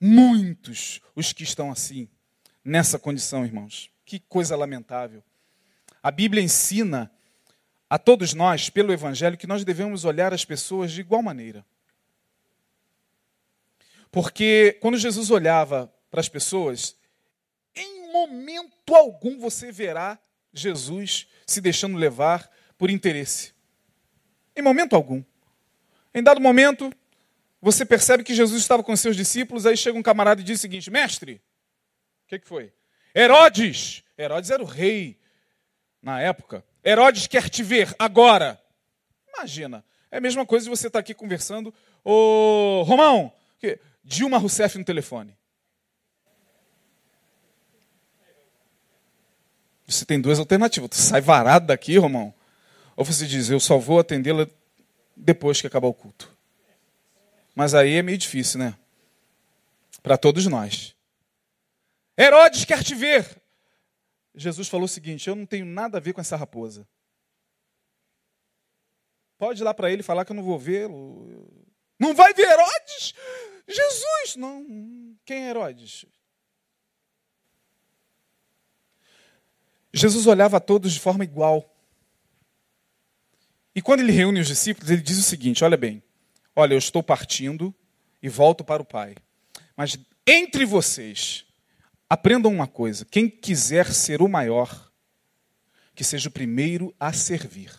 muitos 0.00 1.00
os 1.14 1.32
que 1.32 1.44
estão 1.44 1.70
assim, 1.70 2.08
nessa 2.64 2.98
condição, 2.98 3.44
irmãos. 3.44 3.92
Que 4.04 4.18
coisa 4.18 4.56
lamentável. 4.56 5.22
A 6.02 6.10
Bíblia 6.10 6.42
ensina 6.42 7.12
a 7.88 7.98
todos 7.98 8.34
nós, 8.34 8.68
pelo 8.68 8.92
Evangelho, 8.92 9.36
que 9.36 9.46
nós 9.46 9.64
devemos 9.64 10.04
olhar 10.04 10.34
as 10.34 10.44
pessoas 10.44 10.92
de 10.92 11.00
igual 11.00 11.22
maneira. 11.22 11.64
Porque 14.10 14.78
quando 14.80 14.98
Jesus 14.98 15.30
olhava 15.30 15.92
para 16.10 16.20
as 16.20 16.28
pessoas, 16.28 16.96
em 17.74 18.10
momento 18.12 18.94
algum 18.94 19.38
você 19.38 19.70
verá 19.70 20.18
Jesus 20.52 21.28
se 21.46 21.60
deixando 21.60 21.96
levar 21.96 22.50
por 22.78 22.90
interesse. 22.90 23.54
Em 24.54 24.62
momento 24.62 24.96
algum. 24.96 25.22
Em 26.14 26.22
dado 26.22 26.40
momento, 26.40 26.90
você 27.60 27.84
percebe 27.84 28.24
que 28.24 28.34
Jesus 28.34 28.62
estava 28.62 28.82
com 28.82 28.96
seus 28.96 29.16
discípulos, 29.16 29.66
aí 29.66 29.76
chega 29.76 29.98
um 29.98 30.02
camarada 30.02 30.40
e 30.40 30.44
diz 30.44 30.58
o 30.58 30.62
seguinte: 30.62 30.90
Mestre, 30.90 31.42
o 32.24 32.28
que, 32.28 32.38
que 32.38 32.48
foi? 32.48 32.72
Herodes! 33.14 34.02
Herodes 34.16 34.50
era 34.50 34.62
o 34.62 34.66
rei 34.66 35.18
na 36.00 36.20
época. 36.20 36.64
Herodes 36.86 37.26
quer 37.26 37.50
te 37.50 37.64
ver 37.64 37.94
agora. 37.98 38.60
Imagina, 39.34 39.84
é 40.10 40.18
a 40.18 40.20
mesma 40.20 40.46
coisa 40.46 40.64
de 40.64 40.70
você 40.70 40.86
estar 40.86 41.00
aqui 41.00 41.12
conversando. 41.12 41.74
Ô, 42.04 42.84
Romão, 42.86 43.32
Dilma 44.04 44.38
Rousseff 44.38 44.78
no 44.78 44.84
telefone. 44.84 45.36
Você 49.84 50.04
tem 50.04 50.20
duas 50.20 50.38
alternativas. 50.38 50.90
Você 50.92 51.02
sai 51.02 51.20
varado 51.20 51.66
daqui, 51.66 51.98
Romão. 51.98 52.32
Ou 52.94 53.04
você 53.04 53.26
diz, 53.26 53.50
eu 53.50 53.58
só 53.58 53.78
vou 53.78 53.98
atendê-la 53.98 54.46
depois 55.16 55.60
que 55.60 55.66
acabar 55.66 55.88
o 55.88 55.94
culto. 55.94 56.30
Mas 57.54 57.74
aí 57.74 57.94
é 57.94 58.02
meio 58.02 58.18
difícil, 58.18 58.60
né? 58.60 58.74
Para 60.02 60.16
todos 60.16 60.46
nós. 60.46 60.94
Herodes 62.16 62.64
quer 62.64 62.84
te 62.84 62.94
ver. 62.94 63.26
Jesus 64.36 64.68
falou 64.68 64.84
o 64.84 64.88
seguinte: 64.88 65.28
Eu 65.28 65.34
não 65.34 65.46
tenho 65.46 65.64
nada 65.64 65.96
a 65.96 66.00
ver 66.00 66.12
com 66.12 66.20
essa 66.20 66.36
raposa. 66.36 66.86
Pode 69.38 69.62
ir 69.62 69.64
lá 69.64 69.74
para 69.74 69.90
ele 69.90 70.02
falar 70.02 70.24
que 70.24 70.32
eu 70.32 70.36
não 70.36 70.42
vou 70.42 70.58
vê-lo. 70.58 71.66
Não 71.98 72.14
vai 72.14 72.32
ver 72.34 72.46
Herodes? 72.46 73.14
Jesus! 73.66 74.36
Não. 74.36 75.16
Quem 75.24 75.46
é 75.46 75.50
Herodes? 75.50 76.04
Jesus 79.92 80.26
olhava 80.26 80.58
a 80.58 80.60
todos 80.60 80.92
de 80.92 81.00
forma 81.00 81.24
igual. 81.24 81.74
E 83.74 83.80
quando 83.80 84.00
ele 84.00 84.12
reúne 84.12 84.40
os 84.40 84.46
discípulos, 84.46 84.90
ele 84.90 85.02
diz 85.02 85.18
o 85.18 85.22
seguinte: 85.22 85.64
Olha 85.64 85.76
bem, 85.76 86.02
olha, 86.54 86.74
eu 86.74 86.78
estou 86.78 87.02
partindo 87.02 87.74
e 88.22 88.28
volto 88.28 88.62
para 88.62 88.82
o 88.82 88.86
Pai. 88.86 89.14
Mas 89.74 89.98
entre 90.26 90.64
vocês, 90.66 91.45
aprendam 92.08 92.52
uma 92.52 92.66
coisa: 92.66 93.04
quem 93.04 93.28
quiser 93.28 93.92
ser 93.92 94.22
o 94.22 94.28
maior, 94.28 94.90
que 95.94 96.04
seja 96.04 96.28
o 96.28 96.32
primeiro 96.32 96.94
a 96.98 97.12
servir. 97.12 97.72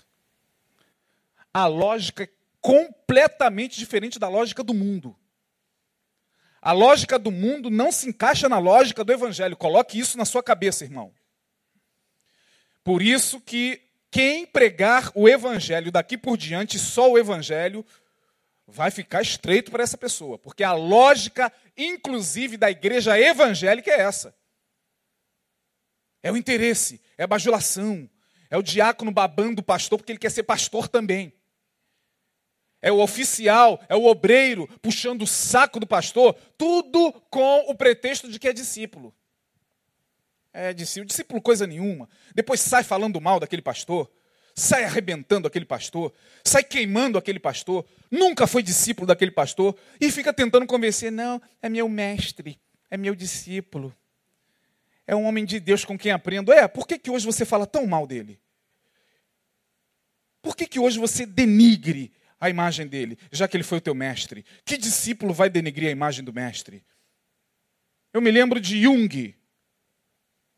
A 1.54 1.66
lógica 1.66 2.24
é 2.24 2.30
completamente 2.62 3.78
diferente 3.78 4.20
da 4.20 4.28
lógica 4.28 4.64
do 4.64 4.74
mundo. 4.74 5.16
A 6.62 6.72
lógica 6.72 7.18
do 7.18 7.32
mundo 7.32 7.70
não 7.70 7.92
se 7.92 8.10
encaixa 8.10 8.50
na 8.50 8.60
lógica 8.60 9.04
do 9.04 9.14
Evangelho. 9.14 9.56
Coloque 9.56 9.98
isso 9.98 10.18
na 10.18 10.26
sua 10.26 10.44
cabeça, 10.44 10.84
irmão. 10.84 11.14
Por 12.84 13.02
isso 13.02 13.40
que 13.40 13.82
quem 14.10 14.46
pregar 14.46 15.12
o 15.14 15.28
evangelho 15.28 15.92
daqui 15.92 16.18
por 16.18 16.38
diante, 16.38 16.80
só 16.80 17.12
o 17.12 17.18
evangelho, 17.18 17.86
vai 18.68 18.92
ficar 18.92 19.22
estreito 19.22 19.72
para 19.72 19.82
essa 19.82 19.98
pessoa, 19.98 20.38
porque 20.38 20.64
a 20.64 20.74
lógica, 20.74 21.52
inclusive, 21.76 22.58
da 22.58 22.70
igreja 22.70 23.18
evangélica 23.18 23.90
é 23.90 24.02
essa. 24.02 24.36
É 26.22 26.30
o 26.30 26.36
interesse, 26.36 27.02
é 27.18 27.24
a 27.24 27.28
bajulação, 27.28 28.10
é 28.50 28.58
o 28.58 28.62
diácono 28.62 29.12
babando 29.12 29.62
o 29.62 29.64
pastor 29.64 29.98
porque 29.98 30.12
ele 30.12 30.20
quer 30.20 30.32
ser 30.32 30.44
pastor 30.44 30.90
também. 30.90 31.34
é 32.82 32.92
o 32.92 33.00
oficial, 33.00 33.82
é 33.90 33.96
o 33.96 34.06
obreiro 34.06 34.68
puxando 34.82 35.24
o 35.24 35.28
saco 35.28 35.80
do 35.80 35.88
pastor, 35.88 36.34
tudo 36.58 37.12
com 37.30 37.60
o 37.70 37.76
pretexto 37.76 38.30
de 38.30 38.38
que 38.38 38.48
é 38.48 38.54
discípulo. 38.54 39.16
É 40.54 40.74
discípulo, 40.74 41.08
discípulo 41.08 41.42
coisa 41.42 41.66
nenhuma. 41.66 42.10
Depois 42.36 42.60
sai 42.60 42.84
falando 42.84 43.22
mal 43.22 43.40
daquele 43.40 43.62
pastor, 43.62 44.12
sai 44.58 44.84
arrebentando 44.84 45.48
aquele 45.48 45.66
pastor, 45.66 46.12
sai 46.44 46.64
queimando 46.64 47.16
aquele 47.16 47.40
pastor, 47.40 47.86
nunca 48.10 48.48
foi 48.48 48.64
discípulo 48.64 49.06
daquele 49.06 49.30
pastor 49.30 49.78
e 50.02 50.12
fica 50.12 50.34
tentando 50.34 50.66
convencer, 50.66 51.12
não, 51.12 51.40
é 51.62 51.70
meu 51.70 51.88
mestre, 51.88 52.60
é 52.90 52.98
meu 52.98 53.14
discípulo. 53.14 53.96
É 55.06 55.16
um 55.16 55.26
homem 55.26 55.46
de 55.46 55.60
Deus 55.60 55.86
com 55.86 55.98
quem 55.98 56.12
aprendo. 56.12 56.52
É, 56.52 56.68
por 56.68 56.88
que, 56.88 56.98
que 56.98 57.12
hoje 57.12 57.24
você 57.24 57.46
fala 57.46 57.68
tão 57.68 57.86
mal 57.86 58.08
dele? 58.08 58.40
Por 60.42 60.56
que, 60.56 60.66
que 60.66 60.80
hoje 60.80 60.98
você 60.98 61.24
denigre 61.24 62.12
a 62.40 62.50
imagem 62.50 62.88
dele, 62.88 63.18
já 63.32 63.48
que 63.48 63.56
ele 63.56 63.64
foi 63.64 63.78
o 63.78 63.82
teu 63.82 63.94
mestre? 63.94 64.44
Que 64.66 64.76
discípulo 64.76 65.36
vai 65.36 65.52
denegrir 65.52 65.88
a 65.88 65.92
imagem 65.92 66.26
do 66.26 66.34
mestre? 66.34 66.84
Eu 68.12 68.22
me 68.22 68.32
lembro 68.32 68.60
de 68.60 68.82
Jung, 68.82 69.36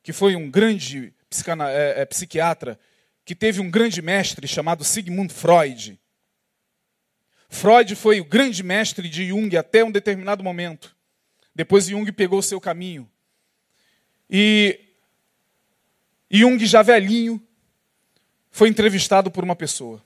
que 0.01 0.13
foi 0.13 0.37
um 0.37 0.49
grande 0.49 1.13
é, 1.71 2.01
é, 2.01 2.05
psiquiatra, 2.05 2.79
que 3.29 3.35
teve 3.35 3.61
um 3.61 3.69
grande 3.69 4.01
mestre 4.01 4.47
chamado 4.47 4.83
Sigmund 4.83 5.31
Freud. 5.31 5.99
Freud 7.47 7.95
foi 7.95 8.19
o 8.19 8.25
grande 8.25 8.63
mestre 8.63 9.07
de 9.07 9.27
Jung 9.27 9.55
até 9.55 9.83
um 9.83 9.91
determinado 9.91 10.43
momento. 10.43 10.95
Depois 11.53 11.85
Jung 11.85 12.11
pegou 12.11 12.39
o 12.39 12.41
seu 12.41 12.59
caminho. 12.59 13.07
E 14.27 14.79
Jung, 16.31 16.65
já 16.65 16.81
velhinho, 16.81 17.39
foi 18.49 18.67
entrevistado 18.67 19.29
por 19.29 19.43
uma 19.43 19.55
pessoa 19.55 20.03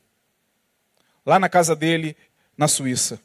lá 1.25 1.39
na 1.39 1.47
casa 1.47 1.77
dele, 1.77 2.17
na 2.57 2.67
Suíça. 2.67 3.21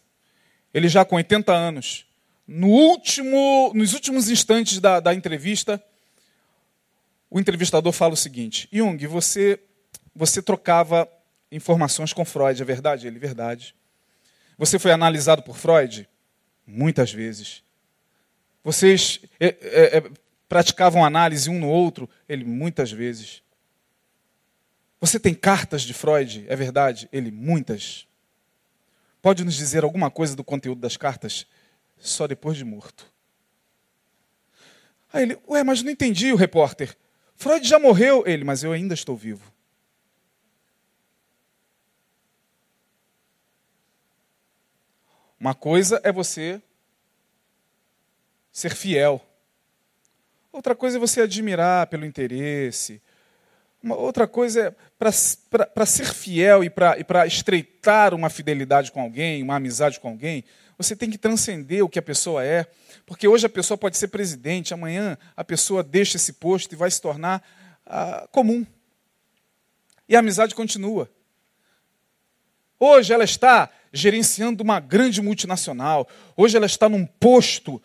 Ele 0.72 0.88
já 0.88 1.04
com 1.04 1.16
80 1.16 1.52
anos. 1.52 2.06
No 2.46 2.68
último, 2.68 3.72
nos 3.74 3.94
últimos 3.94 4.30
instantes 4.30 4.78
da, 4.78 5.00
da 5.00 5.12
entrevista, 5.12 5.84
o 7.28 7.40
entrevistador 7.40 7.92
fala 7.92 8.14
o 8.14 8.16
seguinte: 8.16 8.68
Jung, 8.72 9.04
você, 9.08 9.58
você 10.18 10.42
trocava 10.42 11.08
informações 11.50 12.12
com 12.12 12.24
Freud, 12.24 12.60
é 12.60 12.64
verdade? 12.64 13.06
Ele, 13.06 13.20
verdade. 13.20 13.72
Você 14.58 14.76
foi 14.76 14.90
analisado 14.90 15.44
por 15.44 15.56
Freud? 15.56 16.08
Muitas 16.66 17.12
vezes. 17.12 17.62
Vocês 18.64 19.20
é, 19.38 19.46
é, 19.60 19.98
é 19.98 20.10
praticavam 20.48 21.04
análise 21.04 21.48
um 21.48 21.60
no 21.60 21.68
outro? 21.68 22.10
Ele, 22.28 22.44
muitas 22.44 22.90
vezes. 22.90 23.44
Você 25.00 25.20
tem 25.20 25.32
cartas 25.34 25.82
de 25.82 25.94
Freud? 25.94 26.44
É 26.48 26.56
verdade? 26.56 27.08
Ele, 27.12 27.30
muitas. 27.30 28.04
Pode 29.22 29.44
nos 29.44 29.54
dizer 29.54 29.84
alguma 29.84 30.10
coisa 30.10 30.34
do 30.34 30.42
conteúdo 30.42 30.80
das 30.80 30.96
cartas? 30.96 31.46
Só 31.96 32.26
depois 32.26 32.56
de 32.56 32.64
morto. 32.64 33.06
Aí 35.12 35.22
ele, 35.22 35.38
ué, 35.48 35.62
mas 35.62 35.80
não 35.80 35.92
entendi 35.92 36.32
o 36.32 36.36
repórter. 36.36 36.96
Freud 37.36 37.66
já 37.66 37.78
morreu. 37.78 38.24
Ele, 38.26 38.42
mas 38.42 38.64
eu 38.64 38.72
ainda 38.72 38.94
estou 38.94 39.16
vivo. 39.16 39.56
Uma 45.38 45.54
coisa 45.54 46.00
é 46.02 46.10
você 46.10 46.60
ser 48.52 48.74
fiel. 48.74 49.24
Outra 50.52 50.74
coisa 50.74 50.96
é 50.96 51.00
você 51.00 51.20
admirar 51.20 51.86
pelo 51.86 52.04
interesse, 52.04 53.00
uma 53.82 53.94
outra 53.94 54.26
coisa 54.26 54.66
é, 54.66 54.74
para 54.98 55.86
ser 55.86 56.06
fiel 56.06 56.64
e 56.64 56.70
para 56.70 57.26
estreitar 57.26 58.12
uma 58.12 58.28
fidelidade 58.28 58.90
com 58.90 59.00
alguém, 59.00 59.42
uma 59.42 59.56
amizade 59.56 60.00
com 60.00 60.08
alguém, 60.08 60.44
você 60.76 60.96
tem 60.96 61.08
que 61.08 61.18
transcender 61.18 61.84
o 61.84 61.88
que 61.88 61.98
a 61.98 62.02
pessoa 62.02 62.44
é. 62.44 62.66
Porque 63.06 63.28
hoje 63.28 63.46
a 63.46 63.48
pessoa 63.48 63.78
pode 63.78 63.96
ser 63.96 64.08
presidente, 64.08 64.74
amanhã 64.74 65.16
a 65.36 65.44
pessoa 65.44 65.82
deixa 65.82 66.16
esse 66.16 66.34
posto 66.34 66.72
e 66.72 66.76
vai 66.76 66.90
se 66.90 67.00
tornar 67.00 67.42
ah, 67.86 68.28
comum. 68.32 68.66
E 70.08 70.16
a 70.16 70.18
amizade 70.18 70.54
continua. 70.54 71.08
Hoje 72.78 73.12
ela 73.12 73.24
está 73.24 73.70
gerenciando 73.92 74.62
uma 74.62 74.80
grande 74.80 75.20
multinacional, 75.20 76.08
hoje 76.36 76.56
ela 76.56 76.66
está 76.66 76.88
num 76.88 77.04
posto 77.04 77.80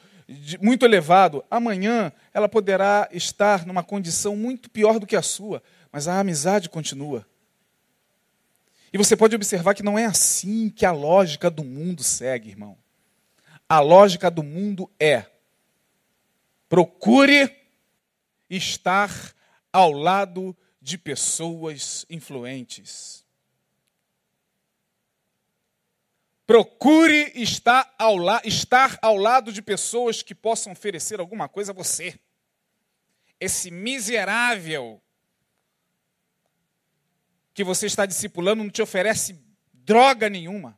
muito 0.61 0.85
elevado, 0.85 1.43
amanhã 1.49 2.11
ela 2.33 2.47
poderá 2.47 3.07
estar 3.11 3.65
numa 3.65 3.83
condição 3.83 4.35
muito 4.35 4.69
pior 4.69 4.99
do 4.99 5.05
que 5.05 5.15
a 5.15 5.21
sua 5.21 5.61
mas 5.93 6.07
a 6.07 6.19
amizade 6.19 6.69
continua. 6.69 7.23
E 8.91 8.97
você 8.97 9.15
pode 9.15 9.35
observar 9.35 9.75
que 9.75 9.83
não 9.83 9.97
é 9.97 10.05
assim 10.05 10.71
que 10.71 10.87
a 10.87 10.91
lógica 10.91 11.51
do 11.51 11.63
mundo 11.63 12.03
segue, 12.03 12.49
irmão. 12.49 12.75
A 13.69 13.79
lógica 13.79 14.31
do 14.31 14.41
mundo 14.41 14.89
é: 14.99 15.27
procure 16.67 17.55
estar 18.49 19.35
ao 19.71 19.91
lado 19.91 20.57
de 20.81 20.97
pessoas 20.97 22.07
influentes. 22.09 23.22
Procure 26.45 27.31
estar 27.35 27.93
ao, 27.97 28.17
la 28.17 28.41
estar 28.43 28.99
ao 29.01 29.15
lado 29.15 29.51
de 29.51 29.61
pessoas 29.61 30.21
que 30.21 30.35
possam 30.35 30.73
oferecer 30.73 31.19
alguma 31.19 31.47
coisa 31.47 31.71
a 31.71 31.75
você. 31.75 32.19
Esse 33.39 33.71
miserável 33.71 35.01
que 37.53 37.63
você 37.63 37.85
está 37.85 38.05
discipulando 38.05 38.63
não 38.63 38.69
te 38.69 38.81
oferece 38.81 39.39
droga 39.73 40.29
nenhuma. 40.29 40.77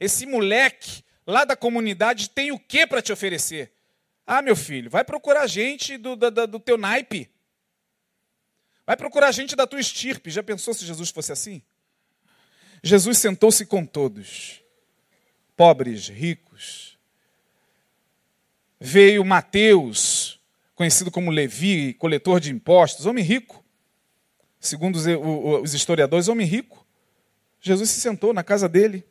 Esse 0.00 0.26
moleque 0.26 1.04
lá 1.26 1.44
da 1.44 1.56
comunidade 1.56 2.30
tem 2.30 2.50
o 2.50 2.58
que 2.58 2.86
para 2.86 3.02
te 3.02 3.12
oferecer? 3.12 3.72
Ah, 4.26 4.42
meu 4.42 4.56
filho, 4.56 4.90
vai 4.90 5.04
procurar 5.04 5.46
gente 5.46 5.96
do, 5.96 6.16
do, 6.16 6.46
do 6.46 6.60
teu 6.60 6.76
naipe. 6.76 7.30
Vai 8.86 8.96
procurar 8.96 9.30
gente 9.32 9.54
da 9.54 9.66
tua 9.66 9.80
estirpe. 9.80 10.30
Já 10.30 10.42
pensou 10.42 10.74
se 10.74 10.84
Jesus 10.84 11.10
fosse 11.10 11.30
assim? 11.30 11.62
Jesus 12.82 13.18
sentou-se 13.18 13.64
com 13.66 13.84
todos, 13.84 14.62
pobres, 15.56 16.08
ricos. 16.08 16.96
Veio 18.80 19.24
Mateus, 19.24 20.40
conhecido 20.74 21.10
como 21.10 21.30
Levi, 21.30 21.94
coletor 21.94 22.40
de 22.40 22.52
impostos, 22.52 23.06
homem 23.06 23.24
rico 23.24 23.64
segundo 24.60 24.96
os 24.96 25.74
historiadores, 25.74 26.28
homem 26.28 26.46
rico. 26.46 26.86
Jesus 27.60 27.90
se 27.90 28.00
sentou 28.00 28.32
na 28.32 28.42
casa 28.42 28.68
dele 28.68 29.04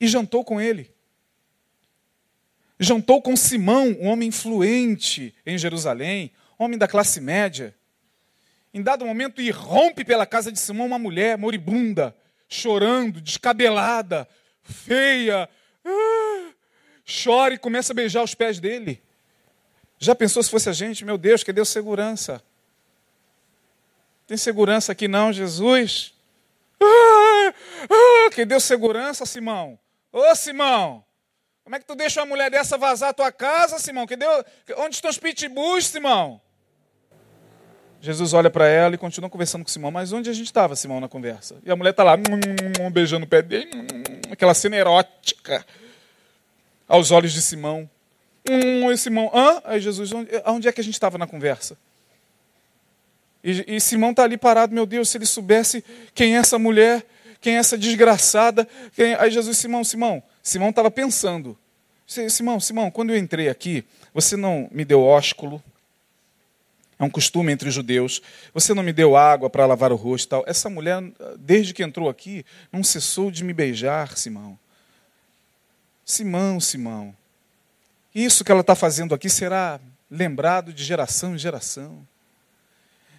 e 0.00 0.06
jantou 0.06 0.44
com 0.44 0.60
ele. 0.60 0.92
Jantou 2.78 3.20
com 3.20 3.36
Simão, 3.36 3.96
um 4.00 4.06
homem 4.06 4.28
influente 4.28 5.34
em 5.44 5.58
Jerusalém, 5.58 6.30
homem 6.58 6.78
da 6.78 6.86
classe 6.86 7.20
média. 7.20 7.74
Em 8.72 8.82
dado 8.82 9.04
momento, 9.04 9.40
irrompe 9.40 10.04
pela 10.04 10.26
casa 10.26 10.52
de 10.52 10.58
Simão 10.58 10.86
uma 10.86 10.98
mulher 10.98 11.36
moribunda, 11.36 12.16
chorando, 12.48 13.20
descabelada, 13.20 14.28
feia. 14.62 15.48
Ah, 15.84 16.50
chora 17.24 17.54
e 17.54 17.58
começa 17.58 17.92
a 17.92 17.96
beijar 17.96 18.22
os 18.22 18.34
pés 18.34 18.58
dele. 18.58 19.02
Já 19.98 20.14
pensou 20.14 20.42
se 20.42 20.50
fosse 20.50 20.68
a 20.68 20.72
gente? 20.72 21.04
Meu 21.04 21.18
Deus, 21.18 21.42
que 21.42 21.52
Deus 21.52 21.68
segurança. 21.68 22.42
Tem 24.26 24.36
segurança 24.36 24.92
aqui 24.92 25.08
não, 25.08 25.32
Jesus? 25.32 26.14
Ah, 26.80 27.54
ah, 27.90 28.30
que 28.30 28.44
deu 28.44 28.60
segurança, 28.60 29.26
Simão. 29.26 29.78
Ô, 30.12 30.34
Simão, 30.34 31.04
como 31.64 31.76
é 31.76 31.78
que 31.78 31.86
tu 31.86 31.94
deixa 31.94 32.20
uma 32.20 32.26
mulher 32.26 32.50
dessa 32.50 32.78
vazar 32.78 33.10
a 33.10 33.14
tua 33.14 33.32
casa, 33.32 33.78
Simão? 33.78 34.06
Que 34.06 34.16
deu... 34.16 34.44
Onde 34.76 34.94
estão 34.94 35.10
os 35.10 35.18
pitbulls, 35.18 35.86
Simão? 35.86 36.40
Jesus 38.00 38.32
olha 38.32 38.48
para 38.48 38.66
ela 38.68 38.94
e 38.94 38.98
continua 38.98 39.28
conversando 39.28 39.64
com 39.64 39.70
Simão. 39.70 39.90
Mas 39.90 40.12
onde 40.12 40.30
a 40.30 40.32
gente 40.32 40.46
estava, 40.46 40.76
Simão, 40.76 41.00
na 41.00 41.08
conversa? 41.08 41.56
E 41.64 41.70
a 41.70 41.76
mulher 41.76 41.90
está 41.90 42.04
lá, 42.04 42.14
hum, 42.14 42.84
hum, 42.86 42.90
beijando 42.90 43.26
o 43.26 43.28
pé 43.28 43.42
dele, 43.42 43.70
hum, 43.74 44.20
aquela 44.30 44.54
cena 44.54 44.76
erótica 44.76 45.64
aos 46.86 47.10
olhos 47.10 47.32
de 47.32 47.42
Simão. 47.42 47.88
Hum, 48.48 48.90
e 48.90 48.96
Simão, 48.96 49.30
hã? 49.34 49.60
Aí 49.64 49.80
Jesus, 49.80 50.12
onde, 50.12 50.30
onde 50.46 50.68
é 50.68 50.72
que 50.72 50.80
a 50.80 50.84
gente 50.84 50.94
estava 50.94 51.18
na 51.18 51.26
conversa? 51.26 51.76
E, 53.42 53.76
e 53.76 53.80
Simão 53.80 54.10
está 54.10 54.24
ali 54.24 54.36
parado, 54.36 54.74
meu 54.74 54.86
Deus, 54.86 55.08
se 55.08 55.18
ele 55.18 55.26
soubesse 55.26 55.84
quem 56.14 56.36
é 56.36 56.38
essa 56.38 56.58
mulher, 56.58 57.04
quem 57.40 57.56
é 57.56 57.58
essa 57.58 57.76
desgraçada. 57.76 58.66
Quem... 58.94 59.14
Aí 59.14 59.30
Jesus, 59.30 59.58
Simão, 59.58 59.84
Simão, 59.84 60.22
Simão 60.42 60.70
estava 60.70 60.90
pensando. 60.90 61.56
Simão, 62.06 62.58
Simão, 62.58 62.90
quando 62.90 63.10
eu 63.10 63.18
entrei 63.18 63.48
aqui, 63.48 63.84
você 64.14 64.36
não 64.36 64.68
me 64.72 64.84
deu 64.84 65.02
ósculo. 65.02 65.62
É 66.98 67.04
um 67.04 67.10
costume 67.10 67.52
entre 67.52 67.68
os 67.68 67.74
judeus. 67.74 68.20
Você 68.52 68.74
não 68.74 68.82
me 68.82 68.92
deu 68.92 69.16
água 69.16 69.48
para 69.48 69.64
lavar 69.66 69.92
o 69.92 69.96
rosto 69.96 70.28
tal. 70.28 70.44
Essa 70.46 70.68
mulher, 70.68 71.00
desde 71.38 71.72
que 71.72 71.82
entrou 71.82 72.08
aqui, 72.08 72.44
não 72.72 72.82
cessou 72.82 73.30
de 73.30 73.44
me 73.44 73.52
beijar, 73.52 74.16
Simão. 74.16 74.58
Simão, 76.04 76.58
Simão. 76.58 77.14
Isso 78.14 78.44
que 78.44 78.50
ela 78.50 78.62
está 78.62 78.74
fazendo 78.74 79.14
aqui 79.14 79.28
será 79.28 79.78
lembrado 80.10 80.72
de 80.72 80.82
geração 80.82 81.34
em 81.34 81.38
geração. 81.38 82.06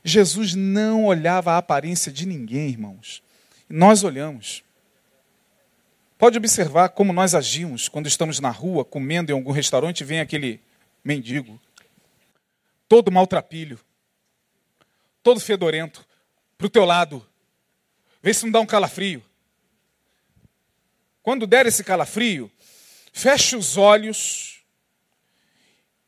Jesus 0.03 0.55
não 0.55 1.05
olhava 1.05 1.53
a 1.53 1.57
aparência 1.57 2.11
de 2.11 2.25
ninguém, 2.25 2.69
irmãos. 2.69 3.21
Nós 3.69 4.03
olhamos. 4.03 4.63
Pode 6.17 6.37
observar 6.37 6.89
como 6.89 7.13
nós 7.13 7.33
agimos 7.33 7.87
quando 7.87 8.07
estamos 8.07 8.41
na 8.41 8.49
rua, 8.49 8.83
comendo 8.83 9.31
em 9.31 9.35
algum 9.35 9.51
restaurante, 9.51 10.03
vem 10.03 10.19
aquele 10.19 10.59
mendigo, 11.03 11.59
todo 12.89 13.11
maltrapilho, 13.11 13.79
todo 15.23 15.39
fedorento, 15.39 16.05
para 16.57 16.67
o 16.67 16.69
teu 16.69 16.83
lado. 16.83 17.25
Vê 18.21 18.33
se 18.33 18.43
não 18.43 18.51
dá 18.51 18.59
um 18.59 18.65
calafrio. 18.65 19.23
Quando 21.23 21.47
der 21.47 21.67
esse 21.67 21.83
calafrio, 21.83 22.51
feche 23.13 23.55
os 23.55 23.77
olhos 23.77 24.61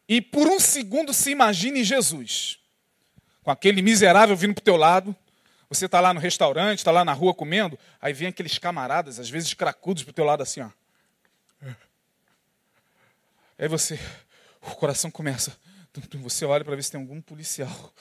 e 0.08 0.22
por 0.22 0.48
um 0.48 0.60
segundo 0.60 1.14
se 1.14 1.32
imagine 1.32 1.84
Jesus, 1.84 2.60
com 3.44 3.52
aquele 3.52 3.82
miserável 3.82 4.36
vindo 4.36 4.54
para 4.56 4.62
o 4.62 4.66
teu 4.66 4.76
lado. 4.76 5.16
Você 5.70 5.86
está 5.86 6.02
lá 6.02 6.14
no 6.14 6.20
restaurante, 6.20 6.80
está 6.80 6.92
lá 6.92 7.06
na 7.06 7.14
rua 7.14 7.34
comendo, 7.34 7.80
aí 8.02 8.12
vem 8.12 8.28
aqueles 8.28 8.58
camaradas, 8.58 9.20
às 9.20 9.30
vezes 9.30 9.54
cracudos 9.54 10.04
para 10.04 10.12
o 10.12 10.14
teu 10.14 10.26
lado 10.26 10.44
assim, 10.44 10.60
ó. 10.60 10.70
Aí 13.58 13.68
você, 13.70 13.98
o 14.62 14.76
coração 14.76 15.10
começa, 15.12 15.56
você 16.20 16.46
olha 16.46 16.64
para 16.64 16.76
ver 16.76 16.84
se 16.84 16.92
tem 16.92 17.02
algum 17.02 17.22
policial. 17.22 17.94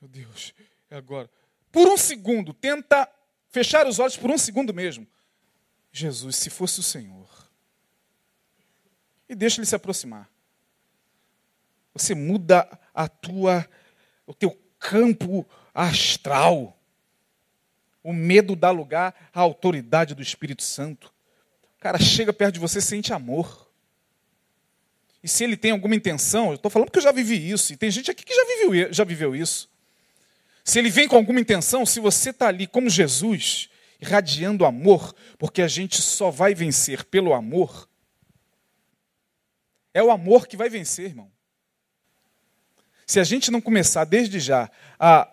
Meu 0.00 0.08
Deus, 0.08 0.52
é 0.90 0.96
agora. 0.96 1.30
Por 1.70 1.88
um 1.88 1.96
segundo, 1.96 2.52
tenta 2.52 3.08
fechar 3.48 3.86
os 3.86 3.98
olhos 3.98 4.16
por 4.16 4.30
um 4.30 4.38
segundo 4.38 4.74
mesmo. 4.74 5.06
Jesus, 5.92 6.36
se 6.36 6.50
fosse 6.50 6.80
o 6.80 6.82
Senhor. 6.82 7.28
E 9.28 9.34
deixa 9.34 9.60
ele 9.60 9.66
se 9.66 9.76
aproximar. 9.76 10.28
Você 11.94 12.14
muda 12.14 12.68
a 12.94 13.08
tua 13.08 13.68
o 14.26 14.34
teu 14.34 14.58
campo 14.78 15.46
astral. 15.74 16.78
O 18.02 18.12
medo 18.12 18.56
dá 18.56 18.70
lugar 18.70 19.30
à 19.32 19.40
autoridade 19.40 20.14
do 20.14 20.22
Espírito 20.22 20.62
Santo. 20.62 21.12
O 21.76 21.80
cara 21.80 21.98
chega 21.98 22.32
perto 22.32 22.54
de 22.54 22.60
você, 22.60 22.80
sente 22.80 23.12
amor. 23.12 23.61
E 25.22 25.28
se 25.28 25.44
ele 25.44 25.56
tem 25.56 25.70
alguma 25.70 25.94
intenção, 25.94 26.48
eu 26.48 26.54
estou 26.54 26.70
falando 26.70 26.88
porque 26.88 26.98
eu 26.98 27.02
já 27.02 27.12
vivi 27.12 27.50
isso, 27.50 27.72
e 27.72 27.76
tem 27.76 27.90
gente 27.90 28.10
aqui 28.10 28.24
que 28.24 28.34
já 28.34 28.44
viveu, 28.44 28.92
já 28.92 29.04
viveu 29.04 29.36
isso. 29.36 29.70
Se 30.64 30.78
ele 30.78 30.90
vem 30.90 31.08
com 31.08 31.16
alguma 31.16 31.40
intenção, 31.40 31.86
se 31.86 32.00
você 32.00 32.30
está 32.30 32.48
ali 32.48 32.66
como 32.66 32.90
Jesus, 32.90 33.68
irradiando 34.00 34.64
amor, 34.64 35.14
porque 35.38 35.62
a 35.62 35.68
gente 35.68 36.02
só 36.02 36.30
vai 36.30 36.54
vencer 36.54 37.04
pelo 37.04 37.34
amor, 37.34 37.88
é 39.94 40.02
o 40.02 40.10
amor 40.10 40.46
que 40.46 40.56
vai 40.56 40.68
vencer, 40.68 41.06
irmão. 41.06 41.30
Se 43.06 43.20
a 43.20 43.24
gente 43.24 43.50
não 43.50 43.60
começar 43.60 44.04
desde 44.04 44.40
já 44.40 44.70
a 44.98 45.30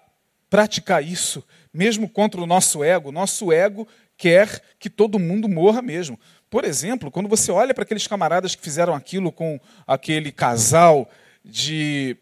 praticar 0.49 1.03
isso, 1.03 1.45
mesmo 1.73 2.09
contra 2.09 2.41
o 2.41 2.45
nosso 2.45 2.83
ego, 2.83 3.11
nosso 3.11 3.53
ego 3.53 3.87
quer 4.17 4.61
que 4.77 4.89
todo 4.89 5.17
mundo 5.17 5.47
morra 5.47 5.81
mesmo. 5.81 6.19
Por 6.49 6.65
exemplo, 6.65 7.11
quando 7.11 7.29
você 7.29 7.51
olha 7.51 7.73
para 7.73 7.83
aqueles 7.83 8.07
camaradas 8.07 8.55
que 8.55 8.63
fizeram 8.63 8.95
aquilo 8.95 9.31
com 9.31 9.59
aquele 9.85 10.31
casal 10.31 11.09
de, 11.45 12.17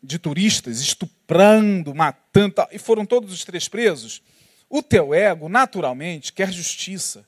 de 0.00 0.18
turistas, 0.18 0.80
estuprando, 0.80 1.94
matando, 1.94 2.54
e 2.70 2.78
foram 2.78 3.04
todos 3.04 3.32
os 3.32 3.44
três 3.44 3.66
presos, 3.66 4.22
o 4.68 4.82
teu 4.82 5.12
ego, 5.12 5.48
naturalmente, 5.48 6.32
quer 6.32 6.52
justiça. 6.52 7.26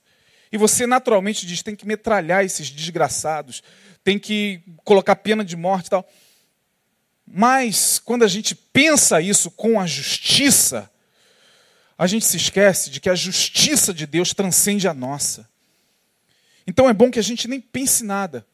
E 0.52 0.56
você 0.56 0.86
naturalmente 0.86 1.44
diz: 1.44 1.60
tem 1.60 1.74
que 1.74 1.86
metralhar 1.86 2.44
esses 2.44 2.70
desgraçados, 2.70 3.62
tem 4.04 4.16
que 4.16 4.62
colocar 4.84 5.16
pena 5.16 5.44
de 5.44 5.56
morte 5.56 5.86
e 5.86 5.90
tal. 5.90 6.08
Mas, 7.26 7.98
quando 7.98 8.24
a 8.24 8.28
gente 8.28 8.54
pensa 8.54 9.20
isso 9.20 9.50
com 9.50 9.80
a 9.80 9.86
justiça, 9.86 10.88
a 11.98 12.06
gente 12.06 12.24
se 12.24 12.36
esquece 12.36 12.90
de 12.90 13.00
que 13.00 13.08
a 13.10 13.14
justiça 13.14 13.92
de 13.92 14.06
Deus 14.06 14.32
transcende 14.32 14.86
a 14.86 14.94
nossa. 14.94 15.50
Então 16.66 16.88
é 16.88 16.92
bom 16.92 17.10
que 17.10 17.18
a 17.18 17.22
gente 17.22 17.48
nem 17.48 17.60
pense 17.60 18.04
nada, 18.04 18.46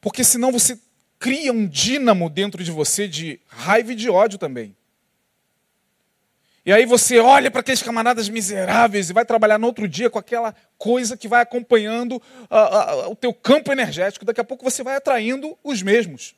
porque 0.00 0.24
senão 0.24 0.50
você 0.50 0.78
cria 1.18 1.52
um 1.52 1.66
dínamo 1.66 2.28
dentro 2.28 2.64
de 2.64 2.70
você 2.70 3.06
de 3.06 3.40
raiva 3.46 3.92
e 3.92 3.96
de 3.96 4.10
ódio 4.10 4.38
também. 4.38 4.74
E 6.64 6.72
aí 6.72 6.86
você 6.86 7.18
olha 7.18 7.50
para 7.50 7.60
aqueles 7.60 7.82
camaradas 7.82 8.28
miseráveis 8.28 9.10
e 9.10 9.12
vai 9.12 9.24
trabalhar 9.24 9.58
no 9.58 9.66
outro 9.66 9.88
dia 9.88 10.08
com 10.08 10.18
aquela 10.18 10.54
coisa 10.78 11.16
que 11.16 11.26
vai 11.26 11.42
acompanhando 11.42 12.16
uh, 12.16 13.06
uh, 13.06 13.10
o 13.10 13.16
teu 13.16 13.34
campo 13.34 13.72
energético. 13.72 14.24
Daqui 14.24 14.40
a 14.40 14.44
pouco 14.44 14.62
você 14.62 14.82
vai 14.82 14.96
atraindo 14.96 15.58
os 15.64 15.82
mesmos. 15.82 16.36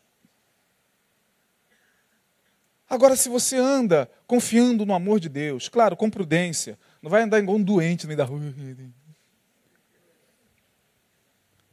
Agora, 2.89 3.17
se 3.17 3.29
você 3.29 3.57
anda 3.57 4.11
confiando 4.27 4.87
no 4.87 4.95
amor 4.95 5.21
de 5.21 5.29
Deus, 5.29 5.69
claro, 5.69 5.97
com 5.97 6.09
prudência, 6.09 6.79
não 7.03 7.11
vai 7.11 7.23
andar 7.23 7.39
igual 7.39 7.59
um 7.59 7.63
doente 7.63 8.07
nem 8.07 8.17
da 8.17 8.25
rua. 8.25 8.41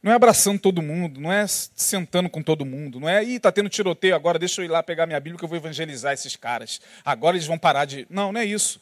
Não 0.02 0.10
é 0.10 0.14
abraçando 0.14 0.58
todo 0.58 0.82
mundo, 0.82 1.20
não 1.20 1.32
é 1.32 1.46
sentando 1.46 2.28
com 2.28 2.42
todo 2.42 2.64
mundo, 2.64 2.98
não 2.98 3.08
é, 3.08 3.22
ih, 3.22 3.36
está 3.36 3.52
tendo 3.52 3.68
tiroteio 3.68 4.16
agora, 4.16 4.38
deixa 4.38 4.60
eu 4.60 4.64
ir 4.64 4.68
lá 4.68 4.82
pegar 4.82 5.06
minha 5.06 5.20
Bíblia 5.20 5.38
que 5.38 5.44
eu 5.44 5.48
vou 5.48 5.56
evangelizar 5.56 6.12
esses 6.12 6.34
caras. 6.34 6.80
Agora 7.04 7.36
eles 7.36 7.46
vão 7.46 7.58
parar 7.58 7.84
de. 7.84 8.06
Não, 8.10 8.32
não 8.32 8.40
é 8.40 8.44
isso. 8.44 8.80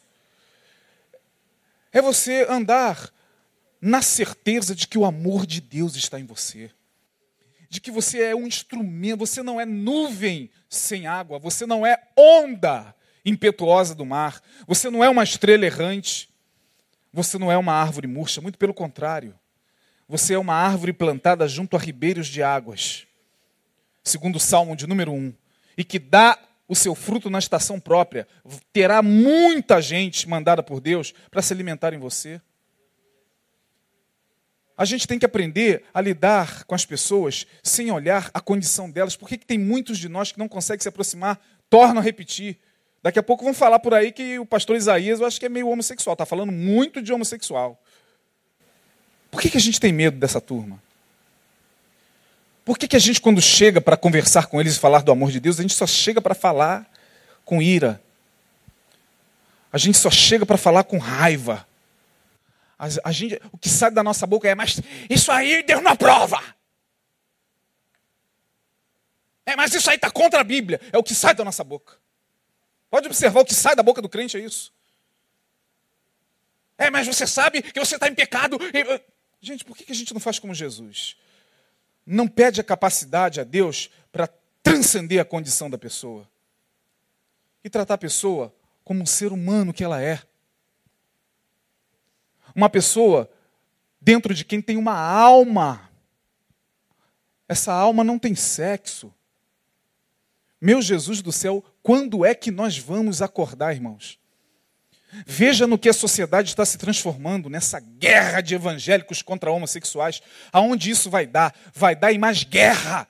É 1.93 2.01
você 2.01 2.47
andar 2.49 3.11
na 3.79 4.01
certeza 4.01 4.73
de 4.73 4.87
que 4.87 4.97
o 4.97 5.05
amor 5.05 5.45
de 5.45 5.61
Deus 5.61 5.95
está 5.95 6.19
em 6.19 6.25
você 6.25 6.71
de 7.71 7.79
que 7.79 7.89
você 7.89 8.21
é 8.21 8.35
um 8.35 8.45
instrumento, 8.45 9.19
você 9.19 9.41
não 9.41 9.59
é 9.59 9.65
nuvem 9.65 10.51
sem 10.69 11.07
água, 11.07 11.39
você 11.39 11.65
não 11.65 11.85
é 11.85 11.97
onda 12.17 12.93
impetuosa 13.23 13.95
do 13.95 14.05
mar, 14.05 14.41
você 14.67 14.89
não 14.89 15.01
é 15.01 15.09
uma 15.09 15.23
estrela 15.23 15.65
errante, 15.65 16.29
você 17.13 17.37
não 17.37 17.49
é 17.49 17.57
uma 17.57 17.71
árvore 17.71 18.07
murcha, 18.07 18.41
muito 18.41 18.57
pelo 18.57 18.73
contrário. 18.73 19.33
Você 20.11 20.33
é 20.33 20.37
uma 20.37 20.55
árvore 20.55 20.91
plantada 20.91 21.47
junto 21.47 21.77
a 21.77 21.79
ribeiros 21.79 22.27
de 22.27 22.43
águas, 22.43 23.07
segundo 24.03 24.35
o 24.35 24.39
Salmo 24.41 24.75
de 24.75 24.85
número 24.85 25.13
1, 25.13 25.33
e 25.77 25.85
que 25.85 25.97
dá 25.97 26.37
o 26.67 26.75
seu 26.75 26.93
fruto 26.93 27.29
na 27.29 27.39
estação 27.39 27.79
própria. 27.79 28.27
Terá 28.73 29.01
muita 29.01 29.81
gente 29.81 30.27
mandada 30.27 30.61
por 30.61 30.81
Deus 30.81 31.13
para 31.31 31.41
se 31.41 31.53
alimentar 31.53 31.93
em 31.93 31.97
você. 31.97 32.41
A 34.77 34.83
gente 34.83 35.07
tem 35.07 35.17
que 35.17 35.25
aprender 35.25 35.85
a 35.93 36.01
lidar 36.01 36.65
com 36.65 36.75
as 36.75 36.85
pessoas 36.85 37.47
sem 37.63 37.89
olhar 37.89 38.29
a 38.33 38.41
condição 38.41 38.91
delas. 38.91 39.15
Por 39.15 39.29
que, 39.29 39.37
que 39.37 39.45
tem 39.45 39.57
muitos 39.57 39.97
de 39.97 40.09
nós 40.09 40.33
que 40.33 40.39
não 40.39 40.49
conseguem 40.49 40.81
se 40.81 40.89
aproximar? 40.89 41.39
Tornam 41.69 41.99
a 41.99 42.03
repetir. 42.03 42.59
Daqui 43.01 43.17
a 43.17 43.23
pouco 43.23 43.45
vão 43.45 43.53
falar 43.53 43.79
por 43.79 43.93
aí 43.93 44.11
que 44.11 44.37
o 44.37 44.45
pastor 44.45 44.75
Isaías, 44.75 45.21
eu 45.21 45.25
acho 45.25 45.39
que 45.39 45.45
é 45.45 45.49
meio 45.49 45.69
homossexual. 45.69 46.15
Está 46.15 46.25
falando 46.25 46.51
muito 46.51 47.01
de 47.01 47.13
homossexual. 47.13 47.80
Por 49.31 49.41
que, 49.41 49.49
que 49.49 49.57
a 49.57 49.61
gente 49.61 49.79
tem 49.79 49.93
medo 49.93 50.19
dessa 50.19 50.41
turma? 50.41 50.81
Por 52.65 52.77
que, 52.77 52.87
que 52.87 52.95
a 52.95 52.99
gente, 52.99 53.19
quando 53.19 53.41
chega 53.41 53.81
para 53.81 53.97
conversar 53.97 54.47
com 54.47 54.59
eles 54.59 54.75
e 54.75 54.79
falar 54.79 55.01
do 55.01 55.11
amor 55.11 55.31
de 55.31 55.39
Deus, 55.39 55.57
a 55.57 55.61
gente 55.61 55.73
só 55.73 55.87
chega 55.87 56.21
para 56.21 56.35
falar 56.35 56.85
com 57.43 57.61
ira? 57.61 58.01
A 59.71 59.77
gente 59.77 59.97
só 59.97 60.11
chega 60.11 60.45
para 60.45 60.57
falar 60.57 60.83
com 60.83 60.97
raiva. 60.97 61.65
A, 62.77 62.87
a 63.05 63.11
gente, 63.11 63.39
o 63.51 63.57
que 63.57 63.69
sai 63.69 63.89
da 63.89 64.03
nossa 64.03 64.27
boca 64.27 64.47
é, 64.47 64.53
mas 64.53 64.79
isso 65.09 65.31
aí 65.31 65.63
Deus 65.63 65.81
não 65.81 65.91
aprova. 65.91 66.39
É, 69.45 69.55
mas 69.55 69.73
isso 69.73 69.89
aí 69.89 69.95
está 69.95 70.11
contra 70.11 70.41
a 70.41 70.43
Bíblia. 70.43 70.79
É 70.91 70.97
o 70.97 71.03
que 71.03 71.15
sai 71.15 71.33
da 71.33 71.43
nossa 71.43 71.63
boca. 71.63 71.95
Pode 72.89 73.07
observar 73.07 73.41
o 73.41 73.45
que 73.45 73.53
sai 73.53 73.75
da 73.75 73.81
boca 73.81 74.01
do 74.01 74.09
crente, 74.09 74.37
é 74.37 74.39
isso. 74.41 74.73
É, 76.77 76.89
mas 76.89 77.07
você 77.07 77.25
sabe 77.25 77.61
que 77.61 77.79
você 77.79 77.95
está 77.95 78.07
em 78.07 78.15
pecado. 78.15 78.57
Gente, 79.41 79.65
por 79.65 79.75
que 79.75 79.91
a 79.91 79.95
gente 79.95 80.13
não 80.13 80.21
faz 80.21 80.37
como 80.37 80.53
Jesus? 80.53 81.17
Não 82.05 82.27
pede 82.27 82.61
a 82.61 82.63
capacidade 82.63 83.39
a 83.41 83.43
Deus 83.43 83.89
para 84.11 84.27
transcender 84.61 85.19
a 85.19 85.25
condição 85.25 85.67
da 85.69 85.77
pessoa 85.77 86.29
e 87.63 87.69
tratar 87.69 87.95
a 87.95 87.97
pessoa 87.97 88.53
como 88.83 89.01
um 89.01 89.05
ser 89.05 89.31
humano 89.31 89.73
que 89.73 89.83
ela 89.83 89.99
é. 89.99 90.21
Uma 92.55 92.69
pessoa 92.69 93.31
dentro 93.99 94.33
de 94.33 94.45
quem 94.45 94.61
tem 94.61 94.77
uma 94.77 94.95
alma. 94.95 95.89
Essa 97.47 97.73
alma 97.73 98.03
não 98.03 98.19
tem 98.19 98.35
sexo. 98.35 99.11
Meu 100.59 100.81
Jesus 100.81 101.21
do 101.21 101.31
céu, 101.31 101.65
quando 101.81 102.23
é 102.23 102.35
que 102.35 102.51
nós 102.51 102.77
vamos 102.77 103.23
acordar, 103.23 103.73
irmãos? 103.73 104.20
Veja 105.25 105.67
no 105.67 105.77
que 105.77 105.89
a 105.89 105.93
sociedade 105.93 106.49
está 106.49 106.65
se 106.65 106.77
transformando 106.77 107.49
nessa 107.49 107.79
guerra 107.79 108.41
de 108.41 108.55
evangélicos 108.55 109.21
contra 109.21 109.51
homossexuais. 109.51 110.21
Aonde 110.51 110.89
isso 110.89 111.09
vai 111.09 111.25
dar? 111.25 111.53
Vai 111.73 111.95
dar 111.95 112.13
em 112.13 112.17
mais 112.17 112.43
guerra. 112.43 113.07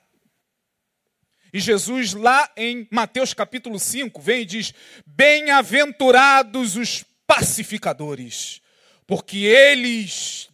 E 1.52 1.60
Jesus, 1.60 2.14
lá 2.14 2.50
em 2.56 2.88
Mateus 2.90 3.34
capítulo 3.34 3.78
5, 3.78 4.20
vem 4.20 4.42
e 4.42 4.46
diz: 4.46 4.74
Bem-aventurados 5.06 6.76
os 6.76 7.04
pacificadores, 7.26 8.60
porque 9.06 9.38
eles 9.38 10.48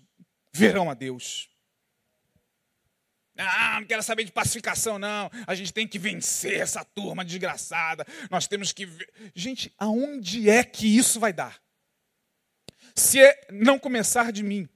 verão 0.53 0.91
a 0.91 0.95
Deus. 0.95 1.49
Ah, 3.39 3.79
não 3.81 3.87
quero 3.87 4.03
saber 4.03 4.25
de 4.25 4.33
pacificação, 4.33 4.99
não. 4.99 5.31
A 5.47 5.55
gente 5.55 5.73
tem 5.73 5.87
que 5.87 5.99
vencer 5.99 6.61
essa 6.61 6.85
turma 6.85 7.25
desgraçada. 7.25 8.05
Nós 8.31 8.49
temos 8.49 8.73
que. 8.73 8.89
Gente, 9.33 9.73
aonde 9.79 10.51
é 10.51 10.65
que 10.65 10.87
isso 10.87 11.21
vai 11.21 11.33
dar? 11.33 11.63
Se 12.97 13.21
é 13.21 13.47
não 13.53 13.79
começar 13.79 14.33
de 14.33 14.43
mim, 14.43 14.69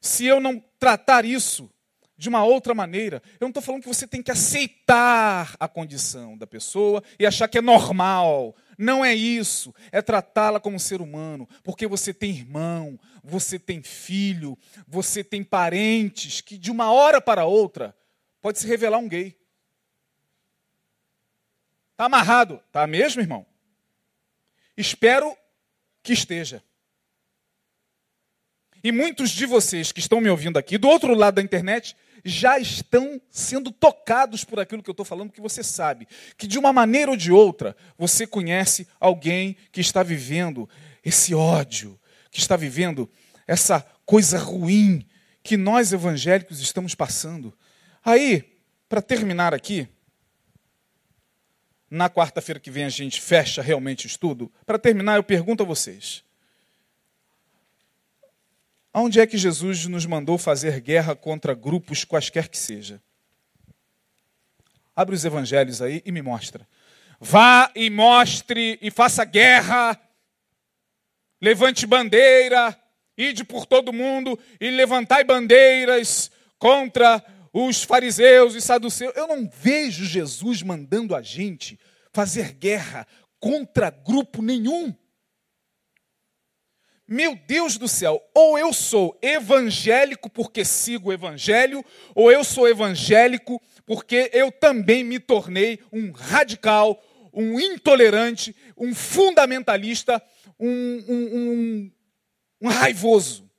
se 0.00 0.24
eu 0.24 0.38
não 0.38 0.60
tratar 0.78 1.24
isso 1.24 1.73
de 2.16 2.28
uma 2.28 2.44
outra 2.44 2.74
maneira. 2.74 3.22
Eu 3.40 3.46
não 3.46 3.48
estou 3.48 3.62
falando 3.62 3.82
que 3.82 3.88
você 3.88 4.06
tem 4.06 4.22
que 4.22 4.30
aceitar 4.30 5.56
a 5.58 5.66
condição 5.66 6.36
da 6.36 6.46
pessoa 6.46 7.02
e 7.18 7.26
achar 7.26 7.48
que 7.48 7.58
é 7.58 7.62
normal. 7.62 8.54
Não 8.78 9.04
é 9.04 9.14
isso. 9.14 9.74
É 9.90 10.00
tratá-la 10.00 10.60
como 10.60 10.78
ser 10.78 11.00
humano. 11.00 11.48
Porque 11.62 11.86
você 11.86 12.14
tem 12.14 12.30
irmão, 12.30 12.98
você 13.22 13.58
tem 13.58 13.82
filho, 13.82 14.58
você 14.86 15.24
tem 15.24 15.42
parentes 15.42 16.40
que 16.40 16.56
de 16.56 16.70
uma 16.70 16.92
hora 16.92 17.20
para 17.20 17.44
outra 17.44 17.96
pode 18.40 18.58
se 18.58 18.66
revelar 18.66 18.98
um 18.98 19.08
gay. 19.08 19.36
Está 21.92 22.06
amarrado? 22.06 22.60
Está 22.66 22.86
mesmo, 22.86 23.20
irmão? 23.20 23.46
Espero 24.76 25.36
que 26.02 26.12
esteja. 26.12 26.62
E 28.82 28.92
muitos 28.92 29.30
de 29.30 29.46
vocês 29.46 29.92
que 29.92 30.00
estão 30.00 30.20
me 30.20 30.28
ouvindo 30.28 30.58
aqui, 30.58 30.76
do 30.76 30.88
outro 30.88 31.14
lado 31.14 31.36
da 31.36 31.42
internet, 31.42 31.96
já 32.24 32.58
estão 32.58 33.20
sendo 33.30 33.70
tocados 33.70 34.44
por 34.44 34.58
aquilo 34.58 34.82
que 34.82 34.88
eu 34.88 34.94
estou 34.94 35.04
falando, 35.04 35.32
que 35.32 35.40
você 35.40 35.62
sabe 35.62 36.08
que 36.38 36.46
de 36.46 36.58
uma 36.58 36.72
maneira 36.72 37.10
ou 37.10 37.16
de 37.16 37.30
outra 37.30 37.76
você 37.98 38.26
conhece 38.26 38.88
alguém 38.98 39.56
que 39.70 39.80
está 39.80 40.02
vivendo 40.02 40.68
esse 41.04 41.34
ódio, 41.34 42.00
que 42.30 42.38
está 42.38 42.56
vivendo 42.56 43.10
essa 43.46 43.80
coisa 44.06 44.38
ruim 44.38 45.06
que 45.42 45.56
nós 45.56 45.92
evangélicos 45.92 46.60
estamos 46.60 46.94
passando. 46.94 47.56
Aí, 48.02 48.58
para 48.88 49.02
terminar 49.02 49.52
aqui, 49.52 49.86
na 51.90 52.08
quarta-feira 52.08 52.58
que 52.58 52.70
vem 52.70 52.84
a 52.84 52.88
gente 52.88 53.20
fecha 53.20 53.62
realmente 53.62 54.06
o 54.06 54.08
estudo. 54.08 54.52
Para 54.66 54.78
terminar, 54.78 55.16
eu 55.16 55.22
pergunto 55.22 55.62
a 55.62 55.66
vocês: 55.66 56.24
Aonde 58.94 59.18
é 59.18 59.26
que 59.26 59.36
Jesus 59.36 59.86
nos 59.86 60.06
mandou 60.06 60.38
fazer 60.38 60.80
guerra 60.80 61.16
contra 61.16 61.52
grupos 61.52 62.04
quaisquer 62.04 62.48
que 62.48 62.56
seja? 62.56 63.02
Abre 64.94 65.16
os 65.16 65.24
evangelhos 65.24 65.82
aí 65.82 66.00
e 66.06 66.12
me 66.12 66.22
mostra. 66.22 66.64
Vá 67.18 67.72
e 67.74 67.90
mostre 67.90 68.78
e 68.80 68.92
faça 68.92 69.24
guerra. 69.24 70.00
Levante 71.42 71.86
bandeira, 71.86 72.80
ide 73.18 73.42
por 73.42 73.66
todo 73.66 73.92
mundo 73.92 74.38
e 74.60 74.70
levantai 74.70 75.24
bandeiras 75.24 76.30
contra 76.56 77.20
os 77.52 77.82
fariseus 77.82 78.54
e 78.54 78.60
saduceus. 78.60 79.12
Eu 79.16 79.26
não 79.26 79.50
vejo 79.52 80.04
Jesus 80.04 80.62
mandando 80.62 81.16
a 81.16 81.20
gente 81.20 81.80
fazer 82.12 82.52
guerra 82.52 83.08
contra 83.40 83.90
grupo 83.90 84.40
nenhum. 84.40 84.94
Meu 87.06 87.36
Deus 87.36 87.76
do 87.76 87.86
céu, 87.86 88.22
ou 88.32 88.58
eu 88.58 88.72
sou 88.72 89.18
evangélico 89.20 90.30
porque 90.30 90.64
sigo 90.64 91.10
o 91.10 91.12
evangelho, 91.12 91.84
ou 92.14 92.32
eu 92.32 92.42
sou 92.42 92.66
evangélico 92.66 93.60
porque 93.84 94.30
eu 94.32 94.50
também 94.50 95.04
me 95.04 95.20
tornei 95.20 95.78
um 95.92 96.10
radical, 96.12 97.02
um 97.30 97.60
intolerante, 97.60 98.56
um 98.74 98.94
fundamentalista, 98.94 100.22
um, 100.58 100.70
um, 101.06 101.36
um, 101.36 101.92
um 102.62 102.68
raivoso. 102.68 103.50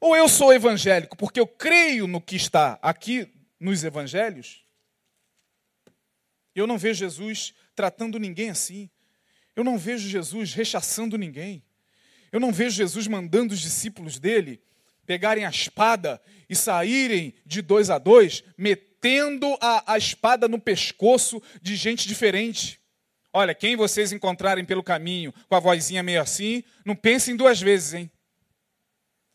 Ou 0.00 0.16
eu 0.16 0.28
sou 0.28 0.52
evangélico 0.52 1.16
porque 1.16 1.38
eu 1.38 1.46
creio 1.46 2.08
no 2.08 2.20
que 2.20 2.34
está 2.34 2.76
aqui 2.82 3.32
nos 3.58 3.84
evangelhos, 3.84 4.64
eu 6.56 6.66
não 6.66 6.76
vejo 6.76 6.98
Jesus 6.98 7.54
tratando 7.74 8.18
ninguém 8.18 8.50
assim. 8.50 8.90
Eu 9.56 9.64
não 9.64 9.76
vejo 9.76 10.08
Jesus 10.08 10.54
rechaçando 10.54 11.18
ninguém. 11.18 11.64
Eu 12.30 12.38
não 12.38 12.52
vejo 12.52 12.76
Jesus 12.76 13.08
mandando 13.08 13.54
os 13.54 13.60
discípulos 13.60 14.18
dele 14.18 14.60
pegarem 15.06 15.44
a 15.44 15.50
espada 15.50 16.20
e 16.50 16.56
saírem 16.56 17.32
de 17.46 17.62
dois 17.62 17.88
a 17.88 17.98
dois, 17.98 18.42
metendo 18.58 19.56
a, 19.60 19.94
a 19.94 19.96
espada 19.96 20.48
no 20.48 20.58
pescoço 20.58 21.40
de 21.62 21.76
gente 21.76 22.08
diferente. 22.08 22.80
Olha, 23.32 23.54
quem 23.54 23.76
vocês 23.76 24.12
encontrarem 24.12 24.64
pelo 24.64 24.82
caminho 24.82 25.32
com 25.48 25.54
a 25.54 25.60
vozinha 25.60 26.02
meio 26.02 26.20
assim, 26.20 26.64
não 26.84 26.96
pensem 26.96 27.36
duas 27.36 27.60
vezes, 27.60 27.94
hein? 27.94 28.10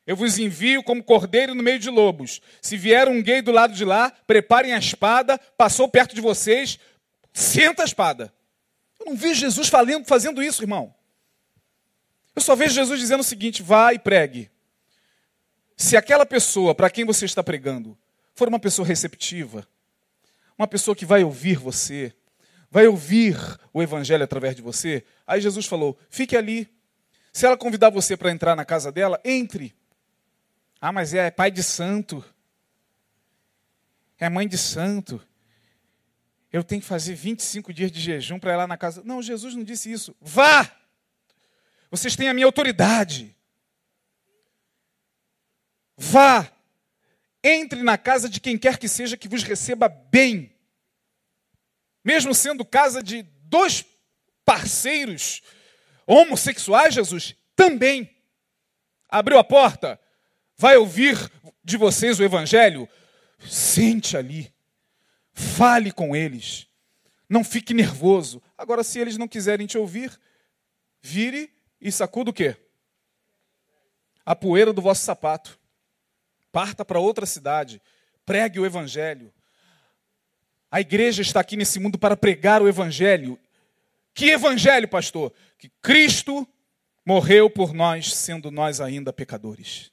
Eu 0.06 0.16
vos 0.16 0.40
envio 0.40 0.84
como 0.84 1.04
cordeiro 1.04 1.56
no 1.56 1.64
meio 1.64 1.80
de 1.80 1.90
lobos. 1.90 2.42
Se 2.62 2.76
vier 2.76 3.08
um 3.08 3.22
gay 3.22 3.42
do 3.42 3.52
lado 3.52 3.74
de 3.74 3.86
lá, 3.86 4.12
preparem 4.26 4.74
a 4.74 4.80
espada, 4.80 5.38
passou 5.58 5.88
perto 5.88 6.16
de 6.16 6.22
vocês, 6.22 6.80
senta 7.32 7.84
a 7.84 7.86
espada. 7.86 8.34
Eu 9.02 9.06
não 9.06 9.16
vejo 9.16 9.40
Jesus 9.40 9.68
falando, 9.68 10.06
fazendo 10.06 10.44
isso, 10.44 10.62
irmão. 10.62 10.94
Eu 12.36 12.42
só 12.42 12.56
vejo 12.56 12.76
Jesus 12.76 13.00
dizendo 13.00 13.22
o 13.22 13.24
seguinte: 13.24 13.64
vá 13.64 13.94
e 13.94 14.00
pregue. 14.00 14.50
Se 15.76 15.98
aquela 15.98 16.26
pessoa 16.26 16.76
para 16.76 16.90
quem 16.90 17.04
você 17.04 17.26
está 17.26 17.44
pregando 17.44 17.98
for 18.36 18.48
uma 18.48 18.60
pessoa 18.60 18.88
receptiva, 18.88 19.68
uma 20.56 20.68
pessoa 20.68 20.96
que 20.96 21.06
vai 21.06 21.24
ouvir 21.24 21.58
você, 21.58 22.14
vai 22.70 22.86
ouvir 22.86 23.36
o 23.74 23.82
evangelho 23.82 24.24
através 24.24 24.56
de 24.56 24.62
você, 24.62 25.04
aí 25.26 25.42
Jesus 25.42 25.66
falou: 25.66 25.98
fique 26.08 26.38
ali. 26.38 26.70
Se 27.34 27.46
ela 27.46 27.58
convidar 27.58 27.90
você 27.90 28.16
para 28.16 28.30
entrar 28.30 28.56
na 28.56 28.66
casa 28.66 28.92
dela, 28.92 29.20
entre. 29.26 29.74
Ah, 30.80 30.92
mas 30.92 31.14
é 31.14 31.32
pai 31.32 31.50
de 31.50 31.64
santo. 31.64 32.24
É 34.20 34.30
mãe 34.30 34.48
de 34.48 34.58
santo 34.58 35.20
eu 36.52 36.64
tenho 36.64 36.82
que 36.82 36.88
fazer 36.88 37.16
25 37.16 37.74
dias 37.74 37.92
de 37.92 38.00
jejum 38.00 38.38
para 38.38 38.54
ir 38.54 38.58
lá 38.58 38.68
na 38.68 38.78
casa. 38.78 39.02
Não, 39.06 39.22
Jesus 39.22 39.56
não 39.56 39.64
disse 39.64 39.92
isso. 39.92 40.16
Vá! 40.20 40.70
Vocês 41.90 42.16
têm 42.16 42.28
a 42.28 42.34
minha 42.34 42.46
autoridade. 42.46 43.36
Vá! 45.98 46.52
Entre 47.44 47.82
na 47.82 47.98
casa 47.98 48.28
de 48.28 48.40
quem 48.40 48.58
quer 48.58 48.78
que 48.78 48.88
seja 48.88 49.16
que 49.16 49.30
vos 49.30 49.44
receba 49.44 49.88
bem. 49.88 50.54
Mesmo 52.04 52.36
sendo 52.36 52.66
casa 52.66 53.02
de 53.02 53.24
dois 53.44 53.86
parceiros 54.44 55.42
homossexuais, 56.06 56.94
Jesus 56.94 57.36
também 57.56 58.10
abriu 59.08 59.38
a 59.38 59.44
porta. 59.44 60.00
Vai 60.58 60.76
ouvir 60.76 61.18
de 61.64 61.78
vocês 61.78 62.20
o 62.20 62.24
evangelho? 62.24 62.90
Sente 63.40 64.18
ali. 64.18 64.54
Fale 65.42 65.92
com 65.92 66.16
eles. 66.16 66.68
Não 67.28 67.44
fique 67.44 67.74
nervoso. 67.74 68.42
Agora, 68.58 68.84
se 68.84 69.00
eles 69.00 69.18
não 69.18 69.28
quiserem 69.28 69.66
te 69.66 69.78
ouvir, 69.78 70.20
vire 71.02 71.52
e 71.80 71.92
sacuda 71.92 72.30
o 72.30 72.34
quê? 72.34 72.56
A 74.26 74.36
poeira 74.36 74.72
do 74.72 74.82
vosso 74.82 75.04
sapato. 75.04 75.60
Parta 76.52 76.86
para 76.86 77.00
outra 77.00 77.26
cidade. 77.26 77.82
Pregue 78.26 78.60
o 78.60 78.66
evangelho. 78.66 79.34
A 80.70 80.80
igreja 80.80 81.22
está 81.22 81.40
aqui 81.40 81.58
nesse 81.58 81.80
mundo 81.80 81.98
para 81.98 82.16
pregar 82.16 82.62
o 82.62 82.68
evangelho. 82.68 83.40
Que 84.14 84.30
evangelho, 84.30 84.88
pastor? 84.88 85.34
Que 85.58 85.70
Cristo 85.82 86.48
morreu 87.06 87.50
por 87.50 87.74
nós, 87.74 88.14
sendo 88.14 88.52
nós 88.52 88.80
ainda 88.80 89.12
pecadores. 89.12 89.92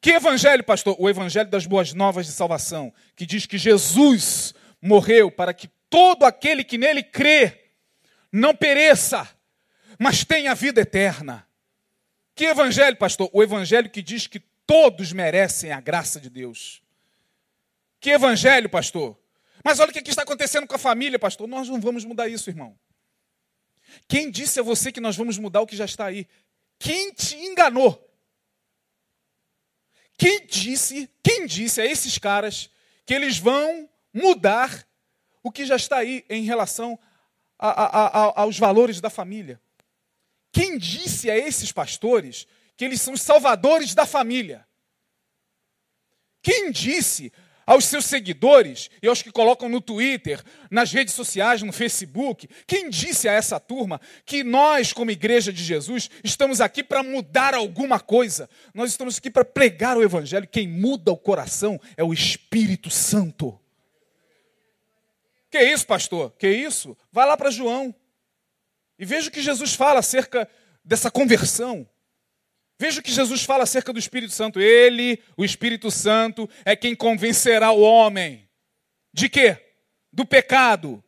Que 0.00 0.12
evangelho, 0.12 0.64
pastor? 0.64 0.96
O 0.98 1.08
evangelho 1.10 1.50
das 1.50 1.66
boas 1.66 1.92
novas 1.92 2.26
de 2.26 2.32
salvação, 2.32 2.92
que 3.14 3.26
diz 3.26 3.44
que 3.44 3.58
Jesus 3.58 4.54
morreu 4.80 5.30
para 5.30 5.52
que 5.52 5.68
todo 5.90 6.24
aquele 6.24 6.64
que 6.64 6.78
nele 6.78 7.02
crê 7.02 7.72
não 8.32 8.54
pereça, 8.54 9.28
mas 9.98 10.24
tenha 10.24 10.54
vida 10.54 10.80
eterna. 10.80 11.46
Que 12.34 12.46
evangelho, 12.46 12.96
pastor? 12.96 13.28
O 13.32 13.42
evangelho 13.42 13.90
que 13.90 14.00
diz 14.00 14.26
que 14.26 14.40
todos 14.66 15.12
merecem 15.12 15.72
a 15.72 15.80
graça 15.80 16.18
de 16.18 16.30
Deus. 16.30 16.82
Que 18.00 18.10
evangelho, 18.10 18.70
pastor? 18.70 19.18
Mas 19.62 19.78
olha 19.78 19.90
o 19.90 19.92
que 19.92 20.08
está 20.08 20.22
acontecendo 20.22 20.66
com 20.66 20.74
a 20.74 20.78
família, 20.78 21.18
pastor. 21.18 21.46
Nós 21.46 21.68
não 21.68 21.78
vamos 21.78 22.04
mudar 22.06 22.28
isso, 22.28 22.48
irmão. 22.48 22.74
Quem 24.08 24.30
disse 24.30 24.58
a 24.60 24.62
você 24.62 24.90
que 24.90 25.00
nós 25.00 25.16
vamos 25.16 25.36
mudar 25.36 25.60
o 25.60 25.66
que 25.66 25.76
já 25.76 25.84
está 25.84 26.06
aí? 26.06 26.26
Quem 26.78 27.12
te 27.12 27.36
enganou? 27.36 28.09
Quem 30.20 30.44
disse, 30.44 31.08
quem 31.22 31.46
disse 31.46 31.80
a 31.80 31.86
esses 31.86 32.18
caras 32.18 32.68
que 33.06 33.14
eles 33.14 33.38
vão 33.38 33.88
mudar 34.12 34.86
o 35.42 35.50
que 35.50 35.64
já 35.64 35.76
está 35.76 35.96
aí 35.96 36.26
em 36.28 36.44
relação 36.44 36.98
a, 37.58 37.68
a, 37.68 38.06
a, 38.06 38.42
aos 38.42 38.58
valores 38.58 39.00
da 39.00 39.08
família? 39.08 39.58
Quem 40.52 40.76
disse 40.76 41.30
a 41.30 41.38
esses 41.38 41.72
pastores 41.72 42.46
que 42.76 42.84
eles 42.84 43.00
são 43.00 43.14
os 43.14 43.22
salvadores 43.22 43.94
da 43.94 44.04
família? 44.04 44.68
Quem 46.42 46.70
disse 46.70 47.32
aos 47.66 47.84
seus 47.84 48.04
seguidores 48.04 48.90
e 49.02 49.08
aos 49.08 49.22
que 49.22 49.30
colocam 49.30 49.68
no 49.68 49.80
Twitter, 49.80 50.42
nas 50.70 50.92
redes 50.92 51.14
sociais, 51.14 51.62
no 51.62 51.72
Facebook, 51.72 52.48
quem 52.66 52.90
disse 52.90 53.28
a 53.28 53.32
essa 53.32 53.60
turma 53.60 54.00
que 54.24 54.42
nós, 54.42 54.92
como 54.92 55.10
Igreja 55.10 55.52
de 55.52 55.62
Jesus, 55.62 56.10
estamos 56.24 56.60
aqui 56.60 56.82
para 56.82 57.02
mudar 57.02 57.54
alguma 57.54 58.00
coisa? 58.00 58.48
Nós 58.74 58.90
estamos 58.90 59.18
aqui 59.18 59.30
para 59.30 59.44
pregar 59.44 59.96
o 59.96 60.02
Evangelho. 60.02 60.48
Quem 60.48 60.66
muda 60.66 61.12
o 61.12 61.16
coração 61.16 61.80
é 61.96 62.04
o 62.04 62.12
Espírito 62.12 62.90
Santo. 62.90 63.58
Que 65.50 65.62
isso, 65.62 65.86
pastor? 65.86 66.32
Que 66.38 66.48
isso? 66.48 66.96
Vai 67.10 67.26
lá 67.26 67.36
para 67.36 67.50
João 67.50 67.94
e 68.98 69.04
veja 69.04 69.28
o 69.28 69.32
que 69.32 69.40
Jesus 69.40 69.74
fala 69.74 69.98
acerca 69.98 70.48
dessa 70.84 71.10
conversão. 71.10 71.88
Veja 72.80 73.00
o 73.00 73.02
que 73.02 73.12
Jesus 73.12 73.42
fala 73.42 73.64
acerca 73.64 73.92
do 73.92 73.98
Espírito 73.98 74.32
Santo. 74.32 74.58
Ele, 74.58 75.22
o 75.36 75.44
Espírito 75.44 75.90
Santo, 75.90 76.48
é 76.64 76.74
quem 76.74 76.96
convencerá 76.96 77.70
o 77.72 77.82
homem. 77.82 78.48
De 79.12 79.28
quê? 79.28 79.74
Do 80.10 80.24
pecado, 80.24 81.04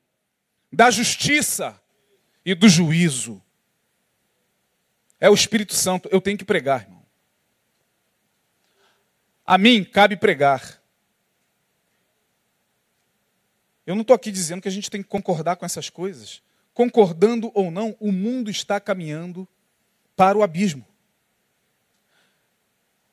da 0.71 0.91
justiça 0.91 1.81
e 2.45 2.55
do 2.55 2.69
juízo. 2.69 3.43
É 5.19 5.31
o 5.31 5.35
Espírito 5.35 5.73
Santo. 5.73 6.11
Eu 6.13 6.21
tenho 6.21 6.37
que 6.37 6.45
pregar, 6.45 6.83
irmão. 6.83 7.07
A 9.47 9.57
mim 9.57 9.83
cabe 9.83 10.15
pregar. 10.15 10.79
Eu 13.87 13.95
não 13.95 14.03
estou 14.03 14.15
aqui 14.15 14.31
dizendo 14.31 14.61
que 14.61 14.69
a 14.69 14.73
gente 14.73 14.91
tem 14.91 15.03
que 15.03 15.09
concordar 15.09 15.57
com 15.57 15.65
essas 15.65 15.89
coisas. 15.89 16.43
Concordando 16.75 17.51
ou 17.55 17.71
não, 17.71 17.97
o 17.99 18.13
mundo 18.13 18.51
está 18.51 18.79
caminhando 18.79 19.49
para 20.15 20.37
o 20.37 20.43
abismo. 20.43 20.92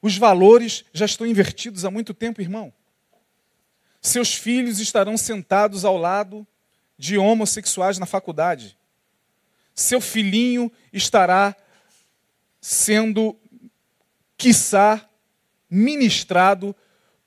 Os 0.02 0.18
valores 0.18 0.86
já 0.94 1.06
estão 1.06 1.28
invertidos 1.28 1.84
há 1.84 1.92
muito 1.92 2.14
tempo, 2.14 2.42
irmão. 2.42 2.74
Seus 4.02 4.34
filhos 4.34 4.80
estarão 4.80 5.18
sentados 5.18 5.84
ao 5.84 5.98
lado 5.98 6.48
de 6.98 7.18
homossexuais 7.18 7.98
na 7.98 8.06
faculdade. 8.06 8.78
Seu 9.76 10.00
filhinho 10.00 10.72
estará 10.92 11.56
sendo, 12.62 13.38
quiçá, 14.38 15.10
ministrado 15.70 16.76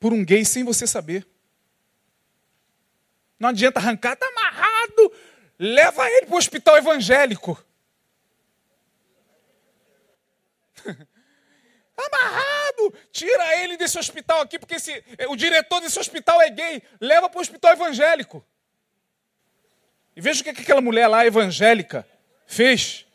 por 0.01 0.13
um 0.13 0.25
gay 0.25 0.45
sem 0.45 0.65
você 0.65 0.87
saber. 0.87 1.27
Não 3.39 3.49
adianta 3.51 3.81
arrancar, 3.81 4.15
está 4.15 4.27
amarrado. 4.27 5.13
Leva 5.59 6.09
ele 6.09 6.27
para 6.27 6.35
o 6.35 6.39
hospital 6.39 6.77
evangélico. 6.77 7.63
amarrado. 11.97 12.52
Tira 13.13 13.63
ele 13.63 13.77
desse 13.77 13.99
hospital 13.99 14.41
aqui, 14.41 14.59
porque 14.59 14.75
esse, 14.75 15.05
o 15.29 15.37
diretor 15.37 15.81
desse 15.81 15.99
hospital 15.99 16.41
é 16.41 16.51
gay. 16.51 16.83
Leva 17.01 17.29
para 17.29 17.39
o 17.39 17.41
hospital 17.41 17.73
evangélico. 17.73 18.45
E 20.17 20.21
veja 20.21 20.41
o 20.41 20.45
que 20.45 20.51
aquela 20.51 20.81
mulher 20.81 21.07
lá 21.09 21.27
evangélica 21.27 22.07
fez. 22.47 23.07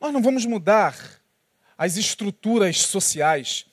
Nós 0.00 0.12
não 0.12 0.22
vamos 0.22 0.44
mudar 0.44 0.96
as 1.76 1.96
estruturas 1.96 2.80
sociais. 2.82 3.66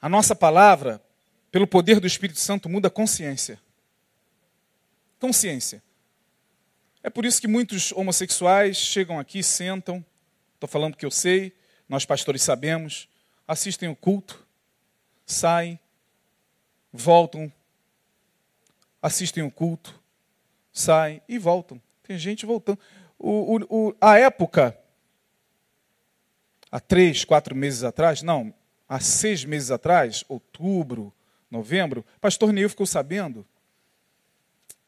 A 0.00 0.08
nossa 0.08 0.34
palavra, 0.34 1.02
pelo 1.50 1.66
poder 1.66 2.00
do 2.00 2.06
Espírito 2.06 2.40
Santo, 2.40 2.68
muda 2.68 2.88
a 2.88 2.90
consciência 2.90 3.60
consciência. 5.18 5.82
É 7.02 7.10
por 7.10 7.24
isso 7.24 7.40
que 7.40 7.48
muitos 7.48 7.92
homossexuais 7.92 8.76
chegam 8.76 9.18
aqui, 9.18 9.42
sentam, 9.42 10.04
estou 10.54 10.68
falando 10.68 10.96
que 10.96 11.06
eu 11.06 11.10
sei, 11.10 11.52
nós 11.88 12.04
pastores 12.04 12.42
sabemos, 12.42 13.08
assistem 13.46 13.88
o 13.88 13.96
culto, 13.96 14.46
saem, 15.24 15.78
voltam, 16.92 17.52
assistem 19.00 19.42
o 19.42 19.50
culto, 19.50 20.00
saem 20.72 21.22
e 21.28 21.38
voltam. 21.38 21.80
Tem 22.02 22.18
gente 22.18 22.44
voltando. 22.44 22.78
O, 23.18 23.56
o, 23.56 23.88
o, 23.88 23.96
a 24.00 24.18
época, 24.18 24.78
há 26.70 26.80
três, 26.80 27.24
quatro 27.24 27.54
meses 27.54 27.82
atrás, 27.82 28.22
não, 28.22 28.52
há 28.88 29.00
seis 29.00 29.44
meses 29.44 29.70
atrás, 29.70 30.24
outubro, 30.28 31.12
novembro, 31.50 32.04
pastor 32.20 32.52
Neil 32.52 32.68
ficou 32.68 32.86
sabendo 32.86 33.46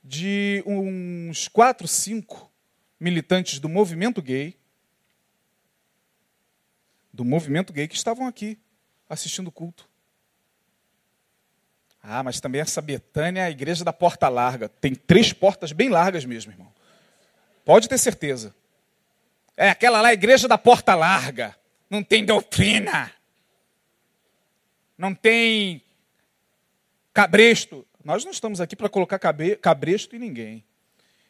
de 0.02 0.62
uns 0.66 1.48
quatro, 1.48 1.86
cinco 1.86 2.50
militantes 2.98 3.58
do 3.58 3.68
movimento 3.68 4.22
gay, 4.22 4.57
do 7.18 7.24
movimento 7.24 7.72
gay 7.72 7.88
que 7.88 7.96
estavam 7.96 8.28
aqui 8.28 8.56
assistindo 9.08 9.48
o 9.48 9.52
culto. 9.52 9.88
Ah, 12.00 12.22
mas 12.22 12.40
também 12.40 12.60
essa 12.60 12.80
Betânia 12.80 13.40
é 13.40 13.44
a 13.46 13.50
igreja 13.50 13.84
da 13.84 13.92
porta 13.92 14.28
larga. 14.28 14.68
Tem 14.68 14.94
três 14.94 15.32
portas 15.32 15.72
bem 15.72 15.88
largas 15.88 16.24
mesmo, 16.24 16.52
irmão. 16.52 16.72
Pode 17.64 17.88
ter 17.88 17.98
certeza. 17.98 18.54
É 19.56 19.68
aquela 19.68 20.00
lá, 20.00 20.10
a 20.10 20.12
igreja 20.12 20.46
da 20.46 20.56
porta 20.56 20.94
larga. 20.94 21.56
Não 21.90 22.04
tem 22.04 22.24
doutrina. 22.24 23.12
Não 24.96 25.12
tem 25.12 25.82
cabresto. 27.12 27.84
Nós 28.04 28.24
não 28.24 28.30
estamos 28.30 28.60
aqui 28.60 28.76
para 28.76 28.88
colocar 28.88 29.18
cabresto 29.60 30.14
em 30.14 30.20
ninguém. 30.20 30.64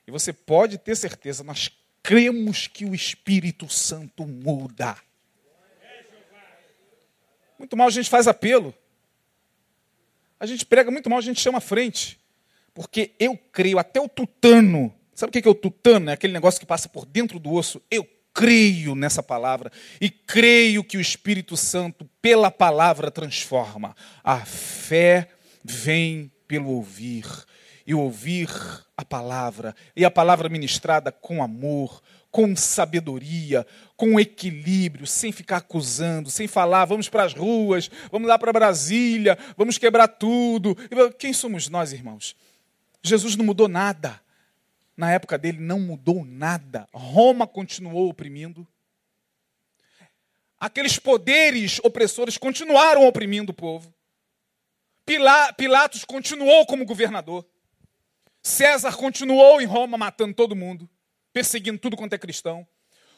E 0.07 0.11
você 0.11 0.35
pode 0.35 0.77
ter 0.77 0.97
certeza, 0.97 1.43
nós 1.43 1.71
cremos 2.03 2.67
que 2.67 2.85
o 2.85 2.95
Espírito 2.95 3.71
Santo 3.71 4.27
muda. 4.27 4.95
Muito 7.59 7.77
mal 7.77 7.89
a 7.89 7.91
gente 7.91 8.09
faz 8.09 8.29
apelo. 8.29 8.75
A 10.39 10.47
gente 10.47 10.65
prega 10.65 10.91
muito 10.91 11.11
mal, 11.11 11.19
a 11.19 11.23
gente 11.23 11.41
chama 11.41 11.61
frente. 11.61 12.19
Porque 12.73 13.13
eu 13.19 13.37
creio, 13.51 13.79
até 13.79 14.01
o 14.01 14.09
tutano. 14.09 14.95
Sabe 15.15 15.31
o 15.31 15.33
que 15.33 15.49
é 15.49 15.51
o 15.51 15.55
tutano? 15.55 16.11
É 16.11 16.13
aquele 16.13 16.33
negócio 16.33 16.61
que 16.61 16.67
passa 16.67 16.89
por 16.89 17.05
dentro 17.05 17.41
do 17.41 17.53
osso. 17.53 17.83
Eu 17.91 18.09
creio 18.33 18.95
nessa 18.95 19.21
palavra 19.21 19.73
e 20.01 20.09
creio 20.09 20.85
que 20.85 20.97
o 20.97 21.01
Espírito 21.01 21.57
Santo, 21.57 22.09
pela 22.23 22.53
palavra, 22.53 23.11
transforma. 23.11 23.97
A 24.23 24.45
fé 24.45 25.29
vem 25.65 26.31
pelo 26.47 26.71
ouvir, 26.71 27.27
e 27.85 27.95
ouvir 27.95 28.49
a 28.97 29.05
palavra, 29.05 29.75
e 29.97 30.05
a 30.05 30.11
palavra 30.11 30.49
ministrada 30.49 31.11
com 31.11 31.43
amor, 31.43 32.01
com 32.31 32.55
sabedoria, 32.55 33.67
com 33.97 34.21
equilíbrio, 34.21 35.07
sem 35.07 35.33
ficar 35.33 35.59
acusando, 35.59 36.31
sem 36.31 36.47
falar, 36.47 36.85
vamos 36.85 37.09
para 37.09 37.25
as 37.25 37.33
ruas, 37.33 37.91
vamos 38.13 38.29
lá 38.29 38.39
para 38.39 38.53
Brasília, 38.53 39.39
vamos 39.57 39.79
quebrar 39.79 40.09
tudo. 40.09 40.77
Quem 41.19 41.33
somos 41.33 41.69
nós, 41.69 41.93
irmãos? 41.93 42.37
Jesus 43.03 43.37
não 43.37 43.45
mudou 43.45 43.69
nada. 43.69 44.21
Na 44.97 45.13
época 45.13 45.39
dele 45.39 45.59
não 45.61 45.79
mudou 45.79 46.25
nada. 46.25 46.89
Roma 46.93 47.47
continuou 47.47 48.09
oprimindo. 48.09 48.67
Aqueles 50.61 50.99
poderes 50.99 51.81
opressores 51.85 52.37
continuaram 52.37 53.07
oprimindo 53.07 53.53
o 53.53 53.55
povo. 53.55 53.95
Pilatos 55.57 56.05
continuou 56.05 56.67
como 56.67 56.85
governador. 56.85 57.47
César 58.43 58.97
continuou 58.97 59.61
em 59.61 59.67
Roma 59.67 59.97
matando 59.97 60.35
todo 60.35 60.57
mundo, 60.57 60.89
perseguindo 61.39 61.79
tudo 61.79 61.97
quanto 61.97 62.15
é 62.15 62.19
cristão. 62.19 62.67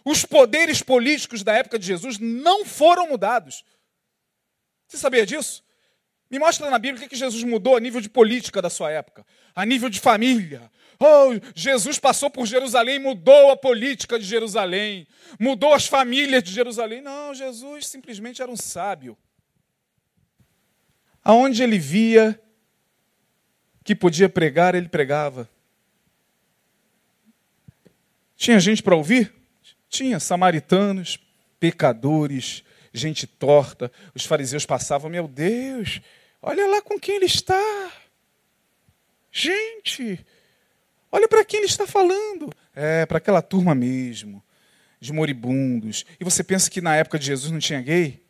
Os 0.05 0.27
poderes 0.27 0.83
políticos 0.83 1.43
da 1.43 1.55
época 1.55 1.79
de 1.79 1.87
Jesus 1.87 2.19
não 2.19 2.67
foram 2.67 3.09
mudados. 3.09 3.65
Você 4.87 4.99
sabia 4.99 5.25
disso? 5.25 5.65
Me 6.31 6.39
mostra 6.39 6.69
na 6.69 6.79
Bíblia 6.79 7.07
o 7.07 7.09
que 7.09 7.17
Jesus 7.17 7.43
mudou 7.45 7.77
a 7.77 7.81
nível 7.81 7.99
de 7.99 8.11
política 8.11 8.61
da 8.61 8.69
sua 8.69 8.91
época, 8.91 9.25
a 9.55 9.65
nível 9.65 9.89
de 9.89 9.99
família. 9.99 10.71
Oh, 10.99 11.31
Jesus 11.55 11.99
passou 11.99 12.29
por 12.29 12.45
Jerusalém 12.47 12.97
e 12.97 12.99
mudou 12.99 13.51
a 13.51 13.57
política 13.57 14.19
de 14.19 14.27
Jerusalém, 14.27 15.09
mudou 15.39 15.73
as 15.73 15.87
famílias 15.87 16.43
de 16.43 16.53
Jerusalém. 16.53 17.01
Não, 17.01 17.35
Jesus 17.35 17.87
simplesmente 17.87 18.43
era 18.43 18.51
um 18.51 18.57
sábio. 18.57 19.17
Aonde 21.25 21.63
ele 21.63 21.79
via 21.79 22.39
que 23.83 23.97
podia 23.97 24.29
pregar, 24.29 24.75
ele 24.75 24.91
pregava. 24.91 25.49
Tinha 28.41 28.59
gente 28.59 28.83
para 28.83 28.97
ouvir? 28.97 29.31
Tinha 29.87 30.19
samaritanos, 30.19 31.19
pecadores, 31.61 32.65
gente 32.91 33.27
torta. 33.27 33.93
Os 34.15 34.25
fariseus 34.25 34.65
passavam, 34.65 35.11
meu 35.11 35.29
Deus, 35.29 36.01
olha 36.41 36.67
lá 36.67 36.81
com 36.81 36.99
quem 36.99 37.17
ele 37.17 37.27
está. 37.27 37.93
Gente, 39.31 40.25
olha 41.13 41.29
para 41.29 41.45
quem 41.45 41.59
ele 41.59 41.67
está 41.67 41.87
falando. 41.87 42.51
É, 42.75 43.05
para 43.05 43.19
aquela 43.19 43.43
turma 43.43 43.75
mesmo, 43.75 44.43
de 44.99 45.13
moribundos. 45.13 46.07
E 46.19 46.25
você 46.25 46.43
pensa 46.43 46.71
que 46.71 46.81
na 46.81 46.97
época 46.97 47.19
de 47.19 47.27
Jesus 47.27 47.53
não 47.53 47.59
tinha 47.59 47.83
gay? 47.83 48.25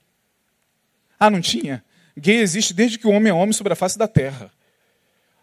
Ah, 1.20 1.30
não 1.30 1.40
tinha? 1.40 1.84
Gay 2.16 2.38
existe 2.38 2.74
desde 2.74 2.98
que 2.98 3.06
o 3.06 3.10
homem 3.10 3.30
é 3.30 3.32
homem 3.32 3.52
sobre 3.52 3.74
a 3.74 3.76
face 3.76 3.96
da 3.96 4.08
terra. 4.08 4.52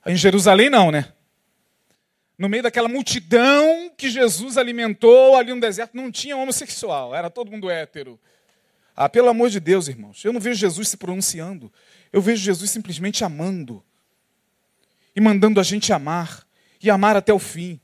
Em 0.06 0.18
Jerusalém, 0.18 0.70
não, 0.70 0.92
né? 0.92 1.14
No 2.38 2.48
meio 2.48 2.64
daquela 2.64 2.88
multidão 2.88 3.92
que 3.98 4.10
Jesus 4.10 4.58
alimentou 4.58 5.36
ali 5.36 5.54
no 5.54 5.60
deserto, 5.60 5.98
não 5.98 6.12
tinha 6.12 6.38
homossexual, 6.38 7.16
era 7.16 7.30
todo 7.30 7.52
mundo 7.52 7.70
hétero. 7.70 8.20
Ah, 8.96 9.10
pelo 9.10 9.30
amor 9.30 9.50
de 9.50 9.60
Deus, 9.60 9.88
irmãos, 9.88 10.24
eu 10.24 10.32
não 10.32 10.40
vejo 10.40 10.60
Jesus 10.60 10.88
se 10.90 10.98
pronunciando, 10.98 11.72
eu 12.12 12.22
vejo 12.22 12.44
Jesus 12.44 12.70
simplesmente 12.70 13.24
amando 13.24 13.84
e 15.16 15.22
mandando 15.22 15.60
a 15.60 15.64
gente 15.64 15.92
amar 15.92 16.48
e 16.82 16.90
amar 16.90 17.16
até 17.16 17.34
o 17.34 17.40
fim. 17.40 17.80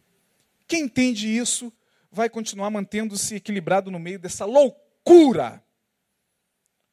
Quem 0.68 0.84
entende 0.84 1.28
isso 1.28 1.74
vai 2.12 2.30
continuar 2.30 2.70
mantendo-se 2.70 3.36
equilibrado 3.36 3.90
no 3.90 4.00
meio 4.00 4.20
dessa 4.20 4.46
loucura 4.46 5.64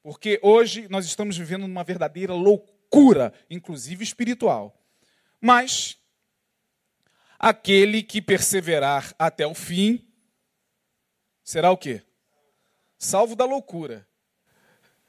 porque 0.02 0.40
hoje 0.42 0.88
nós 0.88 1.04
estamos 1.04 1.36
vivendo 1.36 1.68
numa 1.68 1.84
verdadeira 1.84 2.32
loucura, 2.32 3.32
inclusive 3.50 4.02
espiritual. 4.02 4.74
Mas 5.40 5.98
aquele 7.40 8.02
que 8.02 8.20
perseverar 8.20 9.14
até 9.18 9.46
o 9.46 9.54
fim 9.54 10.06
será 11.42 11.70
o 11.70 11.76
quê? 11.76 12.02
Salvo 12.98 13.34
da 13.34 13.46
loucura. 13.46 14.06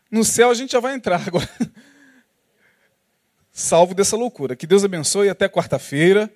No 0.09 0.23
céu 0.23 0.49
a 0.49 0.53
gente 0.53 0.71
já 0.71 0.79
vai 0.79 0.95
entrar 0.95 1.27
agora. 1.27 1.49
Salvo 3.51 3.93
dessa 3.93 4.15
loucura. 4.15 4.55
Que 4.55 4.65
Deus 4.65 4.85
abençoe 4.85 5.29
até 5.29 5.49
quarta-feira. 5.49 6.33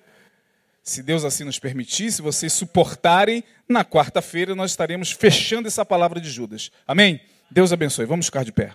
Se 0.82 1.02
Deus 1.02 1.24
assim 1.24 1.44
nos 1.44 1.58
permitir, 1.58 2.12
se 2.12 2.22
vocês 2.22 2.52
suportarem, 2.52 3.42
na 3.68 3.84
quarta-feira 3.84 4.54
nós 4.54 4.70
estaremos 4.70 5.10
fechando 5.10 5.66
essa 5.66 5.84
palavra 5.84 6.20
de 6.20 6.30
Judas. 6.30 6.70
Amém? 6.86 7.20
Deus 7.50 7.72
abençoe. 7.72 8.04
Vamos 8.04 8.26
ficar 8.26 8.44
de 8.44 8.52
pé. 8.52 8.72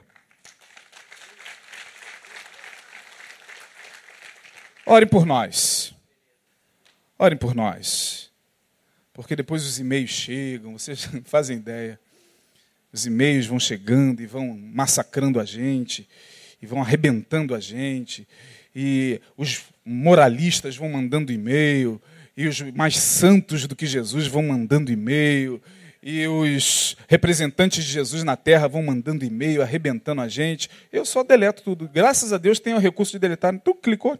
Orem 4.85 5.07
por 5.07 5.25
nós. 5.25 5.80
Orem 7.21 7.37
por 7.37 7.53
nós. 7.53 8.31
Porque 9.13 9.35
depois 9.35 9.63
os 9.63 9.77
e-mails 9.77 10.09
chegam, 10.09 10.75
vocês 10.75 11.07
fazem 11.25 11.57
ideia. 11.57 11.99
Os 12.91 13.05
e-mails 13.05 13.45
vão 13.45 13.59
chegando 13.59 14.23
e 14.23 14.25
vão 14.25 14.57
massacrando 14.57 15.39
a 15.39 15.45
gente, 15.45 16.09
e 16.59 16.65
vão 16.65 16.81
arrebentando 16.81 17.53
a 17.53 17.59
gente, 17.59 18.27
e 18.75 19.21
os 19.37 19.65
moralistas 19.85 20.75
vão 20.75 20.89
mandando 20.89 21.31
e-mail, 21.31 22.01
e 22.35 22.47
os 22.47 22.59
mais 22.71 22.97
santos 22.97 23.67
do 23.67 23.75
que 23.75 23.85
Jesus 23.85 24.25
vão 24.25 24.41
mandando 24.41 24.91
e-mail, 24.91 25.61
e 26.01 26.25
os 26.25 26.97
representantes 27.07 27.85
de 27.85 27.91
Jesus 27.91 28.23
na 28.23 28.35
terra 28.35 28.67
vão 28.67 28.81
mandando 28.81 29.23
e-mail, 29.23 29.61
arrebentando 29.61 30.21
a 30.21 30.27
gente. 30.27 30.71
Eu 30.91 31.05
só 31.05 31.23
deleto 31.23 31.61
tudo. 31.61 31.87
Graças 31.87 32.33
a 32.33 32.39
Deus 32.39 32.59
tenho 32.59 32.77
o 32.77 32.79
recurso 32.79 33.11
de 33.11 33.19
deletar. 33.19 33.55
Tu 33.59 33.75
clicou, 33.75 34.17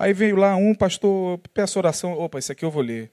Aí 0.00 0.14
veio 0.14 0.34
lá 0.34 0.56
um 0.56 0.74
pastor, 0.74 1.38
peço 1.52 1.78
oração, 1.78 2.14
opa, 2.14 2.38
esse 2.38 2.50
aqui 2.50 2.64
eu 2.64 2.70
vou 2.70 2.80
ler. 2.80 3.10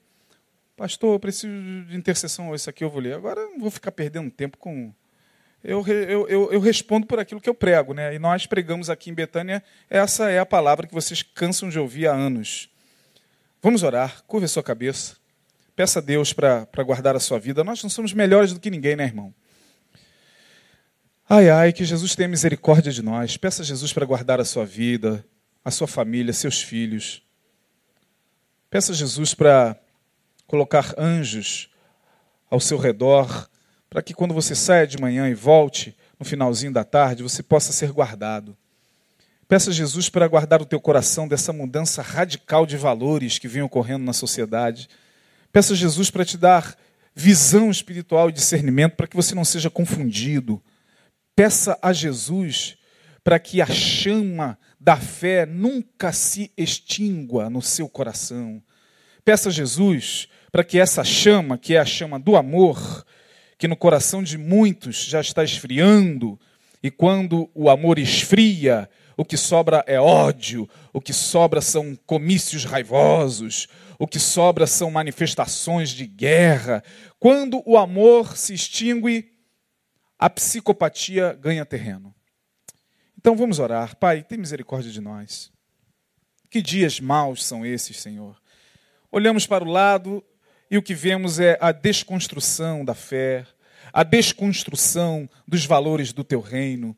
Pastor, 0.74 1.16
eu 1.16 1.20
preciso 1.20 1.52
de 1.86 1.94
intercessão, 1.94 2.54
esse 2.54 2.70
aqui 2.70 2.82
eu 2.82 2.88
vou 2.88 2.98
ler. 2.98 3.12
Agora 3.12 3.38
não 3.42 3.58
vou 3.58 3.70
ficar 3.70 3.92
perdendo 3.92 4.30
tempo 4.30 4.56
com. 4.56 4.90
Eu, 5.62 5.86
eu, 5.86 6.26
eu, 6.28 6.50
eu, 6.50 6.60
respondo 6.60 7.06
por 7.06 7.18
aquilo 7.18 7.42
que 7.42 7.50
eu 7.50 7.52
prego, 7.52 7.92
né? 7.92 8.14
E 8.14 8.18
nós 8.18 8.46
pregamos 8.46 8.88
aqui 8.88 9.10
em 9.10 9.12
Betânia, 9.12 9.62
essa 9.90 10.30
é 10.30 10.38
a 10.38 10.46
palavra 10.46 10.86
que 10.86 10.94
vocês 10.94 11.20
cansam 11.22 11.68
de 11.68 11.78
ouvir 11.78 12.06
há 12.06 12.14
anos. 12.14 12.70
Vamos 13.60 13.82
orar, 13.82 14.22
curva 14.26 14.46
a 14.46 14.48
sua 14.48 14.62
cabeça. 14.62 15.14
Peça 15.76 15.98
a 15.98 16.02
Deus 16.02 16.32
para 16.32 16.64
guardar 16.86 17.14
a 17.14 17.20
sua 17.20 17.38
vida. 17.38 17.62
Nós 17.62 17.82
não 17.82 17.90
somos 17.90 18.14
melhores 18.14 18.54
do 18.54 18.60
que 18.60 18.70
ninguém, 18.70 18.96
né, 18.96 19.04
irmão? 19.04 19.34
Ai, 21.28 21.50
ai, 21.50 21.70
que 21.70 21.84
Jesus 21.84 22.16
tenha 22.16 22.30
misericórdia 22.30 22.90
de 22.90 23.02
nós. 23.02 23.36
Peça 23.36 23.60
a 23.60 23.64
Jesus 23.66 23.92
para 23.92 24.06
guardar 24.06 24.40
a 24.40 24.44
sua 24.46 24.64
vida, 24.64 25.22
a 25.68 25.70
sua 25.70 25.86
família, 25.86 26.32
seus 26.32 26.62
filhos. 26.62 27.22
Peça 28.70 28.92
a 28.92 28.94
Jesus 28.94 29.34
para 29.34 29.78
colocar 30.46 30.94
anjos 30.98 31.70
ao 32.50 32.58
seu 32.58 32.78
redor, 32.78 33.48
para 33.88 34.02
que 34.02 34.14
quando 34.14 34.34
você 34.34 34.54
saia 34.54 34.86
de 34.86 34.98
manhã 34.98 35.28
e 35.28 35.34
volte 35.34 35.96
no 36.18 36.24
finalzinho 36.24 36.72
da 36.72 36.84
tarde, 36.84 37.22
você 37.22 37.42
possa 37.42 37.72
ser 37.72 37.92
guardado. 37.92 38.56
Peça 39.46 39.70
a 39.70 39.72
Jesus 39.72 40.08
para 40.08 40.26
guardar 40.26 40.60
o 40.60 40.66
teu 40.66 40.80
coração 40.80 41.28
dessa 41.28 41.52
mudança 41.52 42.02
radical 42.02 42.66
de 42.66 42.76
valores 42.76 43.38
que 43.38 43.48
vem 43.48 43.62
ocorrendo 43.62 44.04
na 44.04 44.12
sociedade. 44.12 44.88
Peça 45.52 45.74
a 45.74 45.76
Jesus 45.76 46.10
para 46.10 46.24
te 46.24 46.36
dar 46.36 46.76
visão 47.14 47.70
espiritual 47.70 48.28
e 48.28 48.32
discernimento 48.32 48.94
para 48.96 49.06
que 49.06 49.16
você 49.16 49.34
não 49.34 49.44
seja 49.44 49.68
confundido. 49.68 50.62
Peça 51.36 51.78
a 51.82 51.92
Jesus 51.92 52.77
para 53.28 53.38
que 53.38 53.60
a 53.60 53.66
chama 53.66 54.58
da 54.80 54.96
fé 54.96 55.44
nunca 55.44 56.14
se 56.14 56.50
extingua 56.56 57.50
no 57.50 57.60
seu 57.60 57.86
coração. 57.86 58.62
Peça 59.22 59.50
a 59.50 59.52
Jesus 59.52 60.28
para 60.50 60.64
que 60.64 60.80
essa 60.80 61.04
chama, 61.04 61.58
que 61.58 61.74
é 61.74 61.78
a 61.78 61.84
chama 61.84 62.18
do 62.18 62.36
amor, 62.36 63.04
que 63.58 63.68
no 63.68 63.76
coração 63.76 64.22
de 64.22 64.38
muitos 64.38 65.04
já 65.04 65.20
está 65.20 65.44
esfriando, 65.44 66.40
e 66.82 66.90
quando 66.90 67.50
o 67.54 67.68
amor 67.68 67.98
esfria, 67.98 68.88
o 69.14 69.26
que 69.26 69.36
sobra 69.36 69.84
é 69.86 70.00
ódio, 70.00 70.66
o 70.90 70.98
que 70.98 71.12
sobra 71.12 71.60
são 71.60 71.94
comícios 72.06 72.64
raivosos, 72.64 73.68
o 73.98 74.06
que 74.06 74.18
sobra 74.18 74.66
são 74.66 74.90
manifestações 74.90 75.90
de 75.90 76.06
guerra. 76.06 76.82
Quando 77.20 77.62
o 77.66 77.76
amor 77.76 78.38
se 78.38 78.54
extingue, 78.54 79.30
a 80.18 80.30
psicopatia 80.30 81.38
ganha 81.38 81.66
terreno. 81.66 82.14
Então 83.28 83.36
vamos 83.36 83.58
orar. 83.58 83.94
Pai, 83.94 84.22
tem 84.22 84.38
misericórdia 84.38 84.90
de 84.90 85.02
nós. 85.02 85.52
Que 86.48 86.62
dias 86.62 86.98
maus 86.98 87.44
são 87.44 87.66
esses, 87.66 88.00
Senhor? 88.00 88.34
Olhamos 89.12 89.46
para 89.46 89.62
o 89.62 89.70
lado 89.70 90.24
e 90.70 90.78
o 90.78 90.82
que 90.82 90.94
vemos 90.94 91.38
é 91.38 91.58
a 91.60 91.70
desconstrução 91.70 92.86
da 92.86 92.94
fé, 92.94 93.46
a 93.92 94.02
desconstrução 94.02 95.28
dos 95.46 95.66
valores 95.66 96.10
do 96.10 96.24
teu 96.24 96.40
reino. 96.40 96.96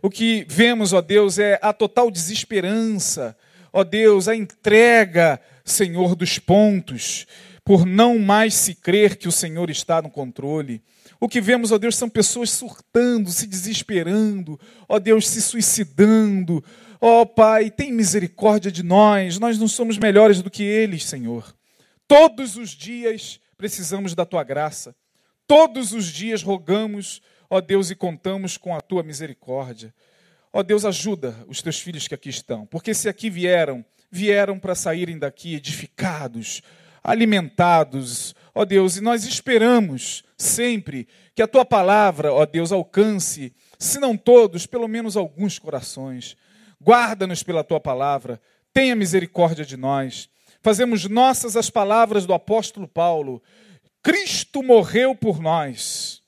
O 0.00 0.08
que 0.08 0.46
vemos, 0.48 0.92
ó 0.92 1.00
Deus, 1.00 1.40
é 1.40 1.58
a 1.60 1.72
total 1.72 2.12
desesperança, 2.12 3.36
ó 3.72 3.82
Deus, 3.82 4.28
a 4.28 4.36
entrega, 4.36 5.40
Senhor, 5.64 6.14
dos 6.14 6.38
pontos, 6.38 7.26
por 7.64 7.84
não 7.84 8.20
mais 8.20 8.54
se 8.54 8.76
crer 8.76 9.16
que 9.16 9.26
o 9.26 9.32
Senhor 9.32 9.68
está 9.68 10.00
no 10.00 10.10
controle. 10.10 10.80
O 11.22 11.28
que 11.28 11.40
vemos, 11.40 11.70
ó 11.70 11.78
Deus, 11.78 11.94
são 11.94 12.10
pessoas 12.10 12.50
surtando, 12.50 13.30
se 13.30 13.46
desesperando, 13.46 14.58
ó 14.88 14.98
Deus, 14.98 15.28
se 15.28 15.40
suicidando. 15.40 16.64
Ó 17.00 17.24
Pai, 17.24 17.70
tem 17.70 17.92
misericórdia 17.92 18.72
de 18.72 18.82
nós, 18.82 19.38
nós 19.38 19.56
não 19.56 19.68
somos 19.68 19.98
melhores 19.98 20.42
do 20.42 20.50
que 20.50 20.64
eles, 20.64 21.04
Senhor. 21.04 21.54
Todos 22.08 22.56
os 22.56 22.70
dias 22.70 23.38
precisamos 23.56 24.16
da 24.16 24.26
tua 24.26 24.42
graça. 24.42 24.96
Todos 25.46 25.92
os 25.92 26.06
dias 26.06 26.42
rogamos, 26.42 27.22
ó 27.48 27.60
Deus, 27.60 27.88
e 27.92 27.94
contamos 27.94 28.56
com 28.56 28.74
a 28.74 28.80
tua 28.80 29.04
misericórdia. 29.04 29.94
Ó 30.52 30.60
Deus, 30.60 30.84
ajuda 30.84 31.36
os 31.46 31.62
teus 31.62 31.78
filhos 31.78 32.08
que 32.08 32.16
aqui 32.16 32.30
estão, 32.30 32.66
porque 32.66 32.92
se 32.94 33.08
aqui 33.08 33.30
vieram, 33.30 33.84
vieram 34.10 34.58
para 34.58 34.74
saírem 34.74 35.20
daqui 35.20 35.54
edificados, 35.54 36.62
alimentados, 37.00 38.34
ó 38.54 38.64
Deus, 38.64 38.96
e 38.96 39.00
nós 39.00 39.24
esperamos 39.24 40.24
sempre 40.36 41.08
que 41.34 41.42
a 41.42 41.48
tua 41.48 41.64
palavra, 41.64 42.32
ó 42.32 42.44
Deus, 42.44 42.72
alcance, 42.72 43.54
se 43.78 43.98
não 43.98 44.16
todos, 44.16 44.66
pelo 44.66 44.86
menos 44.86 45.16
alguns 45.16 45.58
corações. 45.58 46.36
Guarda-nos 46.80 47.42
pela 47.42 47.64
tua 47.64 47.80
palavra, 47.80 48.40
tenha 48.72 48.96
misericórdia 48.96 49.64
de 49.64 49.76
nós. 49.76 50.28
Fazemos 50.60 51.08
nossas 51.08 51.56
as 51.56 51.70
palavras 51.70 52.26
do 52.26 52.34
apóstolo 52.34 52.86
Paulo: 52.86 53.42
Cristo 54.02 54.62
morreu 54.62 55.14
por 55.14 55.40
nós, 55.40 56.22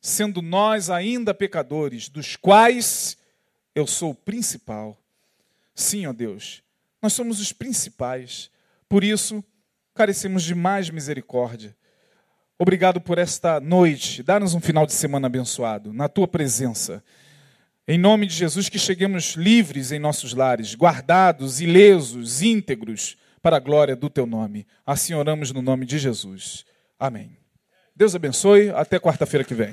sendo 0.00 0.42
nós 0.42 0.90
ainda 0.90 1.34
pecadores, 1.34 2.08
dos 2.08 2.36
quais 2.36 3.16
eu 3.74 3.86
sou 3.86 4.10
o 4.10 4.14
principal. 4.14 4.98
Sim, 5.74 6.06
ó 6.06 6.12
Deus, 6.12 6.62
nós 7.00 7.12
somos 7.12 7.40
os 7.40 7.52
principais. 7.52 8.50
Por 8.88 9.04
isso, 9.04 9.42
carecemos 9.94 10.42
de 10.42 10.54
mais 10.54 10.90
misericórdia. 10.90 11.76
Obrigado 12.58 13.00
por 13.00 13.18
esta 13.18 13.58
noite. 13.58 14.22
Dá-nos 14.22 14.54
um 14.54 14.60
final 14.60 14.86
de 14.86 14.92
semana 14.92 15.26
abençoado, 15.26 15.92
na 15.92 16.08
tua 16.08 16.28
presença. 16.28 17.02
Em 17.88 17.98
nome 17.98 18.26
de 18.26 18.34
Jesus, 18.34 18.68
que 18.68 18.78
cheguemos 18.78 19.32
livres 19.34 19.92
em 19.92 19.98
nossos 19.98 20.34
lares, 20.34 20.74
guardados, 20.74 21.60
ilesos, 21.60 22.42
íntegros, 22.42 23.16
para 23.42 23.56
a 23.56 23.60
glória 23.60 23.96
do 23.96 24.10
teu 24.10 24.26
nome. 24.26 24.66
Assim 24.86 25.14
oramos 25.14 25.50
no 25.52 25.62
nome 25.62 25.86
de 25.86 25.98
Jesus. 25.98 26.64
Amém. 26.98 27.36
Deus 27.96 28.14
abençoe. 28.14 28.70
Até 28.70 28.98
quarta-feira 28.98 29.44
que 29.44 29.54
vem. 29.54 29.72